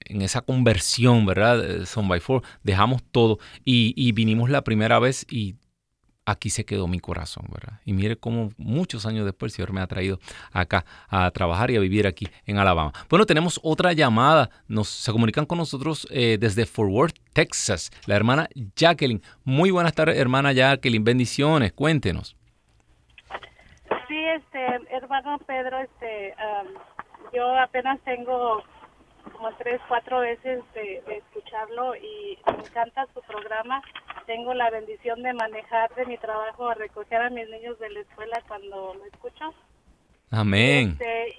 en 0.00 0.22
esa 0.22 0.42
conversión, 0.42 1.26
¿verdad? 1.26 1.84
Son 1.86 2.06
by 2.06 2.20
Four, 2.20 2.42
dejamos 2.62 3.02
todo 3.10 3.38
y 3.64 4.12
vinimos 4.12 4.50
la 4.50 4.62
primera 4.62 4.98
vez 4.98 5.26
y 5.28 5.56
aquí 6.30 6.50
se 6.50 6.64
quedó 6.64 6.86
mi 6.86 7.00
corazón, 7.00 7.46
¿verdad? 7.50 7.80
Y 7.84 7.92
mire 7.92 8.16
cómo 8.16 8.50
muchos 8.58 9.06
años 9.06 9.24
después 9.24 9.52
el 9.52 9.56
Señor 9.56 9.72
me 9.72 9.80
ha 9.80 9.86
traído 9.86 10.18
acá 10.52 10.84
a 11.08 11.30
trabajar 11.30 11.70
y 11.70 11.76
a 11.76 11.80
vivir 11.80 12.06
aquí 12.06 12.28
en 12.46 12.58
Alabama. 12.58 12.92
Bueno, 13.08 13.24
tenemos 13.24 13.58
otra 13.62 13.92
llamada. 13.92 14.50
Nos, 14.68 14.88
se 14.88 15.10
comunican 15.10 15.46
con 15.46 15.58
nosotros 15.58 16.06
eh, 16.10 16.36
desde 16.38 16.66
Fort 16.66 16.90
Worth, 16.90 17.16
Texas, 17.32 17.90
la 18.06 18.16
hermana 18.16 18.48
Jacqueline. 18.76 19.22
Muy 19.44 19.70
buenas 19.70 19.94
tardes, 19.94 20.18
hermana 20.18 20.52
Jacqueline. 20.52 21.02
Bendiciones. 21.02 21.72
Cuéntenos. 21.72 22.36
Sí, 24.06 24.18
este, 24.18 24.64
hermano 24.90 25.38
Pedro, 25.46 25.78
este, 25.78 26.34
yo 27.32 27.58
apenas 27.58 28.00
tengo 28.04 28.62
como 29.32 29.52
tres, 29.58 29.80
cuatro 29.88 30.20
veces 30.20 30.62
de, 30.74 31.02
escucharlo 31.08 31.94
y 31.96 32.38
me 32.46 32.64
encanta 32.64 33.06
su 33.14 33.20
programa. 33.22 33.82
Tengo 34.28 34.52
la 34.52 34.68
bendición 34.68 35.22
de 35.22 35.32
manejar 35.32 35.92
de 35.94 36.04
mi 36.06 36.18
trabajo 36.18 36.68
a 36.68 36.74
recoger 36.74 37.22
a 37.22 37.30
mis 37.30 37.48
niños 37.48 37.78
de 37.78 37.88
la 37.88 38.00
escuela 38.00 38.40
cuando 38.46 38.92
lo 38.92 39.04
escucho. 39.06 39.54
Amén. 40.30 40.90
Este, 40.90 41.34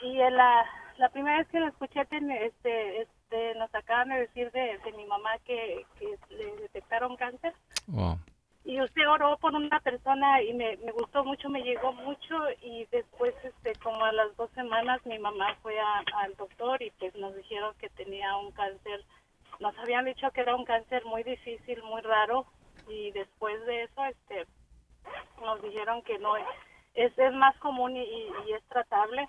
y, 0.00 0.14
la, 0.30 0.64
la 0.96 1.08
primera 1.08 1.38
vez 1.38 1.48
que 1.48 1.58
lo 1.58 1.66
escuché, 1.66 2.02
este, 2.02 3.02
este, 3.02 3.54
nos 3.56 3.74
acaban 3.74 4.10
de 4.10 4.20
decir 4.20 4.50
de, 4.52 4.78
de 4.84 4.92
mi 4.96 5.04
mamá 5.06 5.30
que, 5.44 5.84
que 5.98 6.16
le 6.30 6.56
detectaron 6.62 7.16
cáncer. 7.16 7.52
Wow 7.88 8.16
y 8.64 8.80
usted 8.80 9.06
oró 9.08 9.36
por 9.36 9.54
una 9.54 9.78
persona 9.80 10.42
y 10.42 10.54
me, 10.54 10.78
me 10.78 10.92
gustó 10.92 11.22
mucho, 11.22 11.50
me 11.50 11.62
llegó 11.62 11.92
mucho 11.92 12.34
y 12.62 12.86
después, 12.86 13.34
este, 13.44 13.74
como 13.82 14.02
a 14.04 14.12
las 14.12 14.34
dos 14.36 14.50
semanas, 14.54 15.04
mi 15.04 15.18
mamá 15.18 15.54
fue 15.62 15.78
al 15.78 16.34
doctor 16.36 16.82
y 16.82 16.90
pues 16.92 17.14
nos 17.16 17.36
dijeron 17.36 17.74
que 17.78 17.90
tenía 17.90 18.34
un 18.36 18.52
cáncer, 18.52 19.04
nos 19.60 19.76
habían 19.78 20.04
dicho 20.04 20.30
que 20.30 20.40
era 20.40 20.54
un 20.54 20.64
cáncer 20.64 21.04
muy 21.04 21.22
difícil, 21.22 21.82
muy 21.82 22.00
raro 22.02 22.46
y 22.88 23.10
después 23.12 23.64
de 23.66 23.84
eso, 23.84 24.04
este, 24.04 24.46
nos 25.40 25.62
dijeron 25.62 26.02
que 26.02 26.18
no, 26.18 26.36
es, 26.36 26.46
es 26.94 27.32
más 27.34 27.56
común 27.58 27.96
y, 27.96 28.02
y 28.46 28.52
es 28.52 28.62
tratable. 28.68 29.28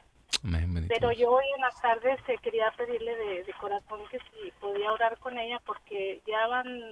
Pero 0.87 1.11
yo 1.11 1.31
hoy 1.31 1.45
en 1.55 1.61
la 1.61 1.71
tarde 1.81 2.17
se 2.25 2.37
quería 2.37 2.71
pedirle 2.77 3.15
de, 3.15 3.43
de 3.43 3.53
corazón 3.53 4.01
que 4.11 4.19
si 4.19 4.51
podía 4.59 4.91
orar 4.91 5.17
con 5.17 5.37
ella 5.37 5.59
porque 5.65 6.21
ya 6.27 6.45
van 6.47 6.89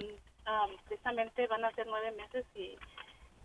precisamente 0.86 1.46
van 1.46 1.64
a 1.64 1.72
ser 1.72 1.86
nueve 1.86 2.10
meses 2.12 2.44
y 2.54 2.76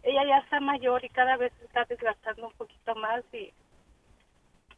ella 0.03 0.23
ya 0.25 0.37
está 0.39 0.59
mayor 0.59 1.03
y 1.05 1.09
cada 1.09 1.37
vez 1.37 1.53
está 1.61 1.85
desgastando 1.85 2.47
un 2.47 2.53
poquito 2.53 2.95
más 2.95 3.23
y 3.33 3.53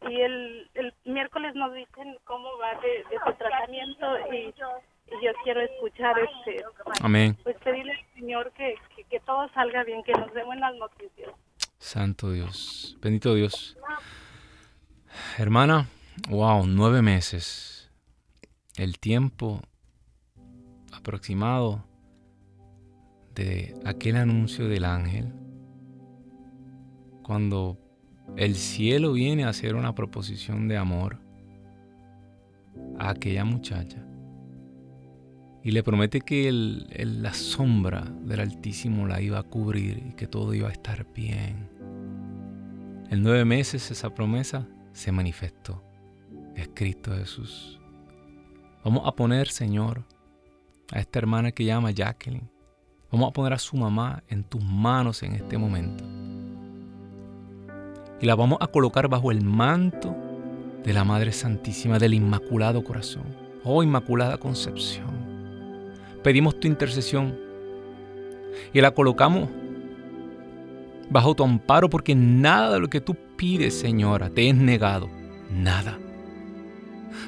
y 0.10 0.22
el, 0.22 0.70
el 0.74 0.94
miércoles 1.06 1.54
nos 1.56 1.74
dicen 1.74 2.18
cómo 2.24 2.58
va 2.58 2.74
de, 2.82 3.06
su 3.24 3.34
tratamiento 3.34 4.06
y, 4.34 4.54
yo 5.22 5.32
quiero 5.44 5.62
escuchar 5.62 6.16
este 6.20 6.64
Amén. 7.02 7.38
pues 7.44 7.58
pedirle 7.64 7.94
al 7.94 8.14
Señor 8.16 8.52
que, 8.54 8.76
que, 9.10 9.20
todo 9.22 9.50
salga 9.54 9.84
bien, 9.84 10.04
que 10.04 10.14
nos 10.14 10.34
dé 10.34 10.44
buenas 10.44 10.76
noticias. 10.76 11.32
Santo 11.78 12.32
Dios, 12.32 12.98
bendito 13.02 13.34
Dios. 13.34 13.78
Hermana, 15.38 15.88
wow, 16.30 16.66
nueve 16.66 17.02
meses. 17.02 17.92
El 18.78 19.00
tiempo 19.00 19.62
aproximado 20.94 21.84
de 23.36 23.76
aquel 23.86 24.16
anuncio 24.18 24.68
del 24.68 24.86
ángel, 24.86 25.34
cuando 27.24 27.78
el 28.38 28.56
cielo 28.56 29.14
viene 29.14 29.44
a 29.44 29.50
hacer 29.50 29.76
una 29.76 29.94
proposición 29.94 30.68
de 30.68 30.78
amor 30.78 31.18
a 32.98 33.10
aquella 33.10 33.44
muchacha 33.44 34.06
y 35.64 35.72
le 35.72 35.84
promete 35.84 36.22
que 36.22 36.52
la 36.52 37.34
sombra 37.34 38.04
del 38.24 38.40
Altísimo 38.40 39.08
la 39.08 39.22
iba 39.22 39.40
a 39.40 39.44
cubrir 39.44 40.04
y 40.10 40.14
que 40.14 40.28
todo 40.28 40.54
iba 40.54 40.70
a 40.70 40.72
estar 40.72 41.06
bien. 41.14 41.70
En 43.10 43.22
nueve 43.24 43.46
meses 43.46 43.92
esa 43.92 44.14
promesa 44.14 44.68
se 44.94 45.12
manifestó. 45.12 45.84
Es 46.56 46.70
Cristo 46.74 47.12
Jesús. 47.16 47.80
Vamos 48.84 49.04
a 49.06 49.12
poner, 49.12 49.50
Señor, 49.50 50.04
a 50.92 51.00
esta 51.00 51.20
hermana 51.20 51.52
que 51.52 51.66
llama 51.66 51.92
Jacqueline. 51.92 52.50
Vamos 53.12 53.30
a 53.30 53.34
poner 53.34 53.54
a 53.54 53.60
su 53.60 53.78
mamá 53.78 54.24
en 54.28 54.44
tus 54.44 54.64
manos 54.64 55.22
en 55.22 55.34
este 55.34 55.58
momento. 55.58 56.04
Y 58.20 58.26
la 58.26 58.36
vamos 58.36 58.58
a 58.62 58.68
colocar 58.68 59.08
bajo 59.08 59.32
el 59.32 59.44
manto 59.44 60.16
de 60.84 60.94
la 60.94 61.04
Madre 61.04 61.32
Santísima 61.32 62.00
del 62.00 62.14
Inmaculado 62.14 62.84
Corazón. 62.84 63.36
Oh 63.64 63.84
Inmaculada 63.84 64.38
Concepción. 64.38 65.21
Pedimos 66.24 66.60
tu 66.60 66.68
intercesión 66.68 67.38
y 68.74 68.82
la 68.82 68.92
colocamos 68.92 69.50
bajo 71.10 71.36
tu 71.36 71.44
amparo 71.44 71.90
porque 71.90 72.16
nada 72.16 72.74
de 72.74 72.80
lo 72.80 72.88
que 72.90 73.02
tú 73.02 73.16
pides, 73.36 73.78
Señora, 73.78 74.30
te 74.30 74.50
es 74.50 74.56
negado. 74.56 75.10
Nada. 75.52 76.00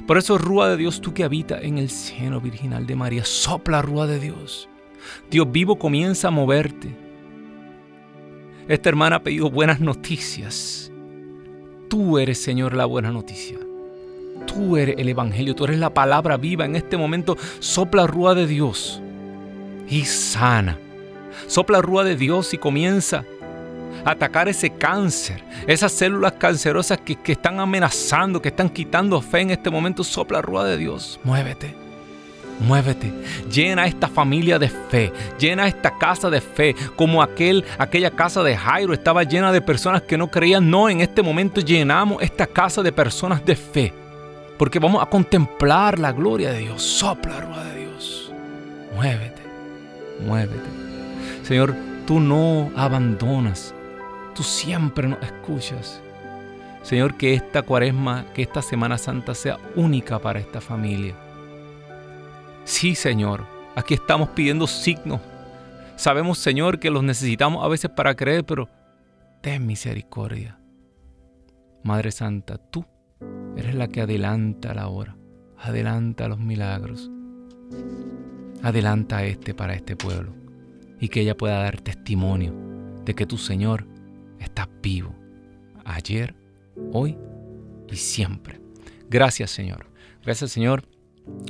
Por 0.08 0.18
eso, 0.18 0.38
Rúa 0.38 0.70
de 0.70 0.78
Dios, 0.78 1.02
tú 1.02 1.14
que 1.14 1.24
habitas 1.24 1.64
en 1.64 1.78
el 1.78 1.90
seno 1.90 2.40
virginal 2.40 2.86
de 2.86 2.96
María, 2.96 3.26
sopla 3.26 3.82
Rúa 3.82 4.08
de 4.08 4.20
Dios. 4.20 4.70
Dios 5.30 5.52
vivo 5.52 5.78
comienza 5.78 6.30
a 6.30 6.32
moverte. 6.32 6.96
Esta 8.68 8.90
hermana 8.90 9.18
ha 9.18 9.24
pedido 9.24 9.50
buenas 9.50 9.82
noticias. 9.82 10.92
Tú 11.90 12.18
eres, 12.18 12.42
Señor, 12.42 12.74
la 12.74 12.86
buena 12.86 13.12
noticia. 13.12 13.60
Tú 14.46 14.78
eres 14.78 14.96
el 14.98 15.10
Evangelio, 15.10 15.56
tú 15.56 15.66
eres 15.66 15.80
la 15.80 15.94
palabra 15.94 16.38
viva. 16.38 16.66
En 16.66 16.76
este 16.76 16.98
momento 16.98 17.38
sopla 17.60 18.08
Rúa 18.08 18.36
de 18.36 18.48
Dios 18.48 19.02
y 19.90 20.06
sana. 20.06 20.78
Sopla 21.48 21.82
Rúa 21.82 22.04
de 22.04 22.16
Dios 22.16 22.54
y 22.54 22.58
comienza 22.58 23.26
atacar 24.06 24.50
ese 24.50 24.70
cáncer, 24.70 25.44
esas 25.68 25.92
células 25.92 26.34
cancerosas 26.34 27.00
que, 27.00 27.18
están 27.32 27.60
amenazando, 27.60 28.42
que 28.42 28.50
están 28.50 28.70
quitando 28.70 29.22
fe 29.22 29.42
en 29.42 29.52
este 29.52 29.70
momento. 29.70 30.04
Sopla 30.04 30.42
rúa 30.42 30.66
de 30.66 30.78
Dios, 30.78 31.20
muévete. 31.24 31.76
Muévete, 32.60 33.12
llena 33.52 33.88
esta 33.88 34.08
familia 34.08 34.60
de 34.60 34.70
fe, 34.70 35.12
llena 35.40 35.68
esta 35.68 35.98
casa 35.98 36.30
de 36.30 36.40
fe, 36.40 36.76
como 36.96 37.24
aquel, 37.24 37.66
aquella 37.80 38.12
casa 38.12 38.44
de 38.44 38.56
Jairo 38.56 38.94
estaba 38.94 39.24
llena 39.24 39.52
de 39.52 39.60
personas 39.60 40.04
que 40.04 40.20
no 40.20 40.30
creían. 40.30 40.70
No, 40.70 40.88
en 40.88 41.02
este 41.02 41.24
momento 41.24 41.62
llenamos 41.62 42.22
esta 42.22 42.46
casa 42.46 42.84
de 42.84 42.92
personas 42.92 43.44
de 43.44 43.56
fe, 43.56 43.94
porque 44.64 44.80
vamos 44.80 45.04
a 45.04 45.08
contemplar 45.08 46.00
la 46.00 46.14
gloria 46.14 46.54
de 46.54 46.60
Dios. 46.60 46.82
Sopla, 46.82 47.42
rúa 47.42 47.66
de 47.66 47.82
Dios. 47.82 48.32
Muévete, 48.96 49.42
muévete. 50.26 50.70
Señor, 51.44 51.76
tú 52.08 52.22
no 52.22 52.72
abandonas 52.74 53.76
tú 54.34 54.42
siempre 54.42 55.06
nos 55.06 55.22
escuchas. 55.22 56.02
Señor, 56.82 57.18
que 57.18 57.34
esta 57.34 57.64
cuaresma, 57.64 58.24
que 58.34 58.42
esta 58.42 58.62
Semana 58.62 58.98
Santa 58.98 59.36
sea 59.36 59.60
única 59.76 60.18
para 60.18 60.40
esta 60.40 60.62
familia. 60.62 61.14
Sí, 62.64 62.96
Señor, 62.96 63.46
aquí 63.76 63.96
estamos 63.96 64.30
pidiendo 64.30 64.66
signos. 64.66 65.20
Sabemos, 65.98 66.38
Señor, 66.38 66.80
que 66.80 66.90
los 66.90 67.04
necesitamos 67.04 67.66
a 67.66 67.68
veces 67.68 67.92
para 67.92 68.16
creer, 68.16 68.46
pero 68.46 68.70
ten 69.42 69.66
misericordia. 69.66 70.58
Madre 71.84 72.14
Santa, 72.14 72.58
tú 72.58 72.86
eres 73.58 73.76
la 73.76 73.88
que 73.88 74.02
adelanta 74.02 74.74
la 74.74 74.88
hora, 74.88 75.18
adelanta 75.58 76.28
los 76.28 76.40
milagros, 76.40 77.10
adelanta 78.62 79.26
este 79.26 79.54
para 79.54 79.74
este 79.74 79.96
pueblo 79.96 80.34
y 81.00 81.10
que 81.10 81.22
ella 81.22 81.36
pueda 81.36 81.60
dar 81.60 81.82
testimonio 81.82 82.54
de 83.06 83.14
que 83.14 83.26
tu 83.26 83.38
Señor 83.38 83.86
estás 84.40 84.68
vivo, 84.82 85.16
ayer, 85.86 86.36
hoy 86.92 87.18
y 87.90 87.96
siempre. 87.96 88.60
Gracias 89.10 89.52
Señor. 89.52 89.88
Gracias 90.24 90.52
Señor. 90.52 90.84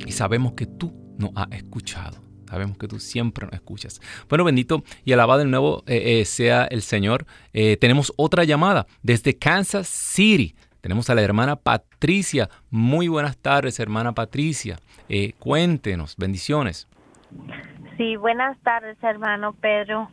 Y 0.06 0.12
sabemos 0.12 0.52
que 0.52 0.66
tú 0.66 0.92
nos 1.18 1.30
has 1.34 1.50
escuchado. 1.52 2.22
Sabemos 2.48 2.76
que 2.76 2.86
tú 2.86 3.00
siempre 3.00 3.46
nos 3.46 3.54
escuchas. 3.54 4.00
Bueno, 4.28 4.44
bendito 4.44 4.84
y 5.04 5.12
alabado 5.12 5.42
el 5.42 5.50
nuevo 5.50 5.82
eh, 5.86 6.20
eh, 6.20 6.24
sea 6.24 6.64
el 6.66 6.82
Señor. 6.82 7.26
Eh, 7.52 7.76
tenemos 7.78 8.12
otra 8.16 8.44
llamada 8.44 8.86
desde 9.02 9.36
Kansas 9.36 9.88
City. 9.88 10.54
Tenemos 10.84 11.08
a 11.08 11.14
la 11.14 11.22
hermana 11.22 11.56
Patricia. 11.56 12.50
Muy 12.68 13.08
buenas 13.08 13.38
tardes, 13.38 13.80
hermana 13.80 14.12
Patricia. 14.12 14.76
cuéntenos, 15.38 16.14
bendiciones. 16.18 16.86
Sí, 17.96 18.16
buenas 18.16 18.58
tardes, 18.58 19.02
hermano 19.02 19.54
Pedro. 19.54 20.10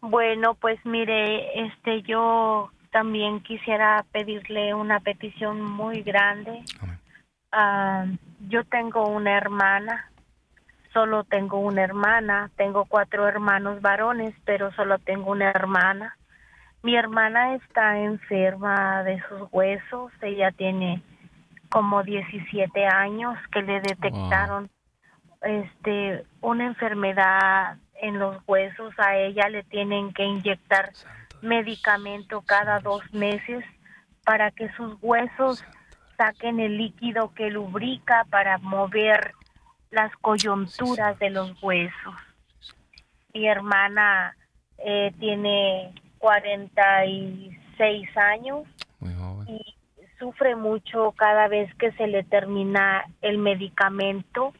Bueno, 0.00 0.54
pues 0.54 0.78
mire, 0.86 1.66
este 1.66 2.02
yo 2.02 2.70
también 2.92 3.40
quisiera 3.40 4.04
pedirle 4.12 4.74
una 4.74 5.00
petición 5.00 5.60
muy 5.60 6.02
grande. 6.02 6.62
Ah, 7.50 8.06
yo 8.48 8.62
tengo 8.66 9.08
una 9.08 9.36
hermana, 9.36 10.08
solo 10.92 11.24
tengo 11.24 11.58
una 11.58 11.82
hermana, 11.82 12.48
tengo 12.54 12.84
cuatro 12.84 13.26
hermanos 13.26 13.80
varones, 13.80 14.36
pero 14.44 14.70
solo 14.74 15.00
tengo 15.00 15.32
una 15.32 15.50
hermana. 15.50 16.16
Mi 16.82 16.96
hermana 16.96 17.54
está 17.56 17.98
enferma 17.98 19.02
de 19.02 19.22
sus 19.28 19.48
huesos, 19.52 20.12
ella 20.22 20.50
tiene 20.50 21.02
como 21.68 22.02
17 22.02 22.86
años 22.86 23.38
que 23.52 23.62
le 23.62 23.80
detectaron 23.80 24.70
este 25.42 26.24
una 26.40 26.66
enfermedad 26.66 27.76
en 28.00 28.18
los 28.18 28.36
huesos, 28.46 28.94
a 28.98 29.16
ella 29.16 29.48
le 29.50 29.62
tienen 29.64 30.12
que 30.14 30.24
inyectar 30.24 30.90
medicamento 31.42 32.42
cada 32.42 32.80
dos 32.80 33.02
meses 33.12 33.64
para 34.24 34.50
que 34.50 34.70
sus 34.72 34.96
huesos 35.02 35.64
saquen 36.16 36.60
el 36.60 36.78
líquido 36.78 37.32
que 37.34 37.50
lubrica 37.50 38.24
para 38.30 38.58
mover 38.58 39.32
las 39.90 40.14
coyunturas 40.16 41.18
de 41.18 41.30
los 41.30 41.62
huesos. 41.62 42.14
Mi 43.34 43.46
hermana 43.46 44.36
eh, 44.78 45.12
tiene 45.18 45.94
46 46.20 48.16
años 48.16 48.68
y 49.48 49.60
sufre 50.18 50.54
mucho 50.54 51.12
cada 51.12 51.48
vez 51.48 51.74
que 51.74 51.90
se 51.92 52.06
le 52.06 52.22
termina 52.22 53.04
el 53.22 53.38
medicamento 53.38 54.52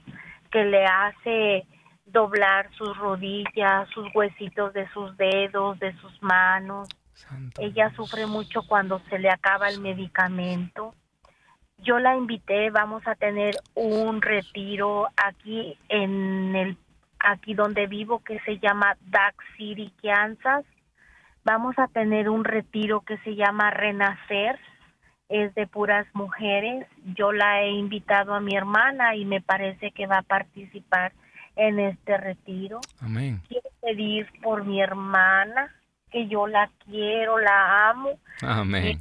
que 0.50 0.64
le 0.64 0.84
hace 0.84 1.64
doblar 2.06 2.70
sus 2.72 2.96
rodillas, 2.96 3.88
sus 3.90 4.08
huesitos 4.14 4.72
de 4.72 4.88
sus 4.88 5.16
dedos, 5.16 5.78
de 5.78 5.92
sus 6.00 6.22
manos. 6.22 6.88
Ella 7.58 7.92
sufre 7.94 8.26
mucho 8.26 8.62
cuando 8.66 9.00
se 9.11 9.18
le 9.18 9.30
acaba 9.30 9.68
el 9.68 9.80
medicamento. 9.80 10.94
Yo 11.78 11.98
la 11.98 12.16
invité, 12.16 12.70
vamos 12.70 13.06
a 13.06 13.14
tener 13.14 13.54
un 13.74 14.20
retiro 14.20 15.08
aquí 15.16 15.78
en 15.88 16.56
el 16.56 16.76
aquí 17.20 17.52
donde 17.52 17.86
vivo 17.86 18.20
que 18.20 18.40
se 18.40 18.58
llama 18.58 18.96
Duck 19.02 19.42
City, 19.56 19.92
Kansas. 20.02 20.64
Vamos 21.45 21.78
a 21.78 21.88
tener 21.88 22.28
un 22.28 22.45
retiro 22.45 23.01
que 23.01 23.16
se 23.18 23.34
llama 23.34 23.70
Renacer, 23.70 24.59
es 25.28 25.55
de 25.55 25.66
puras 25.66 26.07
mujeres. 26.12 26.86
Yo 27.16 27.32
la 27.32 27.62
he 27.62 27.70
invitado 27.70 28.34
a 28.34 28.41
mi 28.41 28.57
hermana 28.57 29.14
y 29.14 29.24
me 29.24 29.41
parece 29.41 29.91
que 29.93 30.07
va 30.07 30.18
a 30.18 30.22
participar 30.22 31.12
en 31.57 31.78
este 31.78 32.16
retiro. 32.18 32.80
Amén. 33.01 33.41
Quiero 33.49 33.68
pedir 33.80 34.28
por 34.43 34.64
mi 34.64 34.82
hermana, 34.82 35.74
que 36.11 36.26
yo 36.26 36.47
la 36.47 36.70
quiero, 36.84 37.38
la 37.38 37.91
amo. 37.91 38.11
Amén. 38.43 39.01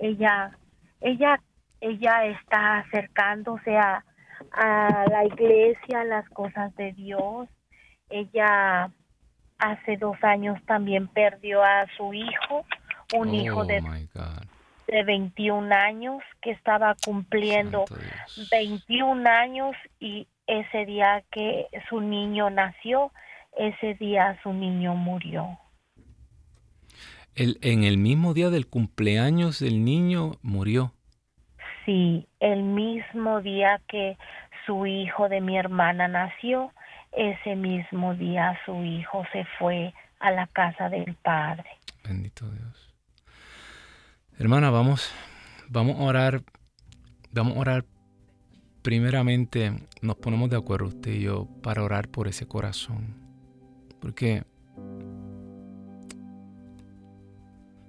ella, 0.00 0.56
ella, 1.00 1.40
ella 1.80 2.24
está 2.26 2.78
acercándose 2.78 3.76
a, 3.76 4.04
a 4.52 5.04
la 5.10 5.24
iglesia, 5.24 6.00
a 6.00 6.04
las 6.04 6.28
cosas 6.30 6.74
de 6.76 6.92
Dios. 6.92 7.48
Ella 8.08 8.90
hace 9.62 9.96
dos 9.96 10.16
años 10.22 10.60
también 10.66 11.06
perdió 11.06 11.62
a 11.62 11.86
su 11.96 12.12
hijo, 12.12 12.66
un 13.14 13.32
hijo 13.32 13.60
oh, 13.60 13.64
de, 13.64 13.80
de 14.88 15.04
21 15.04 15.72
años 15.72 16.20
que 16.40 16.50
estaba 16.50 16.96
cumpliendo 17.04 17.84
21 18.50 19.28
años 19.28 19.76
y 20.00 20.26
ese 20.48 20.84
día 20.84 21.22
que 21.30 21.66
su 21.88 22.00
niño 22.00 22.50
nació, 22.50 23.12
ese 23.56 23.94
día 23.94 24.36
su 24.42 24.52
niño 24.52 24.96
murió. 24.96 25.58
El, 27.36 27.58
en 27.62 27.84
el 27.84 27.98
mismo 27.98 28.34
día 28.34 28.50
del 28.50 28.66
cumpleaños 28.66 29.60
del 29.60 29.84
niño 29.84 30.32
murió. 30.42 30.92
Sí, 31.86 32.26
el 32.40 32.64
mismo 32.64 33.40
día 33.40 33.80
que 33.86 34.18
su 34.66 34.86
hijo 34.86 35.28
de 35.28 35.40
mi 35.40 35.56
hermana 35.56 36.08
nació, 36.08 36.72
ese 37.12 37.56
mismo 37.56 38.14
día 38.14 38.58
su 38.64 38.82
hijo 38.84 39.24
se 39.32 39.44
fue 39.58 39.92
a 40.18 40.30
la 40.30 40.46
casa 40.46 40.88
del 40.88 41.14
Padre. 41.16 41.68
Bendito 42.04 42.48
Dios. 42.50 42.94
Hermana, 44.38 44.70
vamos, 44.70 45.14
vamos 45.68 46.00
a 46.00 46.02
orar, 46.02 46.42
vamos 47.32 47.56
a 47.56 47.60
orar 47.60 47.84
primeramente 48.82 49.72
nos 50.02 50.16
ponemos 50.16 50.50
de 50.50 50.56
acuerdo 50.56 50.88
usted 50.88 51.12
y 51.12 51.22
yo 51.22 51.46
para 51.62 51.82
orar 51.82 52.08
por 52.08 52.28
ese 52.28 52.46
corazón. 52.46 53.14
Porque 54.00 54.44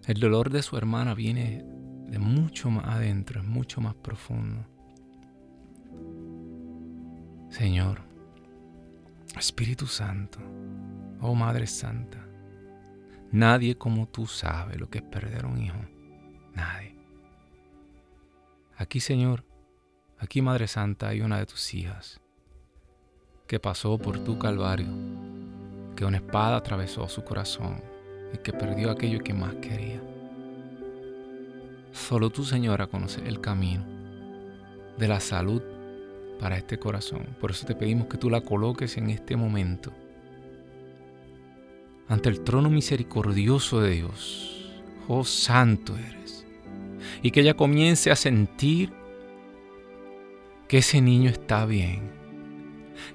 el 0.06 0.20
dolor 0.20 0.52
de 0.52 0.62
su 0.62 0.78
hermana 0.78 1.16
viene 1.16 1.64
de 2.08 2.20
mucho 2.20 2.70
más 2.70 2.86
adentro, 2.86 3.42
es 3.42 3.48
mucho 3.48 3.82
más 3.82 3.96
profundo. 3.96 4.66
Señor, 7.50 8.02
Espíritu 9.40 9.88
Santo, 9.88 10.40
oh 11.22 11.36
Madre 11.36 11.68
Santa, 11.68 12.26
nadie 13.32 13.78
como 13.78 14.08
tú 14.08 14.28
sabe 14.28 14.78
lo 14.78 14.90
que 14.90 15.00
es 15.00 15.04
perder 15.04 15.46
un 15.46 15.62
hijo. 15.62 15.80
Nadie. 16.54 16.96
Aquí, 18.78 19.00
Señor, 19.00 19.44
aquí, 20.20 20.42
Madre 20.42 20.68
Santa, 20.68 21.10
hay 21.10 21.22
una 21.22 21.40
de 21.40 21.46
tus 21.46 21.74
hijas 21.74 22.22
que 23.48 23.60
pasó 23.60 23.98
por 23.98 24.24
tu 24.24 24.38
calvario, 24.40 24.88
que 25.96 26.06
una 26.06 26.18
espada 26.18 26.58
atravesó 26.58 27.08
su 27.10 27.24
corazón 27.24 27.82
y 28.34 28.38
que 28.38 28.54
perdió 28.54 28.92
aquello 28.92 29.24
que 29.24 29.34
más 29.34 29.56
quería. 29.56 30.02
Solo 31.92 32.30
tú, 32.30 32.44
Señora, 32.44 32.88
conoces 32.88 33.24
el 33.26 33.42
camino 33.42 33.86
de 34.98 35.08
la 35.08 35.20
salud 35.20 35.62
para 36.40 36.58
este 36.58 36.78
corazón. 36.78 37.36
Por 37.40 37.52
eso 37.52 37.66
te 37.66 37.76
pedimos 37.76 38.08
que 38.08 38.18
tú 38.18 38.30
la 38.30 38.42
coloques 38.42 38.98
en 38.98 39.10
este 39.10 39.36
momento 39.36 39.94
ante 42.08 42.30
el 42.30 42.42
trono 42.42 42.70
misericordioso 42.70 43.82
de 43.82 43.92
Dios. 43.92 44.72
Oh, 45.08 45.24
santo 45.24 45.96
eres. 45.98 46.46
Y 47.22 47.32
que 47.32 47.42
ella 47.42 47.56
comience 47.56 48.12
a 48.12 48.16
sentir 48.16 48.92
que 50.68 50.80
ese 50.80 51.02
niño 51.02 51.30
está 51.30 51.66
bien. 51.66 52.12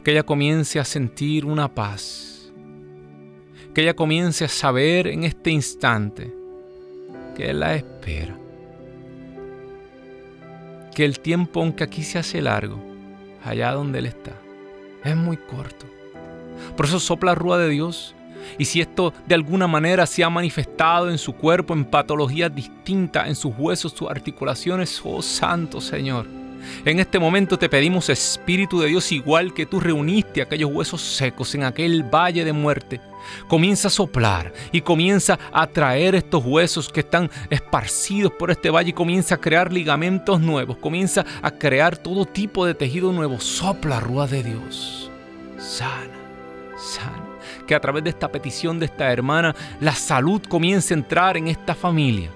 Que 0.04 0.12
ella 0.12 0.22
comience 0.22 0.78
a 0.78 0.84
sentir 0.84 1.44
una 1.44 1.74
paz. 1.74 2.52
Que 3.74 3.82
ella 3.82 3.94
comience 3.94 4.44
a 4.44 4.48
saber 4.48 5.06
en 5.06 5.24
este 5.24 5.50
instante 5.50 6.34
que 7.34 7.50
Él 7.50 7.60
la 7.60 7.76
espera. 7.76 8.36
Que 10.94 11.04
el 11.04 11.20
tiempo, 11.20 11.60
aunque 11.60 11.84
aquí 11.84 12.02
se 12.02 12.18
hace 12.18 12.42
largo, 12.42 12.87
allá 13.44 13.72
donde 13.72 13.98
Él 14.00 14.06
está, 14.06 14.32
es 15.04 15.16
muy 15.16 15.36
corto. 15.36 15.86
Por 16.76 16.86
eso 16.86 17.00
sopla 17.00 17.34
rúa 17.34 17.58
de 17.58 17.68
Dios 17.68 18.14
y 18.56 18.64
si 18.64 18.80
esto 18.80 19.12
de 19.26 19.34
alguna 19.34 19.66
manera 19.66 20.06
se 20.06 20.24
ha 20.24 20.30
manifestado 20.30 21.10
en 21.10 21.18
su 21.18 21.34
cuerpo 21.34 21.74
en 21.74 21.84
patologías 21.84 22.54
distintas, 22.54 23.28
en 23.28 23.34
sus 23.34 23.52
huesos, 23.56 23.92
sus 23.92 24.08
articulaciones, 24.08 25.00
oh 25.04 25.22
Santo 25.22 25.80
Señor. 25.80 26.26
En 26.84 26.98
este 26.98 27.18
momento 27.18 27.58
te 27.58 27.68
pedimos, 27.68 28.08
Espíritu 28.08 28.80
de 28.80 28.88
Dios, 28.88 29.12
igual 29.12 29.54
que 29.54 29.66
tú 29.66 29.80
reuniste 29.80 30.42
aquellos 30.42 30.70
huesos 30.72 31.00
secos 31.00 31.54
en 31.54 31.64
aquel 31.64 32.02
valle 32.02 32.44
de 32.44 32.52
muerte, 32.52 33.00
comienza 33.46 33.88
a 33.88 33.90
soplar 33.90 34.52
y 34.72 34.80
comienza 34.80 35.38
a 35.52 35.66
traer 35.66 36.14
estos 36.14 36.44
huesos 36.44 36.88
que 36.88 37.00
están 37.00 37.30
esparcidos 37.50 38.32
por 38.32 38.50
este 38.50 38.70
valle 38.70 38.90
y 38.90 38.94
comienza 38.94 39.36
a 39.36 39.40
crear 39.40 39.72
ligamentos 39.72 40.40
nuevos, 40.40 40.78
comienza 40.78 41.24
a 41.42 41.50
crear 41.50 41.96
todo 41.96 42.24
tipo 42.24 42.66
de 42.66 42.74
tejido 42.74 43.12
nuevo. 43.12 43.40
Sopla, 43.40 44.00
rúa 44.00 44.26
de 44.26 44.42
Dios. 44.42 45.10
Sana, 45.58 46.18
sana 46.76 47.28
que 47.66 47.74
a 47.74 47.80
través 47.80 48.02
de 48.02 48.10
esta 48.10 48.32
petición 48.32 48.78
de 48.78 48.86
esta 48.86 49.12
hermana 49.12 49.54
la 49.80 49.94
salud 49.94 50.42
comience 50.42 50.94
a 50.94 50.96
entrar 50.96 51.36
en 51.36 51.48
esta 51.48 51.74
familia. 51.74 52.30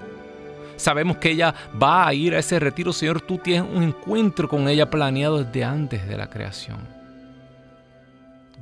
Sabemos 0.76 1.16
que 1.16 1.30
ella 1.30 1.54
va 1.80 2.06
a 2.06 2.14
ir 2.14 2.34
a 2.34 2.38
ese 2.38 2.58
retiro, 2.58 2.92
Señor. 2.92 3.20
Tú 3.20 3.38
tienes 3.38 3.70
un 3.72 3.82
encuentro 3.82 4.48
con 4.48 4.68
ella 4.68 4.90
planeado 4.90 5.42
desde 5.42 5.64
antes 5.64 6.06
de 6.06 6.16
la 6.16 6.28
creación. 6.28 6.78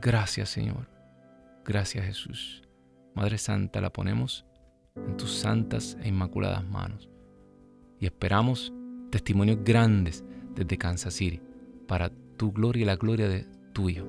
Gracias, 0.01 0.49
Señor. 0.51 0.87
Gracias, 1.65 2.05
Jesús. 2.07 2.63
Madre 3.15 3.39
Santa, 3.39 3.81
la 3.81 3.93
ponemos 3.93 4.45
en 4.97 5.17
tus 5.17 5.33
santas 5.33 5.97
e 6.03 6.09
inmaculadas 6.09 6.65
manos. 6.65 7.09
Y 7.99 8.07
esperamos 8.07 8.73
testimonios 9.11 9.59
grandes 9.63 10.25
desde 10.55 10.79
Kansas 10.79 11.15
City 11.15 11.41
para 11.87 12.11
tu 12.37 12.53
gloria 12.53 12.83
y 12.83 12.87
la 12.87 12.97
gloria 12.97 13.29
de 13.29 13.47
tu 13.73 13.89
Hijo. 13.89 14.09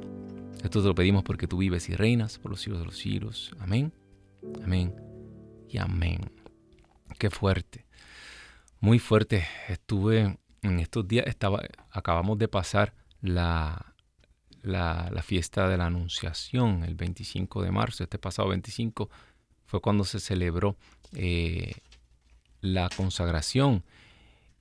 Esto 0.63 0.81
te 0.81 0.87
lo 0.87 0.95
pedimos 0.95 1.23
porque 1.23 1.47
tú 1.47 1.57
vives 1.57 1.89
y 1.89 1.95
reinas 1.95 2.37
por 2.37 2.51
los 2.51 2.61
siglos 2.61 2.79
de 2.79 2.85
los 2.85 2.97
siglos. 2.97 3.51
Amén. 3.59 3.91
Amén. 4.63 4.95
Y 5.67 5.77
amén. 5.77 6.31
Qué 7.17 7.29
fuerte. 7.29 7.85
Muy 8.79 8.99
fuerte. 8.99 9.45
Estuve 9.67 10.39
en 10.61 10.79
estos 10.79 11.07
días, 11.07 11.25
estaba, 11.27 11.61
acabamos 11.89 12.37
de 12.37 12.47
pasar 12.47 12.93
la, 13.21 13.90
la, 14.61 15.09
fiesta 15.23 15.67
de 15.67 15.77
la 15.77 15.87
Anunciación, 15.87 16.83
el 16.83 16.95
25 16.95 17.63
de 17.63 17.71
marzo. 17.71 18.03
Este 18.03 18.17
pasado 18.19 18.49
25 18.49 19.09
fue 19.65 19.81
cuando 19.81 20.03
se 20.03 20.19
celebró 20.19 20.75
eh, 21.13 21.73
la 22.61 22.89
consagración. 22.95 23.83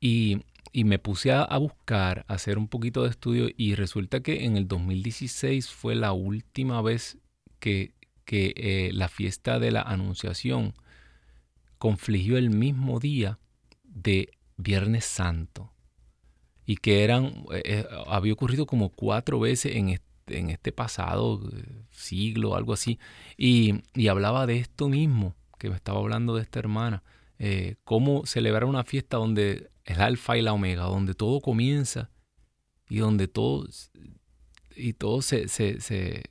Y 0.00 0.42
y 0.72 0.84
me 0.84 0.98
puse 0.98 1.32
a, 1.32 1.46
buscar, 1.58 2.24
a 2.28 2.34
hacer 2.34 2.58
un 2.58 2.68
poquito 2.68 3.02
de 3.02 3.10
estudio 3.10 3.48
y 3.56 3.74
resulta 3.74 4.20
que 4.20 4.44
en 4.44 4.56
el 4.56 4.68
2016 4.68 5.68
fue 5.68 5.94
la 5.94 6.12
última 6.12 6.80
vez 6.80 7.18
que, 7.58 7.94
eh, 8.32 8.90
la 8.92 9.08
fiesta 9.08 9.58
de 9.58 9.72
la 9.72 9.82
Anunciación 9.82 10.74
confligió 11.78 12.38
el 12.38 12.50
mismo 12.50 13.00
día 13.00 13.40
de 13.82 14.30
Viernes 14.56 15.04
Santo 15.04 15.72
y 16.70 16.76
que 16.76 17.02
eran, 17.02 17.24
eh, 17.52 17.62
eh, 17.64 17.86
había 18.06 18.32
ocurrido 18.32 18.64
como 18.64 18.90
cuatro 18.90 19.40
veces 19.40 19.74
en 19.74 19.88
este, 19.88 20.70
pasado 20.70 21.40
siglo, 21.90 22.54
algo 22.54 22.72
así, 22.72 23.00
y, 23.36 23.82
y, 23.92 24.06
hablaba 24.06 24.46
de 24.46 24.58
esto 24.58 24.88
mismo, 24.88 25.34
que 25.58 25.68
me 25.68 25.74
estaba 25.74 25.98
hablando 25.98 26.36
de 26.36 26.42
esta 26.42 26.60
hermana, 26.60 27.02
cómo 27.82 28.24
celebrar 28.24 28.66
una 28.66 28.84
fiesta 28.84 29.16
donde 29.16 29.72
el 29.84 30.00
alfa 30.00 30.38
y 30.38 30.42
la 30.42 30.52
omega, 30.52 30.84
donde 30.84 31.14
todo 31.14 31.40
comienza 31.40 32.08
y 32.88 32.98
donde 32.98 33.26
todo, 33.26 33.66
y 34.76 34.92
todo 34.92 35.22
se, 35.22 35.48
se, 35.48 35.80
se, 35.80 36.22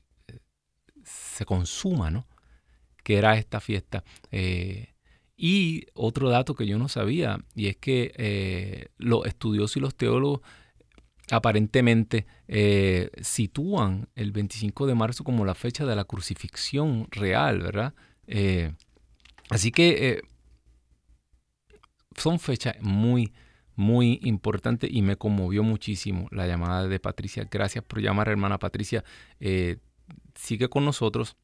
consuma, 1.46 2.12
¿no? 2.12 2.28
Que 3.04 3.18
era 3.18 3.36
esta 3.36 3.60
fiesta. 3.60 4.06
Eh, 4.32 4.94
y 5.42 5.86
otro 5.94 6.30
dato 6.30 6.54
que 6.54 6.68
yo 6.68 6.78
no 6.78 6.90
sabía, 6.90 7.40
y 7.56 7.68
es 7.68 7.78
que 7.78 8.12
eh, 8.18 8.88
los 8.98 9.26
estudiosos 9.26 9.78
y 9.78 9.80
los 9.80 9.96
teólogos 9.96 10.42
aparentemente 11.32 12.26
eh, 12.48 13.12
sitúan 13.22 14.10
el 14.16 14.32
25 14.32 14.88
de 14.88 14.96
marzo 14.96 15.24
como 15.24 15.46
la 15.46 15.56
fecha 15.56 15.86
de 15.86 15.96
la 15.96 16.04
crucifixión 16.04 17.08
real, 17.12 17.62
¿verdad? 17.62 17.94
así 19.50 19.72
que 19.72 20.22
son 22.16 22.40
fechas 22.40 22.76
muy, 22.82 23.34
muy 23.76 24.20
importante 24.24 24.88
y 24.92 25.02
me 25.02 25.16
conmovió 25.16 25.64
muchísimo 25.64 26.28
la 26.32 26.46
llamada 26.48 26.88
de 26.88 27.00
Patricia. 27.00 27.48
Gracias 27.50 27.84
por 27.84 28.02
llamar, 28.02 28.28
hermana 28.28 28.60
Patricia. 28.60 29.04
Eh, 29.40 29.78
sigue 30.36 30.70
con 30.70 30.86
nosotros 30.86 31.38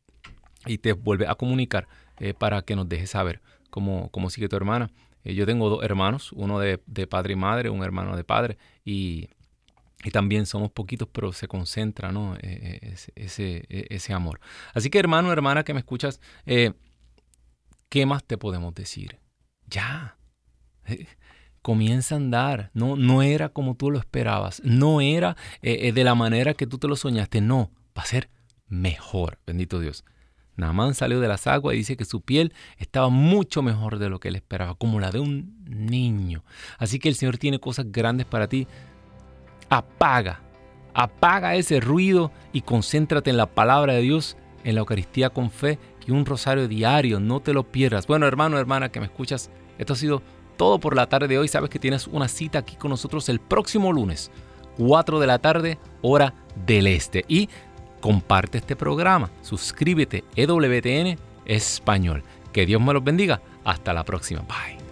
y 0.66 0.80
te 0.80 0.94
vuelve 0.94 1.28
a 1.28 1.36
comunicar 1.36 1.88
eh, 2.20 2.34
para 2.34 2.62
que 2.64 2.76
nos 2.76 2.90
dejes 2.90 3.12
saber 3.12 3.42
cómo, 3.76 4.10
cómo 4.10 4.30
sigue 4.30 4.48
tu 4.48 4.56
hermana. 4.56 4.90
Eh, 5.26 5.36
yo 5.36 5.46
tengo 5.46 5.70
dos 5.70 5.84
hermanos, 5.84 6.32
uno 6.32 6.60
de, 6.60 6.78
padre 7.08 7.34
y 7.34 7.36
madre, 7.36 7.70
un 7.70 7.84
hermano 7.84 8.16
de 8.16 8.24
padre, 8.24 8.58
y, 8.86 9.30
también 10.14 10.46
somos 10.46 10.72
poquitos, 10.72 11.08
pero 11.12 11.34
se 11.34 11.48
concentra 11.48 12.12
¿no? 12.12 12.36
ese, 12.40 13.12
ese, 13.16 13.66
ese, 13.70 14.14
amor. 14.14 14.40
Así 14.76 14.92
que 14.92 15.00
hermano, 15.00 15.32
hermana 15.32 15.64
que 15.64 15.74
me 15.74 15.80
escuchas, 15.80 16.22
¿qué 16.46 18.06
más 18.06 18.24
te 18.24 18.38
podemos 18.38 18.76
decir? 18.76 19.18
Ya 19.66 20.16
comienza 21.66 22.14
a 22.14 22.18
andar. 22.20 22.70
No, 22.76 22.96
no 22.96 23.24
era 23.24 23.50
como 23.50 23.74
tú 23.74 23.90
lo 23.90 23.98
esperabas. 23.98 24.62
No 24.64 25.02
era 25.02 25.36
eh, 25.64 25.88
eh, 25.88 25.94
de 25.94 26.04
la 26.04 26.14
manera 26.14 26.54
que 26.54 26.68
tú 26.68 26.78
te 26.78 26.88
lo 26.88 26.96
soñaste. 26.96 27.42
No, 27.42 27.72
va 27.98 28.04
a 28.04 28.06
ser 28.06 28.30
mejor. 28.68 29.40
Bendito 29.48 29.80
Dios. 29.80 30.06
Namán 30.58 30.94
salió 30.94 31.20
de 31.20 31.28
las 31.28 31.48
aguas 31.48 31.76
y 31.76 31.80
dice 31.80 31.98
que 31.98 32.06
su 32.06 32.22
piel 32.22 32.54
estaba 32.78 33.10
mucho 33.10 33.62
mejor 33.62 34.00
de 34.00 34.10
lo 34.10 34.20
que 34.20 34.30
él 34.30 34.36
esperaba, 34.36 34.76
como 34.76 35.00
la 35.00 35.12
de 35.12 35.20
un 35.20 35.64
niño. 35.68 36.44
Así 36.78 37.00
que 37.00 37.10
el 37.10 37.16
Señor 37.16 37.38
tiene 37.38 37.60
cosas 37.60 37.92
grandes 37.92 38.26
para 38.26 38.48
ti. 38.48 38.68
Apaga, 39.70 40.42
apaga 40.94 41.56
ese 41.56 41.80
ruido 41.80 42.32
y 42.54 42.62
concéntrate 42.62 43.30
en 43.30 43.38
la 43.38 43.48
palabra 43.48 43.94
de 43.94 44.02
Dios, 44.02 44.38
en 44.64 44.76
la 44.76 44.82
Eucaristía 44.82 45.30
con 45.30 45.52
fe 45.52 45.78
y 46.08 46.12
un 46.12 46.26
rosario 46.26 46.68
diario. 46.68 47.20
No 47.20 47.42
te 47.42 47.54
lo 47.54 47.64
pierdas. 47.64 48.08
Bueno, 48.08 48.28
hermano, 48.28 48.58
hermana, 48.58 48.90
que 48.90 49.00
me 49.00 49.08
escuchas, 49.08 49.50
esto 49.78 49.94
ha 49.94 49.98
sido 49.98 50.22
todo 50.58 50.80
por 50.80 50.96
la 50.96 51.08
tarde 51.08 51.28
de 51.28 51.38
hoy. 51.38 51.48
Sabes 51.48 51.70
que 51.70 51.80
tienes 51.80 52.08
una 52.08 52.28
cita 52.28 52.60
aquí 52.60 52.76
con 52.76 52.90
nosotros 52.92 53.28
el 53.30 53.40
próximo 53.40 53.92
lunes, 53.92 54.32
4 54.78 55.20
de 55.20 55.28
la 55.28 55.40
tarde, 55.40 55.78
hora 56.02 56.34
del 56.66 56.88
este. 56.88 57.26
Y 57.28 57.50
comparte 58.06 58.60
este 58.60 58.76
programa. 58.76 59.32
Suscríbete, 59.42 60.24
EWTN 60.36 61.18
Español. 61.48 62.22
Que 62.54 62.68
Dios 62.68 62.80
me 62.80 62.94
los 62.94 63.04
bendiga. 63.04 63.42
Hasta 63.64 63.94
la 63.94 64.04
próxima. 64.04 64.42
Bye. 64.42 64.85